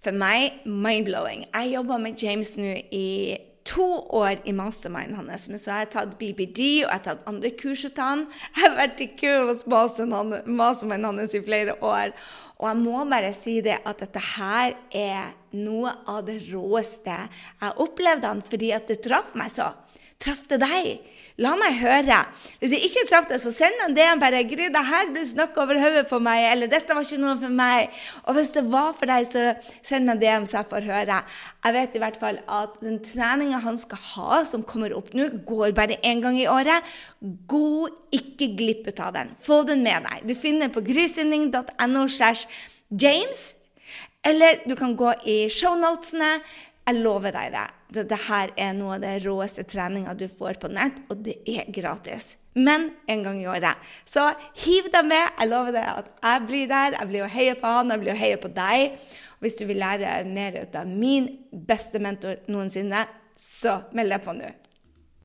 For 0.00 0.16
meg 0.16 0.62
mind-blowing. 0.64 1.44
Jeg 1.52 1.74
jobba 1.74 1.98
med 2.00 2.22
James 2.22 2.54
nå 2.56 2.72
i 2.96 3.36
to 3.68 3.86
år 4.16 4.40
i 4.48 4.54
mastermind 4.56 5.12
hans, 5.18 5.48
men 5.52 5.60
så 5.60 5.74
har 5.74 5.82
jeg 5.84 5.90
tatt 5.92 6.14
BBD 6.18 6.60
og 6.62 6.86
jeg 6.86 6.94
har 6.94 7.02
tatt 7.04 7.26
andre 7.28 7.50
kurs 7.60 7.84
hos 7.84 7.98
han. 8.00 8.24
Jeg 8.54 8.64
har 8.64 8.78
vært 8.78 9.02
i 9.04 9.10
kurs 9.20 9.60
hos 9.66 9.66
mastermind 9.68 11.08
hans 11.10 11.36
i 11.36 11.42
flere 11.44 11.76
år. 11.84 12.14
Og 12.60 12.66
jeg 12.70 12.80
må 12.80 13.04
bare 13.12 13.34
si 13.36 13.58
det 13.64 13.76
at 13.84 14.00
dette 14.00 14.24
her 14.34 14.74
er 14.96 15.30
noe 15.56 15.92
av 16.08 16.24
det 16.26 16.38
råeste 16.48 17.16
jeg 17.16 17.76
opplevde 17.84 18.28
han 18.28 18.42
fordi 18.44 18.72
at 18.76 18.88
det 18.88 19.02
traff 19.04 19.32
meg 19.38 19.52
så. 19.52 19.70
Traff 20.20 20.46
det 20.50 20.60
deg? 20.60 21.00
La 21.40 21.54
meg 21.56 21.78
høre. 21.80 22.18
Hvis 22.60 22.74
jeg 22.74 22.84
ikke 22.84 23.06
traff 23.08 23.28
deg, 23.30 23.40
så 23.40 23.50
send 23.54 23.80
en 23.80 23.94
DM 23.96 24.20
bare 24.20 24.42
'Gry, 24.44 24.66
det 24.68 24.82
her 24.84 25.08
ble 25.12 25.22
snakk 25.24 25.56
over 25.56 25.78
hodet 25.80 26.04
på 26.10 26.18
meg', 26.20 26.50
eller 26.52 26.68
'dette 26.68 26.92
var 26.92 27.06
ikke 27.06 27.20
noe 27.22 27.36
for 27.40 27.48
meg'. 27.48 27.88
Og 28.28 28.34
hvis 28.36 28.52
det 28.56 28.64
var 28.68 28.92
for 28.98 29.08
deg, 29.08 29.24
så 29.24 29.54
send 29.80 30.04
meg 30.04 30.20
DM, 30.20 30.44
så 30.44 30.58
jeg 30.58 30.68
får 30.68 30.84
høre. 30.90 31.22
Jeg 31.64 31.72
vet 31.78 31.96
i 31.96 32.02
hvert 32.04 32.20
fall 32.20 32.42
at 32.44 32.76
den 32.82 33.00
treninga 33.00 33.62
han 33.64 33.78
skal 33.78 33.98
ha, 34.10 34.44
som 34.44 34.62
kommer 34.62 34.92
opp 34.92 35.14
nå, 35.14 35.30
går 35.48 35.72
bare 35.72 35.96
én 36.04 36.20
gang 36.20 36.36
i 36.36 36.44
året. 36.44 36.84
Gå 37.48 37.88
ikke 38.12 38.52
glipp 38.60 38.92
av 39.00 39.14
den. 39.14 39.32
Få 39.40 39.64
den 39.64 39.82
med 39.82 40.04
deg. 40.04 40.28
Du 40.28 40.34
finner 40.34 40.68
den 40.68 40.76
på 40.76 40.84
grysynding.no 40.84 42.06
slash 42.08 42.46
James. 42.92 43.54
Eller 44.22 44.60
du 44.68 44.76
kan 44.76 44.92
gå 44.96 45.14
i 45.24 45.48
shownotene. 45.48 46.40
Jeg 46.84 47.00
lover 47.00 47.32
deg 47.32 47.52
det. 47.56 47.79
Dette 47.90 48.18
her 48.28 48.52
er 48.54 48.74
noe 48.78 48.96
av 48.96 49.02
det 49.02 49.16
råeste 49.24 49.64
treninga 49.66 50.14
du 50.14 50.28
får 50.30 50.60
på 50.62 50.70
nett, 50.70 51.00
og 51.10 51.24
det 51.26 51.40
er 51.48 51.70
gratis. 51.74 52.36
Men 52.54 52.88
en 53.10 53.24
gang 53.26 53.40
i 53.42 53.48
året. 53.50 53.78
Så 54.06 54.28
hiv 54.64 54.90
deg 54.94 55.06
med. 55.06 55.26
Jeg 55.38 55.50
lover 55.50 55.74
deg 55.74 55.86
at 55.86 56.10
jeg 56.22 56.46
blir 56.48 56.70
der. 56.70 56.96
Jeg 56.98 57.10
blir 57.10 57.26
å 57.26 57.30
heie 57.30 57.58
på 57.58 57.74
han, 57.78 57.92
jeg 57.94 58.02
blir 58.04 58.14
å 58.14 58.20
heie 58.20 58.40
på 58.42 58.50
deg. 58.54 58.96
Og 59.38 59.46
hvis 59.46 59.58
du 59.60 59.64
vil 59.68 59.82
lære 59.82 60.16
mer 60.30 60.58
ut 60.62 60.74
av 60.78 60.90
min 60.90 61.30
beste 61.50 62.02
mentor 62.02 62.42
noensinne, 62.50 63.06
så 63.38 63.80
meld 63.96 64.12
deg 64.12 64.26
på 64.26 64.34
nå. 64.36 64.50